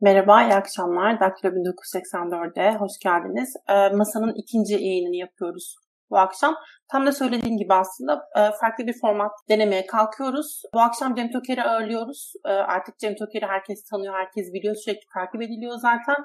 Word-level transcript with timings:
Merhaba, 0.00 0.42
iyi 0.42 0.54
akşamlar. 0.54 1.20
Daktilo 1.20 1.50
1984'de 1.50 2.76
hoş 2.78 2.92
geldiniz. 3.04 3.54
E, 3.68 3.88
masanın 3.88 4.34
ikinci 4.34 4.74
yayınını 4.74 5.16
yapıyoruz 5.16 5.76
bu 6.10 6.18
akşam. 6.18 6.54
Tam 6.92 7.06
da 7.06 7.12
söylediğim 7.12 7.56
gibi 7.58 7.74
aslında 7.74 8.12
e, 8.36 8.40
farklı 8.60 8.86
bir 8.86 9.00
format 9.00 9.32
denemeye 9.48 9.86
kalkıyoruz. 9.86 10.62
Bu 10.74 10.80
akşam 10.80 11.14
Cem 11.14 11.30
Toker'i 11.30 11.62
ağırlıyoruz. 11.62 12.32
E, 12.46 12.48
artık 12.48 12.98
Cem 12.98 13.14
Toker'i 13.16 13.46
herkes 13.46 13.84
tanıyor, 13.90 14.14
herkes 14.14 14.52
biliyor, 14.52 14.74
sürekli 14.74 15.06
takip 15.14 15.42
ediliyor 15.42 15.76
zaten. 15.76 16.16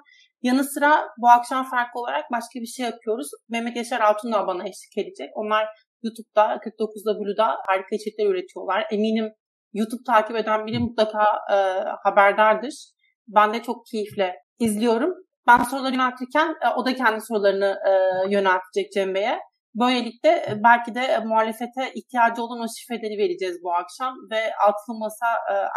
Yanı 0.42 0.64
sıra 0.64 1.08
bu 1.18 1.30
akşam 1.30 1.70
farklı 1.70 2.00
olarak 2.00 2.26
başka 2.32 2.60
bir 2.60 2.66
şey 2.76 2.86
yapıyoruz. 2.86 3.28
Mehmet 3.50 3.76
Yaşar 3.78 4.02
Altun 4.02 4.32
da 4.32 4.48
bana 4.48 4.64
eşlik 4.64 4.98
edecek. 4.98 5.30
Onlar 5.36 5.68
YouTube'da 6.04 6.46
49W'da 6.56 7.48
harika 7.68 7.96
içerikler 7.96 8.26
üretiyorlar. 8.26 8.88
Eminim 8.92 9.34
YouTube 9.74 10.04
takip 10.08 10.36
eden 10.36 10.66
biri 10.66 10.80
mutlaka 10.80 11.24
e, 11.54 11.56
haberdardır. 12.04 12.93
Ben 13.28 13.54
de 13.54 13.62
çok 13.62 13.86
keyifle 13.86 14.36
izliyorum. 14.60 15.14
Ben 15.48 15.64
soruları 15.64 15.94
yöneltirken 15.94 16.56
e, 16.66 16.68
o 16.76 16.86
da 16.86 16.96
kendi 16.96 17.22
sorularını 17.22 17.76
e, 17.90 17.92
yöneltecek 18.34 18.92
Cem 18.94 19.16
Bey'e. 19.16 19.40
Böylelikle 19.76 20.30
e, 20.30 20.64
belki 20.64 20.96
de 20.96 21.20
muhalefete 21.20 21.94
ihtiyacı 21.96 22.44
olan 22.44 22.60
o 22.60 22.66
şifreleri 22.78 23.18
vereceğiz 23.18 23.58
bu 23.64 23.74
akşam 23.74 24.16
ve 24.32 24.42
altılı 24.68 25.00
masa 25.00 25.26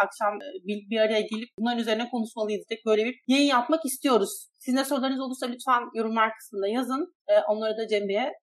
akşam 0.05 0.39
bir, 0.39 0.89
bir 0.89 0.99
araya 0.99 1.21
gelip 1.21 1.49
bunların 1.59 1.79
üzerine 1.79 2.09
konuşmalıyız 2.09 2.65
dedik. 2.69 2.85
Böyle 2.85 3.05
bir 3.05 3.15
yayın 3.27 3.47
yapmak 3.47 3.85
istiyoruz. 3.85 4.47
Sizin 4.59 4.77
de 4.77 4.85
sorularınız 4.85 5.21
olursa 5.21 5.45
lütfen 5.45 5.83
yorumlar 5.93 6.31
kısmında 6.33 6.67
yazın. 6.67 7.13
Onları 7.47 7.77
da 7.77 7.87
Cem 7.87 8.07
Bey'e 8.07 8.33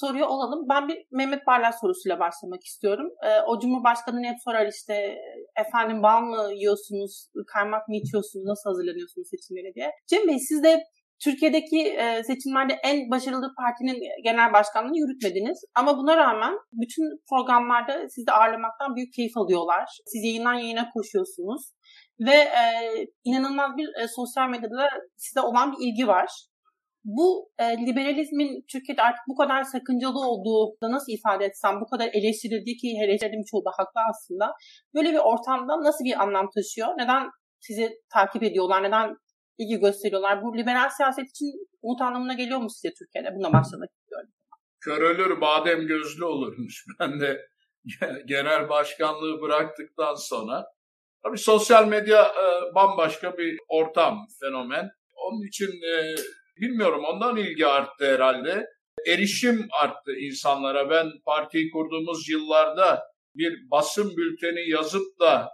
soruyor 0.00 0.28
olalım. 0.28 0.66
Ben 0.70 0.88
bir 0.88 0.98
Mehmet 1.10 1.46
Barlas 1.46 1.80
sorusuyla 1.80 2.20
başlamak 2.20 2.64
istiyorum. 2.64 3.08
o 3.46 3.60
Cumhurbaşkanı'nı 3.60 4.26
hep 4.26 4.36
sorar 4.44 4.66
işte 4.66 4.94
efendim 5.66 6.02
bal 6.02 6.20
mı 6.22 6.52
yiyorsunuz, 6.54 7.28
kaymak 7.54 7.88
mı 7.88 7.96
içiyorsunuz, 7.96 8.46
nasıl 8.46 8.70
hazırlanıyorsunuz 8.70 9.28
seçimlere 9.30 9.74
diye. 9.74 9.90
Cem 10.10 10.28
Bey 10.28 10.38
siz 10.38 10.62
de 10.62 10.84
Türkiye'deki 11.24 11.80
e, 11.88 12.24
seçimlerde 12.24 12.72
en 12.84 13.10
başarılı 13.10 13.54
partinin 13.58 13.98
genel 14.24 14.52
başkanlığını 14.52 14.98
yürütmediniz. 14.98 15.64
Ama 15.74 15.98
buna 15.98 16.16
rağmen 16.16 16.54
bütün 16.72 17.04
programlarda 17.28 18.08
sizi 18.08 18.32
ağırlamaktan 18.32 18.96
büyük 18.96 19.12
keyif 19.14 19.36
alıyorlar. 19.36 19.88
Siz 20.06 20.24
yayından 20.24 20.54
yayına 20.54 20.90
koşuyorsunuz. 20.90 21.62
Ve 22.20 22.34
e, 22.34 22.64
inanılmaz 23.24 23.76
bir 23.76 23.88
e, 24.02 24.08
sosyal 24.08 24.48
medyada 24.48 24.88
size 25.16 25.40
olan 25.40 25.72
bir 25.72 25.86
ilgi 25.86 26.06
var. 26.06 26.28
Bu 27.04 27.50
e, 27.58 27.64
liberalizmin 27.64 28.64
Türkiye'de 28.72 29.02
artık 29.02 29.24
bu 29.28 29.36
kadar 29.36 29.62
sakıncalı 29.62 30.20
olduğu 30.28 30.76
da 30.82 30.90
nasıl 30.90 31.12
ifade 31.12 31.44
etsem, 31.44 31.80
bu 31.80 31.86
kadar 31.86 32.08
eleştirildiği 32.12 32.76
ki 32.76 32.88
eleştirdiğim 33.04 33.44
çoğu 33.50 33.64
da 33.64 33.70
haklı 33.70 34.00
aslında. 34.10 34.52
Böyle 34.94 35.12
bir 35.12 35.18
ortamda 35.18 35.82
nasıl 35.82 36.04
bir 36.04 36.22
anlam 36.22 36.50
taşıyor? 36.54 36.88
Neden 36.88 37.30
sizi 37.60 37.90
takip 38.12 38.42
ediyorlar? 38.42 38.82
Neden 38.82 39.16
ilgi 39.58 39.80
gösteriyorlar. 39.80 40.42
Bu 40.42 40.58
liberal 40.58 40.88
siyaset 40.88 41.30
için 41.30 41.68
umut 41.82 42.00
anlamına 42.00 42.34
geliyor 42.34 42.58
mu 42.58 42.70
size 42.70 42.94
Türkiye'de? 42.94 43.36
Buna 43.36 43.52
başlamak 43.52 43.90
istiyorum. 43.92 44.30
Kör 44.80 45.02
ölür 45.02 45.40
badem 45.40 45.86
gözlü 45.86 46.24
olurmuş. 46.24 46.84
Ben 47.00 47.20
de 47.20 47.40
genel 48.26 48.68
başkanlığı 48.68 49.40
bıraktıktan 49.40 50.14
sonra. 50.14 50.64
Tabii 51.22 51.38
sosyal 51.38 51.88
medya 51.88 52.22
e, 52.22 52.74
bambaşka 52.74 53.38
bir 53.38 53.58
ortam, 53.68 54.26
fenomen. 54.40 54.90
Onun 55.14 55.48
için 55.48 55.66
e, 55.66 56.14
bilmiyorum 56.56 57.04
ondan 57.04 57.36
ilgi 57.36 57.66
arttı 57.66 58.14
herhalde. 58.14 58.66
Erişim 59.06 59.66
arttı 59.82 60.12
insanlara. 60.16 60.90
Ben 60.90 61.06
partiyi 61.26 61.70
kurduğumuz 61.70 62.28
yıllarda 62.28 63.02
bir 63.34 63.70
basın 63.70 64.16
bülteni 64.16 64.70
yazıp 64.70 65.20
da 65.20 65.48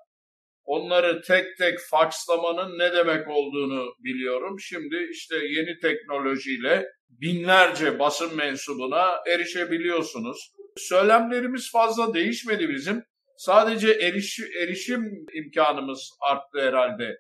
onları 0.65 1.23
tek 1.23 1.59
tek 1.59 1.79
fakslamanın 1.91 2.79
ne 2.79 2.93
demek 2.93 3.29
olduğunu 3.29 3.95
biliyorum. 3.99 4.61
Şimdi 4.61 5.09
işte 5.11 5.37
yeni 5.37 5.79
teknolojiyle 5.79 6.87
binlerce 7.09 7.99
basın 7.99 8.37
mensubuna 8.37 9.17
erişebiliyorsunuz. 9.27 10.53
Söylemlerimiz 10.77 11.71
fazla 11.73 12.15
değişmedi 12.15 12.69
bizim. 12.69 13.03
Sadece 13.37 13.91
eriş, 13.91 14.41
erişim 14.63 15.27
imkanımız 15.35 16.11
arttı 16.21 16.61
herhalde. 16.61 17.19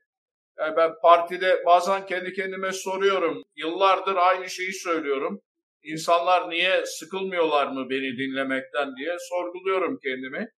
Yani 0.60 0.76
ben 0.76 0.93
partide 1.03 1.62
bazen 1.66 2.06
kendi 2.06 2.32
kendime 2.32 2.72
soruyorum. 2.72 3.43
Yıllardır 3.56 4.16
aynı 4.16 4.50
şeyi 4.50 4.72
söylüyorum. 4.72 5.41
İnsanlar 5.82 6.50
niye 6.50 6.87
sıkılmıyorlar 6.87 7.66
mı 7.66 7.91
beni 7.91 8.19
dinlemekten 8.19 8.97
diye 8.97 9.16
sorguluyorum 9.31 9.99
kendimi. 10.03 10.49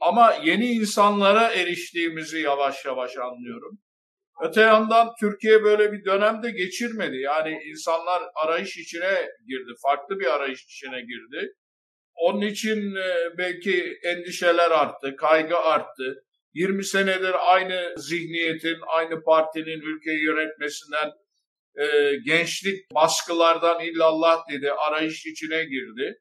Ama 0.00 0.34
yeni 0.44 0.66
insanlara 0.66 1.52
eriştiğimizi 1.52 2.40
yavaş 2.40 2.84
yavaş 2.84 3.16
anlıyorum. 3.16 3.78
Öte 4.42 4.60
yandan 4.60 5.08
Türkiye 5.20 5.64
böyle 5.64 5.92
bir 5.92 6.04
dönemde 6.04 6.50
geçirmedi. 6.50 7.16
Yani 7.16 7.60
insanlar 7.64 8.22
arayış 8.34 8.76
içine 8.76 9.28
girdi, 9.46 9.72
farklı 9.82 10.18
bir 10.20 10.34
arayış 10.34 10.64
içine 10.64 11.00
girdi. 11.00 11.52
Onun 12.14 12.40
için 12.40 12.94
e, 12.96 13.38
belki 13.38 13.98
endişeler 14.04 14.70
arttı, 14.70 15.16
kaygı 15.16 15.58
arttı. 15.58 16.24
20 16.58 16.84
senedir 16.84 17.34
aynı 17.54 17.94
zihniyetin, 17.96 18.76
aynı 18.86 19.22
partinin 19.22 19.80
ülkeyi 19.80 20.24
yönetmesinden, 20.24 21.10
e, 21.80 22.16
gençlik 22.26 22.94
baskılardan 22.94 23.80
illallah 23.80 24.38
dedi, 24.50 24.72
arayış 24.72 25.26
içine 25.26 25.64
girdi. 25.64 26.18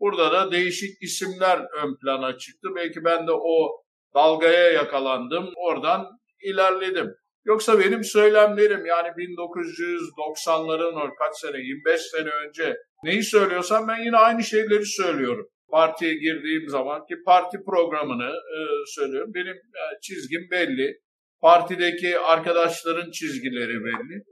Burada 0.00 0.32
da 0.32 0.52
değişik 0.52 1.02
isimler 1.02 1.58
ön 1.58 1.96
plana 2.02 2.38
çıktı. 2.38 2.68
Belki 2.76 3.04
ben 3.04 3.26
de 3.26 3.32
o 3.32 3.82
dalgaya 4.14 4.72
yakalandım. 4.72 5.52
Oradan 5.56 6.06
ilerledim. 6.42 7.14
Yoksa 7.44 7.78
benim 7.78 8.04
söylemlerim 8.04 8.86
yani 8.86 9.08
1990'ların 9.08 11.10
kaç 11.18 11.36
sene 11.36 11.58
25 11.58 12.00
sene 12.00 12.30
önce 12.30 12.76
neyi 13.02 13.22
söylüyorsam 13.22 13.88
ben 13.88 14.04
yine 14.04 14.16
aynı 14.16 14.42
şeyleri 14.42 14.86
söylüyorum. 14.86 15.48
Partiye 15.70 16.14
girdiğim 16.14 16.68
zaman 16.68 17.06
ki 17.06 17.14
parti 17.26 17.58
programını 17.66 18.30
e, 18.30 18.58
söylüyorum. 18.86 19.30
Benim 19.34 19.56
e, 19.56 19.82
çizgim 20.02 20.48
belli. 20.50 20.98
Partideki 21.40 22.18
arkadaşların 22.18 23.10
çizgileri 23.10 23.84
belli. 23.84 24.24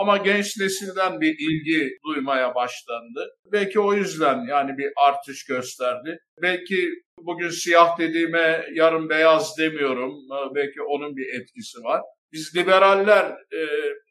Ama 0.00 0.16
genç 0.16 0.56
nesilden 0.58 1.20
bir 1.20 1.36
ilgi 1.38 1.90
duymaya 2.06 2.54
başlandı. 2.54 3.30
Belki 3.52 3.80
o 3.80 3.94
yüzden 3.94 4.46
yani 4.48 4.78
bir 4.78 4.92
artış 4.96 5.44
gösterdi. 5.44 6.18
Belki 6.42 6.88
bugün 7.18 7.48
siyah 7.48 7.98
dediğime 7.98 8.66
yarın 8.72 9.08
beyaz 9.08 9.58
demiyorum. 9.58 10.12
Belki 10.54 10.82
onun 10.82 11.16
bir 11.16 11.40
etkisi 11.40 11.78
var. 11.84 12.02
Biz 12.32 12.56
liberaller 12.56 13.24
e, 13.30 13.60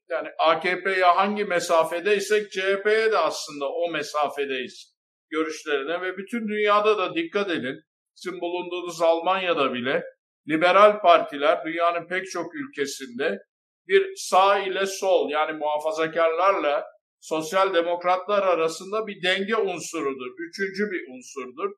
yani 0.10 0.28
AKP'ye 0.40 1.06
hangi 1.06 1.46
mesafedeysek 1.46 2.52
CHP'ye 2.52 3.12
de 3.12 3.18
aslında 3.18 3.70
o 3.70 3.92
mesafedeyiz 3.92 4.97
görüşlerine 5.30 6.02
ve 6.02 6.18
bütün 6.18 6.48
dünyada 6.48 6.98
da 6.98 7.16
dikkat 7.16 7.52
edin. 7.52 7.80
Sizin 8.16 8.42
bulunduğunuz 8.42 9.02
Almanya'da 9.02 9.74
bile 9.74 10.04
liberal 10.50 11.02
partiler 11.02 11.66
dünyanın 11.66 12.08
pek 12.08 12.32
çok 12.32 12.56
ülkesinde 12.56 13.40
bir 13.88 14.14
sağ 14.16 14.60
ile 14.60 14.86
sol 14.86 15.30
yani 15.30 15.58
muhafazakarlarla 15.58 16.86
sosyal 17.20 17.74
demokratlar 17.74 18.44
arasında 18.44 19.08
bir 19.08 19.24
denge 19.24 19.56
unsurudur. 19.56 20.28
Üçüncü 20.50 20.92
bir 20.92 21.02
unsurdur. 21.16 21.72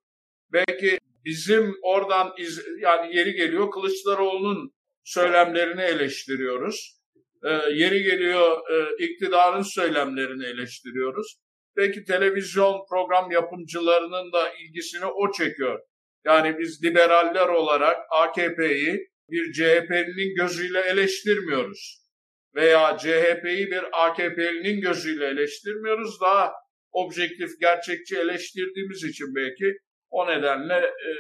Belki 0.54 0.98
bizim 1.26 1.76
oradan 1.81 2.34
iz, 2.38 2.62
yani 2.80 3.18
yeri 3.18 3.34
geliyor 3.34 3.72
Kılıçdaroğlu'nun 3.72 4.72
söylemlerini 5.04 5.81
eleştiriyoruz. 5.81 7.00
Ee, 7.44 7.50
yeri 7.74 8.04
geliyor 8.04 8.58
e, 8.72 9.06
iktidarın 9.06 9.62
söylemlerini 9.62 10.46
eleştiriyoruz. 10.46 11.36
Belki 11.78 12.03
televizyon 12.03 12.85
program 12.90 13.31
yapımcılarının 13.31 14.33
da 14.33 14.54
ilgisini 14.54 15.06
o 15.06 15.31
çekiyor. 15.31 15.80
Yani 16.25 16.60
biz 16.60 16.83
liberaller 16.83 17.48
olarak 17.48 17.98
AKP'yi 18.12 19.10
bir 19.30 19.54
CHP'nin 19.54 20.36
gözüyle 20.36 20.80
eleştirmiyoruz. 20.80 22.00
Veya 22.56 22.98
CHP'yi 22.98 23.71
bir 23.71 23.83
AKP'linin 24.06 24.81
gözüyle 24.81 25.27
eleştirmiyoruz. 25.27 26.21
Daha 26.21 26.54
objektif, 26.92 27.50
gerçekçi 27.60 28.18
eleştirdiğimiz 28.18 29.04
için 29.04 29.36
belki 29.36 29.77
o 30.10 30.27
nedenle 30.27 30.75
e, 30.75 31.12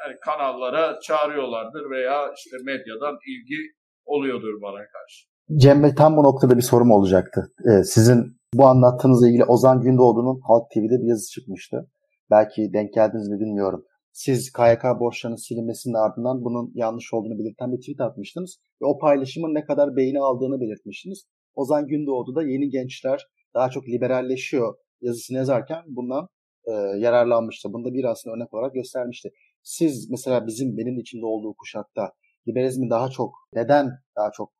yani 0.00 0.16
kanallara 0.20 1.00
çağırıyorlardır 1.00 1.90
veya 1.90 2.32
işte 2.36 2.56
medyadan 2.64 3.18
ilgi 3.26 3.72
oluyordur 4.04 4.62
bana 4.62 4.78
karşı. 4.78 5.31
Cem 5.56 5.82
Bey 5.82 5.94
tam 5.94 6.16
bu 6.16 6.22
noktada 6.22 6.56
bir 6.56 6.62
sorum 6.62 6.90
olacaktı. 6.90 7.52
Ee, 7.66 7.84
sizin 7.84 8.36
bu 8.54 8.66
anlattığınızla 8.66 9.28
ilgili 9.28 9.44
Ozan 9.44 9.80
Gündoğdu'nun 9.80 10.40
Halk 10.48 10.70
TV'de 10.70 11.02
bir 11.02 11.08
yazı 11.08 11.30
çıkmıştı. 11.30 11.90
Belki 12.30 12.72
denk 12.72 12.94
geldiniz 12.94 13.28
mi 13.28 13.40
bilmiyorum 13.40 13.84
siz 14.12 14.52
KYK 14.52 14.84
borçlarının 15.00 15.36
silinmesinin 15.36 15.94
ardından 15.94 16.44
bunun 16.44 16.72
yanlış 16.74 17.14
olduğunu 17.14 17.38
belirten 17.38 17.72
bir 17.72 17.80
tweet 17.80 18.00
atmıştınız. 18.00 18.58
Ve 18.82 18.86
o 18.86 18.98
paylaşımın 18.98 19.54
ne 19.54 19.64
kadar 19.64 19.96
beğeni 19.96 20.20
aldığını 20.20 20.60
belirtmiştiniz. 20.60 21.24
Ozan 21.54 21.86
Gündoğdu 21.86 22.34
da 22.34 22.42
yeni 22.42 22.68
gençler 22.68 23.20
daha 23.54 23.70
çok 23.70 23.88
liberalleşiyor 23.88 24.74
yazısını 25.00 25.36
yazarken 25.36 25.82
bundan 25.86 26.28
e, 26.64 26.72
yararlanmıştı. 26.98 27.72
Bunu 27.72 27.84
da 27.84 27.94
bir 27.94 28.04
aslında 28.04 28.36
örnek 28.36 28.54
olarak 28.54 28.74
göstermişti. 28.74 29.30
Siz 29.62 30.10
mesela 30.10 30.46
bizim 30.46 30.76
benim 30.76 30.98
içinde 30.98 31.26
olduğu 31.26 31.54
kuşakta 31.54 32.12
liberalizmi 32.48 32.90
daha 32.90 33.10
çok 33.10 33.34
neden 33.54 33.90
daha 34.16 34.30
çok 34.30 34.52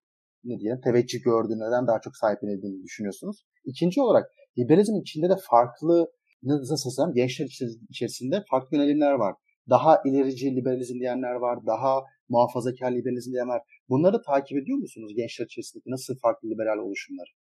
ne 0.44 0.61
diyelim 0.61 0.81
teveccüh 0.81 1.23
gördüğünden 1.25 1.87
daha 1.87 2.00
çok 2.00 2.17
sahiplenildiğini 2.17 2.83
düşünüyorsunuz. 2.83 3.44
İkinci 3.65 4.00
olarak 4.00 4.31
liberalizmin 4.59 5.00
içinde 5.00 5.29
de 5.29 5.37
farklı 5.50 6.06
nasıl 6.43 6.77
söylesem 6.77 7.15
gençler 7.15 7.47
içerisinde 7.91 8.44
farklı 8.50 8.77
yönelimler 8.77 9.12
var. 9.12 9.35
Daha 9.71 10.03
ilerici 10.05 10.56
liberalizm 10.56 10.94
diyenler 11.00 11.35
var, 11.35 11.59
daha 11.67 12.00
muhafazakar 12.29 12.93
liberalizm 12.93 13.33
diyenler. 13.33 13.61
Bunları 13.89 14.23
takip 14.23 14.59
ediyor 14.59 14.79
musunuz 14.79 15.12
gençler 15.17 15.47
içerisindeki 15.47 15.91
nasıl 15.91 16.19
farklı 16.23 16.49
liberal 16.49 16.79
oluşumlar? 16.79 17.35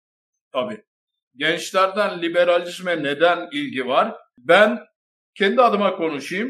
Tabii. 0.53 0.83
Gençlerden 1.35 2.21
liberalizme 2.21 3.03
neden 3.03 3.49
ilgi 3.53 3.87
var? 3.87 4.15
Ben 4.37 4.79
kendi 5.35 5.61
adıma 5.61 5.95
konuşayım. 5.95 6.49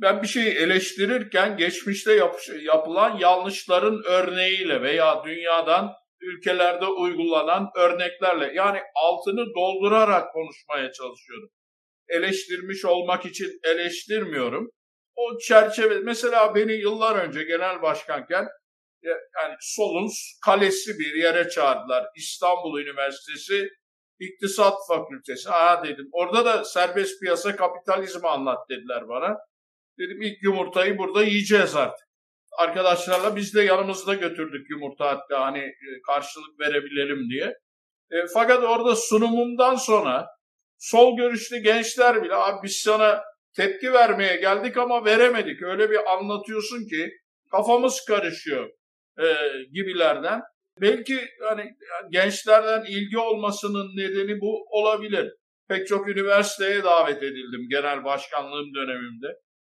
Ben 0.00 0.22
bir 0.22 0.28
şeyi 0.28 0.54
eleştirirken 0.54 1.56
geçmişte 1.56 2.12
yap 2.12 2.40
yapılan 2.62 3.18
yanlışların 3.18 4.02
örneğiyle 4.04 4.82
veya 4.82 5.24
dünyadan 5.24 5.92
ülkelerde 6.20 6.86
uygulanan 6.86 7.70
örneklerle 7.76 8.52
yani 8.54 8.80
altını 8.94 9.46
doldurarak 9.54 10.32
konuşmaya 10.32 10.92
çalışıyorum. 10.92 11.48
Eleştirmiş 12.08 12.84
olmak 12.84 13.26
için 13.26 13.60
eleştirmiyorum. 13.64 14.70
O 15.16 15.38
çerçeve 15.38 16.00
mesela 16.00 16.54
beni 16.54 16.72
yıllar 16.72 17.16
önce 17.16 17.42
genel 17.42 17.82
başkanken 17.82 18.48
yani 19.04 19.56
solun 19.60 20.10
kalesi 20.44 20.98
bir 20.98 21.14
yere 21.22 21.48
çağırdılar. 21.48 22.06
İstanbul 22.16 22.80
Üniversitesi 22.80 23.68
İktisat 24.20 24.74
Fakültesi. 24.88 25.50
Aa 25.50 25.84
dedim. 25.84 26.08
Orada 26.12 26.44
da 26.44 26.64
serbest 26.64 27.20
piyasa 27.20 27.56
kapitalizmi 27.56 28.28
anlat 28.28 28.68
dediler 28.70 29.08
bana. 29.08 29.36
Dedim 29.98 30.22
ilk 30.22 30.42
yumurtayı 30.42 30.98
burada 30.98 31.24
yiyeceğiz 31.24 31.76
artık. 31.76 32.08
Arkadaşlarla 32.58 33.36
biz 33.36 33.54
de 33.54 33.62
yanımızda 33.62 34.14
götürdük 34.14 34.70
yumurta 34.70 35.08
hatta 35.08 35.40
hani 35.40 35.58
e, 35.58 35.88
karşılık 36.06 36.60
verebilelim 36.60 37.30
diye. 37.30 37.54
E, 38.10 38.16
fakat 38.34 38.64
orada 38.64 38.96
sunumumdan 38.96 39.74
sonra 39.74 40.26
sol 40.78 41.16
görüşlü 41.16 41.58
gençler 41.58 42.22
bile 42.22 42.34
abi 42.34 42.62
biz 42.62 42.76
sana 42.76 43.22
tepki 43.56 43.92
vermeye 43.92 44.36
geldik 44.36 44.76
ama 44.76 45.04
veremedik. 45.04 45.62
Öyle 45.62 45.90
bir 45.90 46.12
anlatıyorsun 46.12 46.88
ki 46.88 47.10
kafamız 47.50 48.04
karışıyor 48.04 48.70
e, 49.18 49.26
gibilerden. 49.72 50.42
Belki 50.80 51.20
hani 51.48 51.70
gençlerden 52.10 52.84
ilgi 52.84 53.18
olmasının 53.18 53.96
nedeni 53.96 54.40
bu 54.40 54.66
olabilir. 54.70 55.32
Pek 55.68 55.86
çok 55.86 56.08
üniversiteye 56.08 56.84
davet 56.84 57.22
edildim 57.22 57.68
genel 57.70 58.04
başkanlığım 58.04 58.74
dönemimde. 58.74 59.26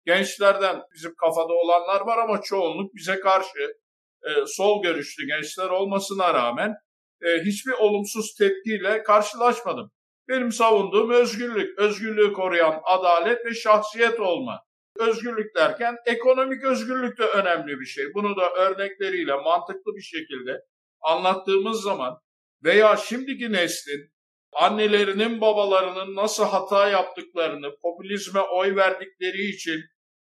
Gençlerden 0.07 0.83
bizim 0.95 1.15
kafada 1.15 1.53
olanlar 1.53 2.01
var 2.01 2.19
ama 2.19 2.43
çoğunluk 2.43 2.95
bize 2.95 3.21
karşı 3.21 3.75
e, 4.23 4.47
sol 4.47 4.83
görüşlü 4.83 5.27
gençler 5.27 5.69
olmasına 5.69 6.35
rağmen 6.35 6.75
e, 7.23 7.45
hiçbir 7.45 7.73
olumsuz 7.73 8.35
tepkiyle 8.35 9.03
karşılaşmadım. 9.03 9.91
Benim 10.29 10.53
savunduğum 10.53 11.11
özgürlük, 11.11 11.79
özgürlüğü 11.79 12.33
koruyan 12.33 12.81
adalet 12.85 13.47
ve 13.47 13.55
şahsiyet 13.55 14.21
olma. 14.21 14.61
Özgürlük 14.99 15.57
derken 15.57 15.97
ekonomik 16.07 16.65
özgürlük 16.65 17.19
de 17.19 17.25
önemli 17.25 17.81
bir 17.81 17.85
şey. 17.85 18.05
Bunu 18.15 18.37
da 18.37 18.51
örnekleriyle 18.51 19.35
mantıklı 19.35 19.95
bir 19.97 20.03
şekilde 20.03 20.61
anlattığımız 21.01 21.83
zaman 21.83 22.19
veya 22.65 22.97
şimdiki 22.97 23.53
neslin 23.53 24.12
annelerinin 24.53 25.41
babalarının 25.41 26.17
nasıl 26.17 26.45
hata 26.45 26.89
yaptıklarını, 26.89 27.77
popülizme 27.83 28.41
oy 28.41 28.77
verdikleri 28.77 29.43
için 29.43 29.81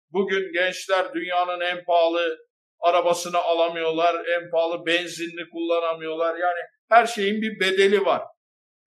bugün 0.10 0.54
gençler 0.54 1.13
dünyanın 1.13 1.62
en 1.62 1.86
pahalı 1.86 2.38
arabasını 2.80 3.38
alamıyorlar, 3.38 4.25
en 4.25 4.50
pahalı 4.50 4.86
benzinli 4.86 5.50
kullanamıyorlar. 5.50 6.36
Yani 6.36 6.60
her 6.89 7.06
şeyin 7.06 7.42
bir 7.42 7.60
bedeli 7.60 8.06
var. 8.06 8.22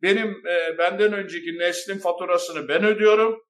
Benim 0.02 0.46
e, 0.46 0.78
benden 0.78 1.12
önceki 1.12 1.58
neslin 1.58 1.98
faturasını 1.98 2.68
ben 2.68 2.84
ödüyorum. 2.84 3.42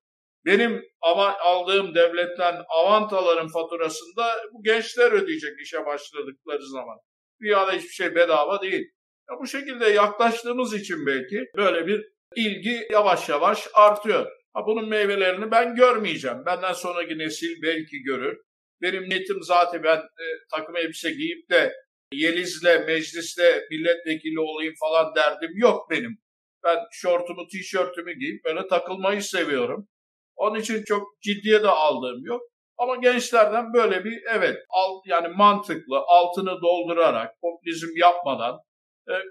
Benim 0.45 0.85
ama 1.01 1.39
aldığım 1.39 1.95
devletten 1.95 2.63
avantaların 2.69 3.49
faturasını 3.49 4.17
da 4.17 4.37
bu 4.53 4.63
gençler 4.63 5.13
ödeyecek 5.13 5.61
işe 5.61 5.87
başladıkları 5.87 6.63
zaman. 6.63 6.99
Dünyada 7.41 7.73
hiçbir 7.73 7.89
şey 7.89 8.15
bedava 8.15 8.63
değil. 8.63 8.91
Ya 9.31 9.39
bu 9.41 9.47
şekilde 9.47 9.89
yaklaştığımız 9.89 10.75
için 10.75 11.07
belki 11.07 11.45
böyle 11.57 11.87
bir 11.87 12.05
ilgi 12.37 12.89
yavaş 12.93 13.29
yavaş 13.29 13.69
artıyor. 13.75 14.27
Ha, 14.55 14.67
bunun 14.67 14.89
meyvelerini 14.89 15.51
ben 15.51 15.75
görmeyeceğim. 15.75 16.47
Benden 16.47 16.73
sonraki 16.73 17.19
nesil 17.19 17.63
belki 17.63 18.03
görür. 18.03 18.39
Benim 18.83 19.03
niyetim 19.03 19.43
zaten 19.43 19.83
ben 19.83 19.97
e, 19.97 20.25
takım 20.57 20.77
elbise 20.77 21.11
giyip 21.11 21.51
de 21.51 21.75
Yeliz'le 22.13 22.87
mecliste 22.87 23.67
milletvekili 23.71 24.41
olayım 24.41 24.75
falan 24.81 25.15
derdim 25.15 25.51
yok 25.55 25.91
benim. 25.91 26.19
Ben 26.65 26.79
şortumu, 26.93 27.49
tişörtümü 27.49 28.13
giyip 28.13 28.45
böyle 28.45 28.69
takılmayı 28.69 29.23
seviyorum. 29.23 29.89
Onun 30.37 30.59
için 30.59 30.85
çok 30.85 31.03
ciddiye 31.23 31.63
de 31.63 31.69
aldığım 31.69 32.25
yok. 32.25 32.43
Ama 32.79 32.97
gençlerden 32.97 33.73
böyle 33.75 34.05
bir 34.05 34.23
evet 34.31 34.57
alt, 34.71 35.07
yani 35.07 35.29
mantıklı 35.29 35.99
altını 36.07 36.61
doldurarak 36.63 37.41
popülizm 37.41 37.97
yapmadan 37.97 38.59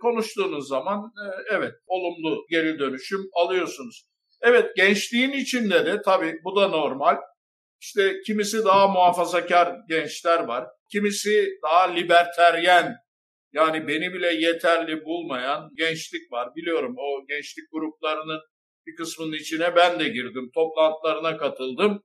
konuştuğunuz 0.01 0.67
zaman 0.67 0.99
e, 0.99 1.25
evet 1.55 1.73
olumlu 1.87 2.45
geri 2.49 2.79
dönüşüm 2.79 3.21
alıyorsunuz. 3.33 4.07
Evet 4.41 4.75
gençliğin 4.75 5.31
içinde 5.31 5.85
de 5.85 6.01
tabii 6.01 6.35
bu 6.43 6.55
da 6.55 6.67
normal. 6.67 7.17
İşte 7.81 8.21
kimisi 8.25 8.65
daha 8.65 8.87
muhafazakar 8.87 9.75
gençler 9.89 10.43
var. 10.43 10.67
Kimisi 10.91 11.47
daha 11.63 11.83
liberteryen 11.83 12.95
yani 13.53 13.87
beni 13.87 14.13
bile 14.13 14.33
yeterli 14.33 15.05
bulmayan 15.05 15.69
gençlik 15.75 16.31
var. 16.31 16.49
Biliyorum 16.55 16.95
o 16.97 17.27
gençlik 17.27 17.71
gruplarının 17.71 18.41
bir 18.87 18.95
kısmının 18.95 19.33
içine 19.33 19.75
ben 19.75 19.99
de 19.99 20.09
girdim. 20.09 20.49
Toplantılarına 20.53 21.37
katıldım. 21.37 22.03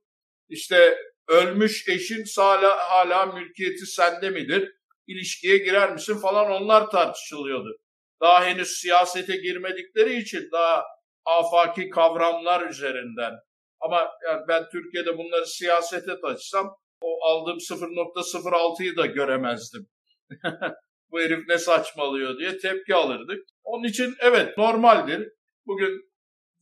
İşte 0.49 0.97
ölmüş 1.27 1.89
eşin 1.89 2.23
hala, 2.37 2.77
hala 2.77 3.25
mülkiyeti 3.25 3.85
sende 3.85 4.29
midir? 4.29 4.71
İlişkiye 5.07 5.57
girer 5.57 5.93
misin 5.93 6.17
falan 6.17 6.51
onlar 6.51 6.89
tartışılıyordu. 6.89 7.77
Daha 8.21 8.45
henüz 8.45 8.67
siyasete 8.67 9.35
girmedikleri 9.35 10.15
için 10.15 10.49
daha 10.51 10.83
afaki 11.25 11.89
kavramlar 11.89 12.69
üzerinden. 12.69 13.33
Ama 13.79 14.11
yani 14.27 14.41
ben 14.47 14.69
Türkiye'de 14.71 15.17
bunları 15.17 15.45
siyasete 15.45 16.21
taşısam 16.21 16.75
o 17.01 17.25
aldığım 17.25 17.57
0.06'yı 17.57 18.97
da 18.97 19.05
göremezdim. 19.05 19.87
Bu 21.11 21.19
herif 21.19 21.39
ne 21.47 21.57
saçmalıyor 21.57 22.39
diye 22.39 22.57
tepki 22.57 22.95
alırdık. 22.95 23.45
Onun 23.63 23.83
için 23.83 24.15
evet 24.19 24.57
normaldir. 24.57 25.29
Bugün 25.65 26.13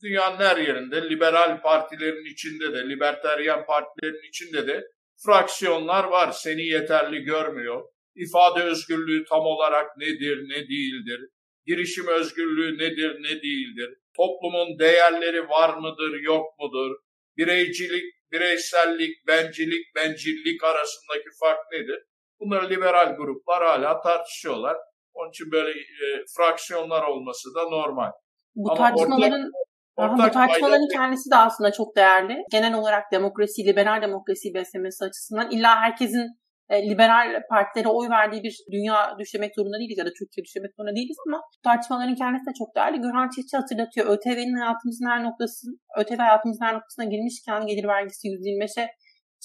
dünyanın 0.02 0.36
her 0.36 0.56
yerinde 0.56 1.10
liberal 1.10 1.62
partilerin 1.62 2.32
içinde 2.32 2.72
de, 2.72 2.88
liberteryen 2.88 3.66
partilerin 3.66 4.28
içinde 4.28 4.66
de 4.66 4.84
fraksiyonlar 5.24 6.04
var. 6.04 6.32
Seni 6.32 6.62
yeterli 6.62 7.20
görmüyor. 7.22 7.91
İfade 8.14 8.62
özgürlüğü 8.62 9.24
tam 9.24 9.40
olarak 9.40 9.96
nedir, 9.96 10.38
ne 10.48 10.68
değildir? 10.68 11.20
Girişim 11.66 12.08
özgürlüğü 12.08 12.78
nedir, 12.78 13.16
ne 13.22 13.42
değildir? 13.42 13.90
Toplumun 14.16 14.78
değerleri 14.78 15.48
var 15.48 15.74
mıdır, 15.74 16.20
yok 16.20 16.46
mudur? 16.58 16.96
Bireycilik, 17.36 18.04
bireysellik, 18.32 19.26
bencilik, 19.26 19.94
bencillik 19.96 20.64
arasındaki 20.64 21.28
fark 21.40 21.60
nedir? 21.72 22.02
Bunları 22.40 22.70
liberal 22.70 23.16
gruplar 23.16 23.64
hala 23.64 24.00
tartışıyorlar. 24.00 24.76
Onun 25.14 25.30
için 25.30 25.52
böyle 25.52 25.70
e, 25.80 26.06
fraksiyonlar 26.36 27.02
olması 27.02 27.54
da 27.54 27.62
normal. 27.62 28.10
Bu 28.54 28.70
Ama 28.70 28.78
tartışmaların 28.78 29.40
ortak... 29.40 29.62
Ortak 29.96 30.30
bu 30.30 30.32
tartışmaların 30.32 30.88
kendisi 30.92 31.30
de 31.30 31.36
aslında 31.36 31.72
çok 31.72 31.96
değerli. 31.96 32.36
Genel 32.50 32.74
olarak 32.74 33.12
demokrasi, 33.12 33.64
liberal 33.64 34.02
demokrasi 34.02 34.54
beslemesi 34.54 35.04
açısından 35.04 35.50
illa 35.50 35.80
herkesin 35.80 36.41
liberal 36.70 37.42
partilere 37.50 37.88
oy 37.88 38.08
verdiği 38.10 38.42
bir 38.42 38.56
dünya 38.72 39.16
düşlemek 39.18 39.52
zorunda 39.56 39.78
değiliz 39.78 39.98
ya 39.98 40.06
da 40.06 40.12
Türkiye 40.18 40.44
düşlemek 40.44 40.72
zorunda 40.76 40.94
değiliz 40.96 41.16
ama 41.26 41.40
tartışmaların 41.64 42.14
kendisi 42.14 42.46
de 42.46 42.54
çok 42.58 42.76
değerli. 42.76 43.00
Gürhan 43.00 43.28
Çiftçi 43.34 43.56
hatırlatıyor. 43.56 44.06
ÖTV'nin 44.06 44.60
hayatımızın 44.60 45.06
her 45.12 45.24
noktası, 45.24 45.66
ÖTV 45.98 46.18
hayatımızın 46.26 46.64
her 46.64 46.74
noktasına 46.74 47.04
girmişken 47.04 47.66
gelir 47.66 47.86
vergisi 47.88 48.28
%25'e 48.28 48.84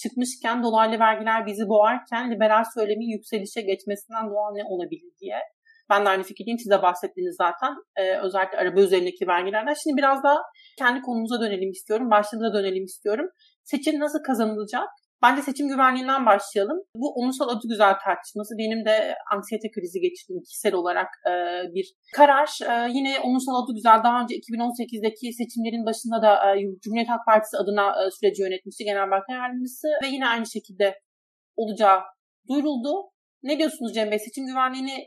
çıkmışken 0.02 0.64
dolaylı 0.64 1.00
vergiler 1.00 1.46
bizi 1.46 1.66
boğarken 1.70 2.32
liberal 2.32 2.64
söylemin 2.74 3.12
yükselişe 3.16 3.62
geçmesinden 3.62 4.26
doğal 4.30 4.52
ne 4.54 4.64
olabilir 4.74 5.12
diye. 5.22 5.40
Ben 5.90 6.06
de 6.06 6.10
aynı 6.10 6.24
fikirdeyim. 6.24 6.60
Siz 6.60 6.72
de 6.72 6.82
bahsettiniz 6.82 7.36
zaten. 7.38 7.74
Ee, 7.96 8.18
özellikle 8.20 8.58
araba 8.58 8.82
üzerindeki 8.82 9.28
vergilerden. 9.28 9.74
Şimdi 9.84 9.98
biraz 9.98 10.24
daha 10.24 10.38
kendi 10.80 11.02
konumuza 11.02 11.42
dönelim 11.42 11.72
istiyorum. 11.72 12.12
Başlığına 12.12 12.54
dönelim 12.54 12.84
istiyorum. 12.84 13.28
Seçim 13.64 14.00
nasıl 14.00 14.20
kazanılacak? 14.24 14.90
Bence 15.24 15.42
seçim 15.42 15.68
güvenliğinden 15.68 16.26
başlayalım. 16.26 16.80
Bu 16.96 17.08
ulusal 17.20 17.50
adı 17.50 17.68
güzel 17.70 17.94
tartışması. 18.06 18.52
Benim 18.58 18.86
de 18.86 19.16
anksiyete 19.34 19.68
krizi 19.72 20.00
geçirdiğim 20.00 20.44
kişisel 20.44 20.74
olarak 20.74 21.10
e, 21.30 21.34
bir 21.76 21.88
karar. 22.16 22.50
E, 22.70 22.74
yine 22.98 23.20
ulusal 23.28 23.56
adı 23.64 23.72
güzel 23.76 24.00
daha 24.04 24.22
önce 24.22 24.36
2018'deki 24.36 25.34
seçimlerin 25.34 25.86
başında 25.86 26.22
da 26.22 26.32
e, 26.48 26.50
Cumhuriyet 26.84 27.10
Halk 27.10 27.26
Partisi 27.26 27.58
adına 27.58 27.86
e, 28.00 28.12
süreci 28.12 28.42
yönetmişti 28.42 28.84
Genel 28.84 29.12
Başkan 29.12 29.34
Yardımcısı 29.34 29.88
ve 30.04 30.08
yine 30.08 30.28
aynı 30.28 30.46
şekilde 30.56 30.88
olacağı 31.56 32.00
duyuruldu. 32.50 32.92
Ne 33.44 33.60
diyorsunuz 33.60 33.94
Cem 33.94 34.12
Bey? 34.12 34.20
Seçim 34.20 34.46
güvenliğini 34.46 34.98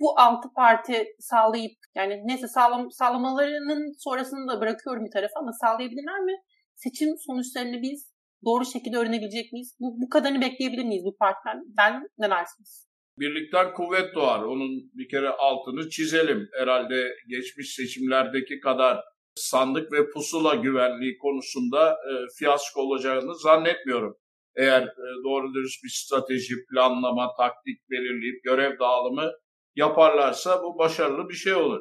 bu 0.00 0.20
altı 0.20 0.48
parti 0.56 1.04
sağlayıp 1.18 1.76
yani 1.94 2.14
neyse 2.24 2.48
sağlam, 2.48 2.90
sağlamalarının 2.90 3.92
sonrasını 3.98 4.48
da 4.48 4.60
bırakıyorum 4.60 5.04
bir 5.04 5.10
tarafa 5.10 5.40
ama 5.40 5.52
sağlayabilirler 5.52 6.20
mi? 6.20 6.32
Seçim 6.74 7.08
sonuçlarını 7.26 7.82
biz 7.82 8.10
doğru 8.44 8.64
şekilde 8.64 8.96
öğrenebilecek 8.96 9.52
miyiz? 9.52 9.76
Bu, 9.80 9.96
bu 10.02 10.08
kadarını 10.08 10.40
bekleyebilir 10.40 10.84
miyiz 10.84 11.04
bu 11.04 11.16
partiden? 11.16 12.08
Ne 12.18 12.30
dersiniz? 12.30 12.90
Birlikten 13.18 13.74
kuvvet 13.74 14.14
doğar. 14.14 14.42
Onun 14.42 14.70
bir 14.94 15.08
kere 15.08 15.28
altını 15.28 15.90
çizelim. 15.90 16.48
Herhalde 16.58 17.14
geçmiş 17.28 17.74
seçimlerdeki 17.74 18.60
kadar 18.60 19.00
sandık 19.34 19.92
ve 19.92 20.10
pusula 20.10 20.54
güvenliği 20.54 21.18
konusunda 21.18 21.90
e, 21.92 22.12
fiyasko 22.38 22.80
olacağını 22.80 23.34
zannetmiyorum. 23.34 24.16
Eğer 24.56 24.82
e, 24.82 25.06
doğru 25.24 25.54
dürüst 25.54 25.84
bir 25.84 25.88
strateji, 25.88 26.54
planlama, 26.70 27.34
taktik 27.36 27.90
belirleyip 27.90 28.44
görev 28.44 28.78
dağılımı 28.78 29.30
yaparlarsa 29.74 30.62
bu 30.62 30.78
başarılı 30.78 31.28
bir 31.28 31.34
şey 31.34 31.54
olur. 31.54 31.80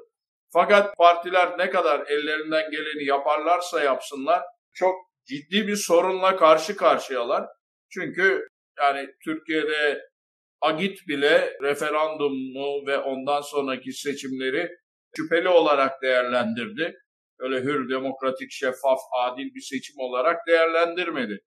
Fakat 0.54 0.98
partiler 0.98 1.58
ne 1.58 1.70
kadar 1.70 2.08
ellerinden 2.08 2.72
geleni 2.72 3.06
yaparlarsa 3.06 3.84
yapsınlar 3.84 4.42
çok 4.74 4.96
ciddi 5.30 5.68
bir 5.68 5.76
sorunla 5.76 6.36
karşı 6.36 6.76
karşıyalar. 6.76 7.46
Çünkü 7.90 8.48
yani 8.80 9.10
Türkiye'de 9.24 10.02
Agit 10.62 11.08
bile 11.08 11.54
referandumu 11.64 12.88
ve 12.88 12.98
ondan 12.98 13.42
sonraki 13.42 13.94
seçimleri 13.94 14.70
şüpheli 15.18 15.50
olarak 15.50 16.02
değerlendirdi. 16.02 16.96
Öyle 17.40 17.62
hür, 17.62 17.90
demokratik, 17.90 18.52
şeffaf, 18.52 19.00
adil 19.24 19.56
bir 19.56 19.62
seçim 19.62 19.96
olarak 20.00 20.48
değerlendirmedi. 20.48 21.40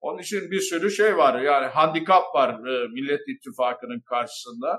Onun 0.00 0.18
için 0.18 0.50
bir 0.50 0.60
sürü 0.60 0.90
şey 0.90 1.16
var. 1.16 1.40
Yani 1.40 1.66
handikap 1.66 2.34
var 2.34 2.50
e, 2.50 2.88
Millet 2.88 3.20
İttifakı'nın 3.28 4.00
karşısında. 4.00 4.78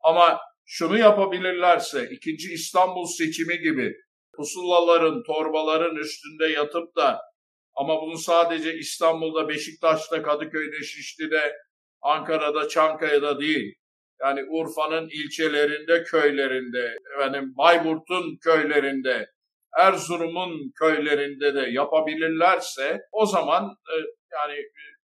Ama 0.00 0.40
şunu 0.64 0.98
yapabilirlerse 0.98 2.08
ikinci 2.10 2.52
İstanbul 2.52 3.06
seçimi 3.06 3.58
gibi 3.58 3.92
pusulaların, 4.36 5.22
torbaların 5.22 5.96
üstünde 5.96 6.46
yatıp 6.46 6.96
da 6.96 7.20
ama 7.74 8.02
bunu 8.02 8.18
sadece 8.18 8.74
İstanbul'da, 8.74 9.48
Beşiktaş'ta, 9.48 10.22
Kadıköy'de, 10.22 10.82
Şişli'de, 10.84 11.56
Ankara'da, 12.02 12.68
Çankaya'da 12.68 13.40
değil. 13.40 13.74
Yani 14.22 14.44
Urfa'nın 14.50 15.08
ilçelerinde, 15.08 16.02
köylerinde, 16.02 16.96
efendim 17.16 17.54
Bayburt'un 17.56 18.36
köylerinde, 18.36 19.30
Erzurum'un 19.78 20.72
köylerinde 20.78 21.54
de 21.54 21.60
yapabilirlerse 21.70 23.00
o 23.12 23.26
zaman 23.26 23.64
e, 23.64 23.96
yani 24.32 24.62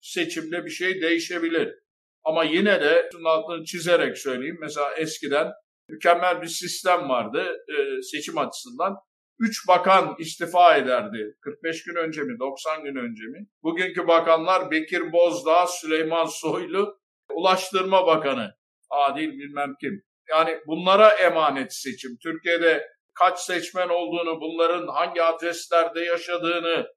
seçimde 0.02 0.66
bir 0.66 0.70
şey 0.70 1.02
değişebilir. 1.02 1.76
Ama 2.24 2.44
yine 2.44 2.82
de 2.82 3.10
şunun 3.12 3.26
altını 3.26 3.66
çizerek 3.66 4.18
söyleyeyim. 4.18 4.58
Mesela 4.62 4.94
eskiden 4.96 5.52
mükemmel 5.90 6.42
bir 6.42 6.48
sistem 6.48 7.10
vardı 7.10 7.58
e, 7.70 8.02
seçim 8.02 8.38
açısından. 8.38 8.96
Üç 9.44 9.68
bakan 9.68 10.16
istifa 10.20 10.78
ederdi. 10.78 11.38
45 11.42 11.84
gün 11.84 11.96
önce 11.96 12.22
mi, 12.22 12.40
90 12.40 12.84
gün 12.84 12.96
önce 12.96 13.24
mi? 13.24 13.48
Bugünkü 13.64 14.08
bakanlar 14.08 14.72
Bekir 14.72 15.12
Bozdağ, 15.12 15.68
Süleyman 15.68 16.26
Soylu, 16.26 17.00
Ulaştırma 17.34 18.08
Bakanı, 18.08 18.56
Adil 18.90 19.30
bilmem 19.30 19.74
kim. 19.82 20.04
Yani 20.30 20.60
bunlara 20.68 21.10
emanet 21.10 21.74
seçim. 21.74 22.18
Türkiye'de 22.24 22.88
kaç 23.14 23.40
seçmen 23.40 23.90
olduğunu, 23.90 24.42
bunların 24.42 24.88
hangi 24.88 25.24
adreslerde 25.24 26.02
yaşadığını, 26.02 26.88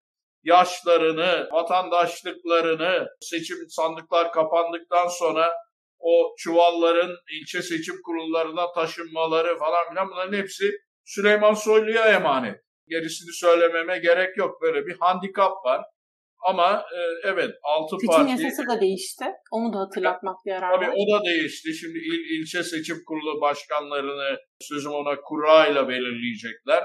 yaşlarını, 0.42 1.48
vatandaşlıklarını, 1.52 3.08
seçim 3.20 3.56
sandıklar 3.68 4.32
kapandıktan 4.32 5.08
sonra 5.08 5.52
o 5.98 6.34
çuvalların 6.38 7.16
ilçe 7.40 7.62
seçim 7.62 7.94
kurullarına 8.04 8.72
taşınmaları 8.72 9.58
falan 9.58 9.88
filan 9.88 10.08
bunların 10.10 10.36
hepsi 10.38 10.85
Süleyman 11.06 11.54
Soylu'ya 11.54 12.04
emanet. 12.04 12.60
Gerisini 12.88 13.32
söylememe 13.32 13.98
gerek 13.98 14.36
yok. 14.36 14.62
Böyle 14.62 14.86
bir 14.86 14.96
handikap 15.00 15.64
var. 15.64 15.84
Ama 16.46 16.84
e, 16.96 17.28
evet 17.28 17.54
altı 17.62 17.96
seçim 17.96 18.06
parti... 18.06 18.30
Seçim 18.30 18.46
yasası 18.46 18.68
da 18.68 18.80
değişti. 18.80 19.24
Onu 19.50 19.72
da 19.72 19.78
hatırlatmak 19.78 20.36
yarar 20.44 20.72
Tabii 20.74 20.90
o 20.90 21.12
da 21.12 21.24
değişti. 21.24 21.74
Şimdi 21.74 21.98
il, 21.98 22.40
ilçe 22.40 22.62
seçim 22.62 22.96
kurulu 23.06 23.40
başkanlarını 23.40 24.38
sözüm 24.60 24.92
ona 24.92 25.20
kura 25.20 25.66
ile 25.66 25.88
belirleyecekler. 25.88 26.84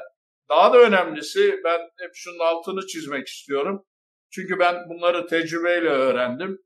Daha 0.49 0.73
da 0.73 0.77
önemlisi 0.77 1.59
ben 1.63 1.79
hep 1.79 2.11
şunun 2.13 2.39
altını 2.39 2.87
çizmek 2.87 3.27
istiyorum. 3.27 3.85
Çünkü 4.31 4.59
ben 4.59 4.75
bunları 4.89 5.27
tecrübeyle 5.27 5.89
öğrendim. 5.89 6.57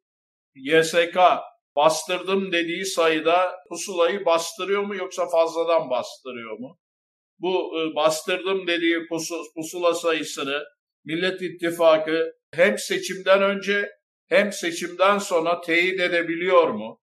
YSK 0.55 1.17
bastırdım 1.75 2.51
dediği 2.51 2.85
sayıda 2.85 3.55
pusulayı 3.69 4.25
bastırıyor 4.25 4.83
mu 4.83 4.95
yoksa 4.95 5.27
fazladan 5.29 5.89
bastırıyor 5.89 6.59
mu? 6.59 6.77
Bu 7.39 7.81
e, 7.81 7.95
bastırdım 7.95 8.67
dediği 8.67 9.07
pusula 9.55 9.93
sayısını 9.93 10.63
Millet 11.05 11.41
İttifakı 11.41 12.31
hem 12.53 12.77
seçimden 12.77 13.41
önce 13.41 13.89
hem 14.29 14.51
seçimden 14.51 15.17
sonra 15.17 15.61
teyit 15.61 15.99
edebiliyor 15.99 16.69
mu? 16.69 17.01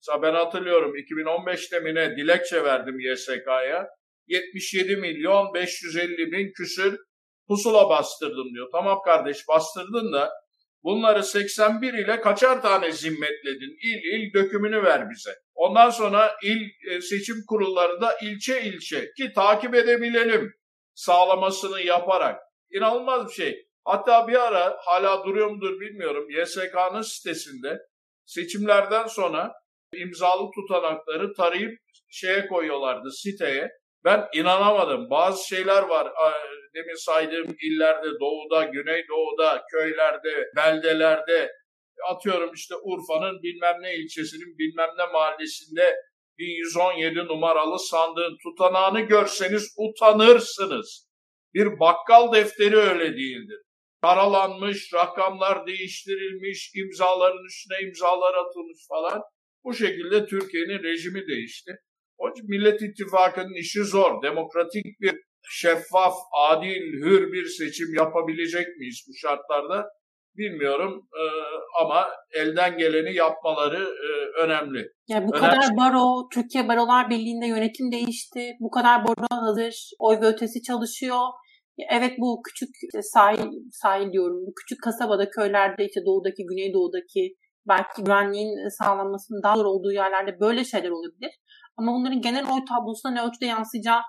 Mesela 0.00 0.22
ben 0.22 0.34
hatırlıyorum 0.34 0.96
2015'te 0.96 1.80
mi 1.80 1.94
ne 1.94 2.16
dilekçe 2.16 2.64
verdim 2.64 3.00
YSK'ya. 3.00 3.88
77 4.26 4.96
milyon 4.96 5.54
550 5.54 6.32
bin 6.32 6.52
küsür 6.52 6.98
pusula 7.48 7.88
bastırdım 7.88 8.54
diyor. 8.54 8.68
Tamam 8.72 8.98
kardeş 9.04 9.48
bastırdın 9.48 10.12
da 10.12 10.30
bunları 10.86 11.22
81 11.22 11.94
ile 11.94 12.20
kaçar 12.20 12.62
tane 12.62 12.92
zimmetledin? 12.92 13.78
İl 13.82 13.98
il 14.12 14.34
dökümünü 14.34 14.82
ver 14.82 15.10
bize. 15.10 15.34
Ondan 15.54 15.90
sonra 15.90 16.36
il 16.42 16.90
e, 16.90 17.00
seçim 17.00 17.36
kurulları 17.48 18.00
da 18.00 18.16
ilçe 18.22 18.62
ilçe 18.62 19.12
ki 19.16 19.32
takip 19.32 19.74
edebilelim 19.74 20.52
sağlamasını 20.94 21.80
yaparak. 21.80 22.40
İnanılmaz 22.70 23.28
bir 23.28 23.32
şey. 23.32 23.66
Hatta 23.84 24.28
bir 24.28 24.46
ara 24.46 24.76
hala 24.84 25.24
duruyor 25.24 25.50
mudur 25.50 25.80
bilmiyorum. 25.80 26.26
YSK'nın 26.30 27.02
sitesinde 27.02 27.78
seçimlerden 28.24 29.06
sonra 29.06 29.52
imzalı 29.94 30.50
tutanakları 30.50 31.32
tarayıp 31.34 31.78
şeye 32.10 32.46
koyuyorlardı 32.46 33.10
siteye. 33.12 33.70
Ben 34.04 34.28
inanamadım. 34.34 35.10
Bazı 35.10 35.48
şeyler 35.48 35.82
var. 35.82 36.12
Demin 36.76 37.04
saydığım 37.04 37.56
illerde, 37.62 38.08
doğuda, 38.20 38.64
güneydoğuda, 38.64 39.62
köylerde, 39.72 40.50
beldelerde 40.56 41.52
atıyorum 42.10 42.50
işte 42.54 42.74
Urfa'nın 42.82 43.42
bilmem 43.42 43.76
ne 43.80 43.96
ilçesinin 43.96 44.58
bilmem 44.58 44.90
ne 44.98 45.12
mahallesinde 45.12 45.96
1117 46.38 47.18
numaralı 47.18 47.78
sandığın 47.78 48.36
tutanağını 48.42 49.00
görseniz 49.00 49.74
utanırsınız. 49.78 51.08
Bir 51.54 51.80
bakkal 51.80 52.32
defteri 52.32 52.76
öyle 52.76 53.16
değildir. 53.16 53.58
Karalanmış, 54.02 54.94
rakamlar 54.94 55.66
değiştirilmiş, 55.66 56.72
imzaların 56.74 57.44
üstüne 57.44 57.88
imzalar 57.88 58.34
atılmış 58.34 58.78
falan. 58.88 59.22
Bu 59.64 59.74
şekilde 59.74 60.26
Türkiye'nin 60.26 60.82
rejimi 60.82 61.26
değişti. 61.26 61.76
Onun 62.18 62.32
için 62.32 62.50
Millet 62.50 62.82
İttifakı'nın 62.82 63.60
işi 63.60 63.84
zor. 63.84 64.22
Demokratik 64.22 65.00
bir, 65.00 65.14
şeffaf, 65.48 66.14
adil, 66.32 66.92
hür 67.02 67.32
bir 67.32 67.44
seçim 67.44 67.94
yapabilecek 67.94 68.76
miyiz 68.78 69.06
bu 69.08 69.14
şartlarda? 69.14 69.86
Bilmiyorum 70.36 71.08
ee, 71.14 71.24
ama 71.82 72.06
elden 72.34 72.78
geleni 72.78 73.14
yapmaları 73.14 73.82
e, 73.84 74.40
önemli. 74.44 74.88
Yani 75.08 75.28
bu 75.28 75.36
önemli. 75.36 75.50
kadar 75.50 75.76
baro, 75.76 76.28
Türkiye 76.34 76.68
Barolar 76.68 77.10
Birliği'nde 77.10 77.46
yönetim 77.46 77.92
değişti. 77.92 78.52
Bu 78.60 78.70
kadar 78.70 79.04
baro 79.04 79.26
hazır, 79.30 79.90
oy 79.98 80.20
ve 80.20 80.26
ötesi 80.26 80.62
çalışıyor. 80.62 81.20
Evet 81.90 82.12
bu 82.18 82.42
küçük 82.42 82.68
sahil, 83.02 83.50
sahil 83.72 84.12
diyorum, 84.12 84.46
bu 84.46 84.52
küçük 84.54 84.82
kasabada, 84.82 85.30
köylerde, 85.30 85.86
işte 85.86 86.00
doğudaki, 86.06 86.46
güneydoğudaki 86.46 87.34
belki 87.68 88.02
güvenliğin 88.04 88.68
sağlanmasının 88.68 89.42
daha 89.42 89.56
zor 89.56 89.64
olduğu 89.64 89.92
yerlerde 89.92 90.40
böyle 90.40 90.64
şeyler 90.64 90.90
olabilir. 90.90 91.30
Ama 91.76 91.92
bunların 91.92 92.20
genel 92.20 92.44
oy 92.44 92.60
tablosuna 92.68 93.12
ne 93.12 93.22
ölçüde 93.22 93.46
yansıyacağı 93.46 94.00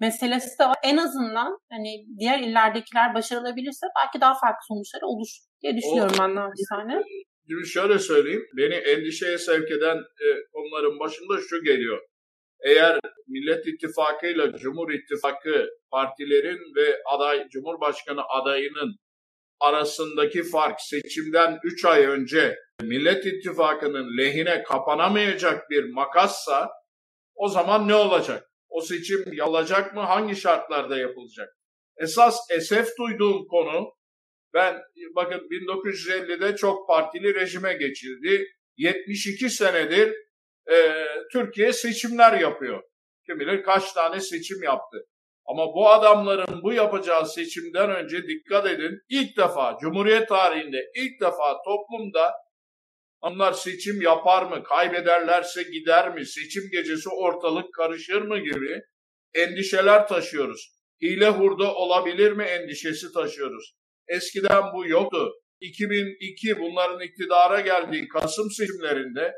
meselesi 0.00 0.58
de 0.58 0.64
var. 0.64 0.76
En 0.84 0.96
azından 0.96 1.58
hani 1.70 2.06
diğer 2.18 2.38
illerdekiler 2.38 3.14
başarılabilirse 3.14 3.86
belki 3.98 4.20
daha 4.20 4.34
farklı 4.34 4.64
sonuçlar 4.68 5.02
olur 5.02 5.28
diye 5.62 5.76
düşünüyorum 5.76 6.16
o, 6.18 6.22
ben 6.22 6.34
naçizane. 6.34 7.02
Şimdi 7.48 7.66
şöyle 7.66 7.98
söyleyeyim. 7.98 8.46
Beni 8.56 8.74
endişeye 8.74 9.38
sevk 9.38 9.70
eden 9.70 9.96
e, 9.96 10.26
konuların 10.52 10.98
başında 11.00 11.38
şu 11.48 11.62
geliyor. 11.62 12.00
Eğer 12.64 13.00
Millet 13.28 13.66
İttifakı 13.66 14.26
ile 14.26 14.52
Cumhur 14.58 14.90
İttifakı 14.90 15.68
partilerin 15.90 16.74
ve 16.76 17.02
aday 17.14 17.48
Cumhurbaşkanı 17.48 18.22
adayının 18.28 18.96
arasındaki 19.60 20.42
fark 20.42 20.80
seçimden 20.80 21.58
3 21.64 21.84
ay 21.84 22.06
önce 22.06 22.56
Millet 22.82 23.26
İttifakı'nın 23.26 24.18
lehine 24.18 24.62
kapanamayacak 24.62 25.70
bir 25.70 25.92
makassa 25.92 26.70
o 27.34 27.48
zaman 27.48 27.88
ne 27.88 27.94
olacak? 27.94 28.44
O 28.76 28.80
seçim 28.80 29.32
yapılacak 29.32 29.94
mı? 29.94 30.00
Hangi 30.00 30.36
şartlarda 30.36 30.98
yapılacak? 30.98 31.48
Esas 31.96 32.38
esef 32.50 32.88
duyduğum 32.98 33.46
konu 33.46 33.92
ben 34.54 34.82
bakın 35.14 35.38
1950'de 35.38 36.56
çok 36.56 36.88
partili 36.88 37.34
rejime 37.34 37.74
geçildi. 37.74 38.46
72 38.76 39.50
senedir 39.50 40.14
e, 40.70 41.06
Türkiye 41.32 41.72
seçimler 41.72 42.40
yapıyor. 42.40 42.82
Kim 43.26 43.40
bilir 43.40 43.62
kaç 43.62 43.92
tane 43.92 44.20
seçim 44.20 44.62
yaptı. 44.62 44.98
Ama 45.46 45.66
bu 45.66 45.88
adamların 45.88 46.62
bu 46.62 46.72
yapacağı 46.72 47.26
seçimden 47.26 47.90
önce 47.90 48.22
dikkat 48.22 48.66
edin 48.66 48.98
ilk 49.08 49.36
defa 49.36 49.76
Cumhuriyet 49.80 50.28
tarihinde 50.28 50.90
ilk 50.96 51.20
defa 51.20 51.56
toplumda 51.64 52.32
onlar 53.20 53.52
seçim 53.52 54.02
yapar 54.02 54.42
mı, 54.42 54.64
kaybederlerse 54.64 55.62
gider 55.62 56.14
mi, 56.14 56.26
seçim 56.26 56.62
gecesi 56.72 57.08
ortalık 57.08 57.74
karışır 57.74 58.22
mı 58.22 58.38
gibi 58.38 58.80
endişeler 59.34 60.08
taşıyoruz. 60.08 60.76
Hile 61.02 61.28
hurda 61.28 61.74
olabilir 61.74 62.32
mi 62.32 62.44
endişesi 62.44 63.12
taşıyoruz. 63.12 63.74
Eskiden 64.08 64.62
bu 64.74 64.88
yoktu. 64.88 65.32
2002 65.60 66.58
bunların 66.58 67.00
iktidara 67.00 67.60
geldiği 67.60 68.08
Kasım 68.08 68.50
seçimlerinde 68.50 69.32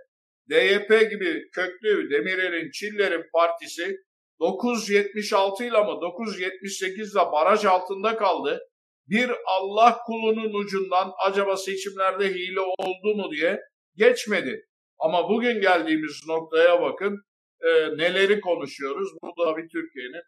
DYP 0.50 1.11
gibi 1.11 1.50
köklü 1.54 2.11
Demirel'in, 2.11 2.70
Çiller'in 2.70 3.25
partisi 3.32 3.97
976 4.40 5.64
ile 5.64 5.76
ama 5.76 6.00
978 6.00 7.12
ile 7.12 7.20
baraj 7.32 7.64
altında 7.64 8.16
kaldı. 8.16 8.61
Bir 9.08 9.30
Allah 9.46 9.98
kulunun 10.06 10.54
ucundan 10.54 11.12
acaba 11.26 11.56
seçimlerde 11.56 12.28
hile 12.28 12.60
oldu 12.60 13.16
mu 13.16 13.30
diye 13.30 13.60
geçmedi. 13.96 14.66
Ama 14.98 15.28
bugün 15.28 15.60
geldiğimiz 15.60 16.22
noktaya 16.28 16.82
bakın 16.82 17.22
e, 17.60 17.68
neleri 17.98 18.40
konuşuyoruz. 18.40 19.08
Bu 19.22 19.44
da 19.44 19.56
bir 19.56 19.68
Türkiye'nin 19.68 20.22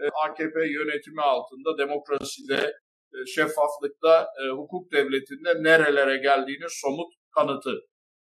e, 0.00 0.04
AKP 0.24 0.60
yönetimi 0.60 1.22
altında 1.22 1.78
demokraside, 1.78 2.72
e, 3.14 3.26
şeffaflıkta, 3.26 4.26
e, 4.44 4.50
hukuk 4.50 4.92
devletinde 4.92 5.62
nerelere 5.62 6.16
geldiğini 6.16 6.66
somut 6.68 7.12
kanıtı. 7.34 7.74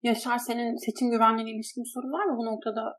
Yaşar 0.04 0.38
senin 0.38 0.76
seçim 0.86 1.12
güvenliğine 1.12 1.52
ilişkin 1.52 1.84
bir 1.84 1.92
sorun 1.94 2.12
var 2.12 2.26
mı 2.26 2.38
bu 2.38 2.46
noktada? 2.46 2.94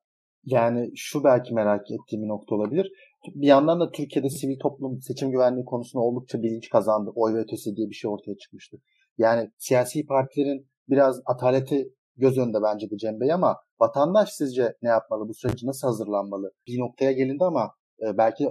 Yani 0.44 0.90
şu 0.96 1.24
belki 1.24 1.54
merak 1.54 1.80
ettiğim 1.90 2.22
bir 2.22 2.28
nokta 2.28 2.54
olabilir. 2.54 2.86
Bir 3.34 3.46
yandan 3.46 3.80
da 3.80 3.90
Türkiye'de 3.90 4.30
sivil 4.30 4.58
toplum 4.58 5.00
seçim 5.00 5.30
güvenliği 5.30 5.64
konusunda 5.64 6.04
oldukça 6.04 6.42
bilinç 6.42 6.68
kazandı. 6.68 7.10
Oy 7.14 7.34
ve 7.34 7.38
ötesi 7.38 7.76
diye 7.76 7.90
bir 7.90 7.94
şey 7.94 8.10
ortaya 8.10 8.36
çıkmıştı. 8.36 8.76
Yani 9.18 9.50
siyasi 9.58 10.06
partilerin 10.06 10.68
biraz 10.88 11.20
ataleti 11.26 11.94
göz 12.16 12.38
önünde 12.38 12.58
bence 12.62 12.90
de 12.90 12.96
Cem 12.96 13.20
Bey 13.20 13.32
ama 13.32 13.56
vatandaş 13.80 14.32
sizce 14.32 14.76
ne 14.82 14.88
yapmalı? 14.88 15.28
Bu 15.28 15.34
süreci 15.34 15.66
nasıl 15.66 15.88
hazırlanmalı? 15.88 16.52
Bir 16.66 16.78
noktaya 16.78 17.12
gelindi 17.12 17.44
ama 17.44 17.74
e, 18.02 18.18
belki 18.18 18.48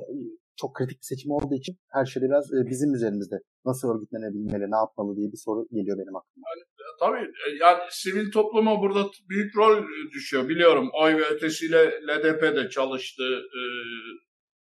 çok 0.56 0.76
kritik 0.76 0.98
bir 0.98 1.06
seçim 1.06 1.32
olduğu 1.32 1.56
için 1.56 1.76
her 1.92 2.06
şey 2.06 2.24
biraz 2.24 2.54
e, 2.54 2.70
bizim 2.70 2.94
üzerimizde. 2.94 3.36
Nasıl 3.66 3.96
örgütlenebilmeli, 3.96 4.72
ne 4.72 4.76
yapmalı 4.76 5.16
diye 5.16 5.32
bir 5.32 5.42
soru 5.46 5.68
geliyor 5.72 5.98
benim 5.98 6.16
aklıma. 6.16 6.46
Yani, 6.50 6.64
tabii 7.00 7.26
e, 7.26 7.48
yani 7.62 7.80
sivil 7.92 8.32
topluma 8.32 8.82
burada 8.82 9.04
büyük 9.30 9.58
rol 9.58 9.84
düşüyor. 10.14 10.50
Biliyorum 10.50 10.90
oy 11.04 11.16
ve 11.18 11.26
ötesiyle 11.26 11.92
LDP 12.08 12.42
de 12.42 12.70
çalıştı. 12.70 13.24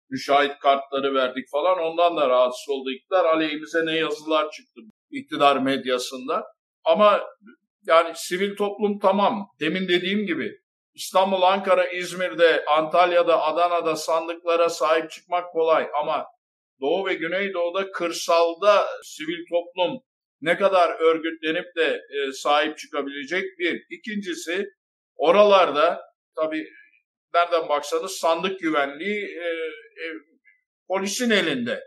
Müşahit 0.09 0.59
kartları 0.59 1.13
verdik 1.13 1.49
falan. 1.51 1.79
Ondan 1.79 2.17
da 2.17 2.29
rahatsız 2.29 2.69
oldu 2.69 2.91
iktidar. 2.91 3.25
Aleyhimize 3.25 3.85
ne 3.85 3.95
yazılar 3.95 4.51
çıktı 4.51 4.81
iktidar 5.11 5.57
medyasında. 5.57 6.45
Ama 6.83 7.23
yani 7.87 8.11
sivil 8.15 8.55
toplum 8.55 8.99
tamam. 8.99 9.47
Demin 9.59 9.87
dediğim 9.87 10.25
gibi 10.25 10.51
İstanbul, 10.93 11.41
Ankara, 11.41 11.87
İzmir'de, 11.87 12.65
Antalya'da, 12.65 13.41
Adana'da 13.41 13.95
sandıklara 13.95 14.69
sahip 14.69 15.11
çıkmak 15.11 15.51
kolay 15.51 15.87
ama 16.01 16.25
Doğu 16.81 17.05
ve 17.05 17.13
Güneydoğu'da 17.13 17.91
kırsalda 17.91 18.87
sivil 19.03 19.45
toplum 19.49 20.01
ne 20.41 20.57
kadar 20.57 20.99
örgütlenip 20.99 21.75
de 21.75 22.01
e, 22.09 22.31
sahip 22.31 22.77
çıkabilecek 22.77 23.43
bir. 23.59 23.85
İkincisi 23.89 24.65
oralarda 25.15 26.01
tabii 26.35 26.67
nereden 27.33 27.70
baksanız 27.70 28.11
sandık 28.11 28.59
güvenliği 28.59 29.25
e, 29.25 29.48
e, 30.03 30.05
polisin 30.88 31.29
elinde. 31.29 31.83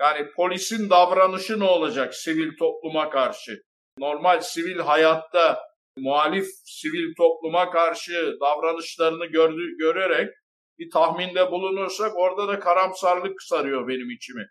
Yani 0.00 0.30
polisin 0.36 0.90
davranışı 0.90 1.60
ne 1.60 1.64
olacak 1.64 2.14
sivil 2.14 2.56
topluma 2.58 3.10
karşı? 3.10 3.62
Normal 3.98 4.40
sivil 4.40 4.78
hayatta 4.78 5.58
muhalif 5.96 6.46
sivil 6.64 7.14
topluma 7.16 7.70
karşı 7.70 8.36
davranışlarını 8.40 9.26
gördü, 9.26 9.76
görerek 9.78 10.30
bir 10.78 10.90
tahminde 10.90 11.50
bulunursak 11.50 12.16
orada 12.16 12.48
da 12.48 12.60
karamsarlık 12.60 13.42
sarıyor 13.42 13.88
benim 13.88 14.10
içimi. 14.10 14.46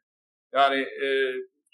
Yani 0.54 0.82
e, 0.82 1.08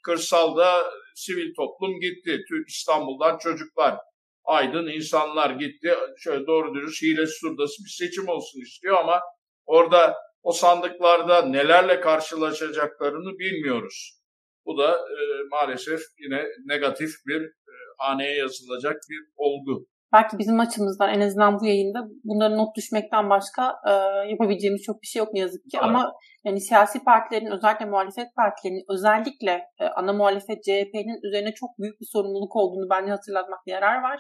kırsalda 0.04 0.92
sivil 1.16 1.54
toplum 1.56 2.00
gitti. 2.00 2.42
İstanbul'dan 2.68 3.38
çocuklar, 3.38 3.98
aydın 4.44 4.88
insanlar 4.88 5.50
gitti. 5.50 5.96
Şöyle 6.18 6.48
doğru 6.48 6.74
dürüst 6.74 7.04
hile 7.04 7.28
surdası 7.28 7.84
bir 7.84 7.90
seçim 7.90 8.30
olsun 8.30 8.62
istiyor 8.62 8.98
ama 8.98 9.22
orada 9.66 10.16
o 10.44 10.52
sandıklarda 10.52 11.46
nelerle 11.46 12.00
karşılaşacaklarını 12.00 13.40
bilmiyoruz. 13.40 14.22
Bu 14.66 14.78
da 14.78 14.92
e, 14.92 15.18
maalesef 15.52 16.02
yine 16.20 16.44
negatif 16.66 17.12
bir 17.28 17.42
e, 17.42 17.74
haneye 17.98 18.38
yazılacak 18.38 18.96
bir 19.10 19.20
olgu. 19.36 19.88
Belki 20.14 20.40
bizim 20.40 20.60
açımızdan 20.60 21.10
en 21.10 21.22
azından 21.22 21.60
bu 21.60 21.66
yayında 21.66 22.08
bunların 22.24 22.58
not 22.58 22.76
düşmekten 22.76 23.30
başka 23.30 23.76
e, 23.88 23.92
yapabileceğimiz 24.30 24.82
çok 24.82 25.02
bir 25.02 25.08
şey 25.08 25.20
yok 25.20 25.34
ne 25.34 25.40
yazık 25.40 25.62
ki. 25.62 25.78
Evet. 25.78 25.84
Ama 25.84 26.14
yani 26.46 26.62
siyasi 26.62 27.04
partilerin 27.04 27.52
özellikle 27.52 27.86
muhalefet 27.86 28.36
partilerinin 28.36 28.86
özellikle 28.90 29.52
e, 29.80 29.86
ana 29.86 30.14
muhalefet 30.14 30.64
CHP'nin 30.64 31.28
üzerine 31.28 31.54
çok 31.54 31.70
büyük 31.80 32.02
bir 32.02 32.08
sorumluluk 32.12 32.56
olduğunu 32.56 32.90
bence 32.90 33.12
hatırlatmakta 33.12 33.72
yarar 33.72 34.02
var. 34.02 34.20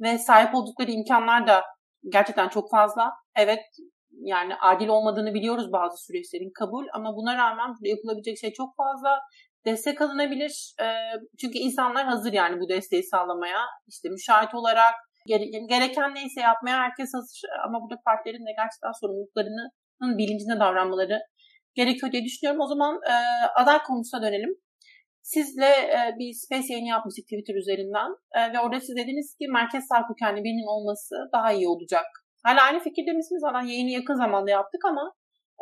Ve 0.00 0.18
sahip 0.18 0.54
oldukları 0.54 0.90
imkanlar 0.90 1.46
da 1.46 1.62
gerçekten 2.12 2.48
çok 2.48 2.70
fazla. 2.70 3.12
Evet 3.36 3.60
yani 4.12 4.54
adil 4.60 4.88
olmadığını 4.88 5.34
biliyoruz 5.34 5.72
bazı 5.72 6.04
süreçlerin 6.04 6.52
kabul 6.58 6.86
ama 6.92 7.16
buna 7.16 7.36
rağmen 7.36 7.68
burada 7.68 7.88
yapılabilecek 7.88 8.38
şey 8.38 8.52
çok 8.52 8.76
fazla 8.76 9.20
destek 9.66 10.00
alınabilir. 10.00 10.74
E, 10.80 10.86
çünkü 11.40 11.58
insanlar 11.58 12.06
hazır 12.06 12.32
yani 12.32 12.60
bu 12.60 12.68
desteği 12.68 13.02
sağlamaya. 13.02 13.60
İşte 13.88 14.08
müşahit 14.08 14.54
olarak 14.54 14.94
gereken 15.68 16.14
neyse 16.14 16.40
yapmaya 16.40 16.78
herkes 16.78 17.10
hazır. 17.14 17.40
Ama 17.66 17.80
burada 17.82 18.00
partilerin 18.04 18.46
de 18.46 18.52
gerçekten 18.56 18.92
sorumluluklarının 19.00 20.18
bilincinde 20.18 20.60
davranmaları 20.60 21.20
gerekiyor 21.74 22.12
diye 22.12 22.24
düşünüyorum. 22.24 22.60
O 22.60 22.66
zaman 22.66 23.00
e, 23.10 23.14
aday 23.60 23.82
konusuna 23.82 24.22
dönelim. 24.22 24.54
Sizle 25.22 25.66
e, 25.66 26.14
bir 26.18 26.32
space 26.32 26.72
yayını 26.72 26.88
yapmıştık 26.88 27.24
Twitter 27.24 27.54
üzerinden 27.54 28.10
e, 28.36 28.52
ve 28.52 28.60
orada 28.60 28.80
siz 28.80 28.96
dediniz 28.96 29.36
ki 29.38 29.48
merkez 29.48 29.84
sağ 29.86 30.06
kökenli 30.06 30.44
birinin 30.44 30.68
olması 30.74 31.14
daha 31.32 31.52
iyi 31.52 31.68
olacak. 31.68 32.06
Hala 32.42 32.62
aynı 32.62 32.80
fikirde 32.80 33.12
misiniz? 33.12 33.40
Zaten 33.40 33.66
yayını 33.66 33.90
yakın 33.90 34.14
zamanda 34.14 34.50
yaptık 34.50 34.84
ama 34.84 35.12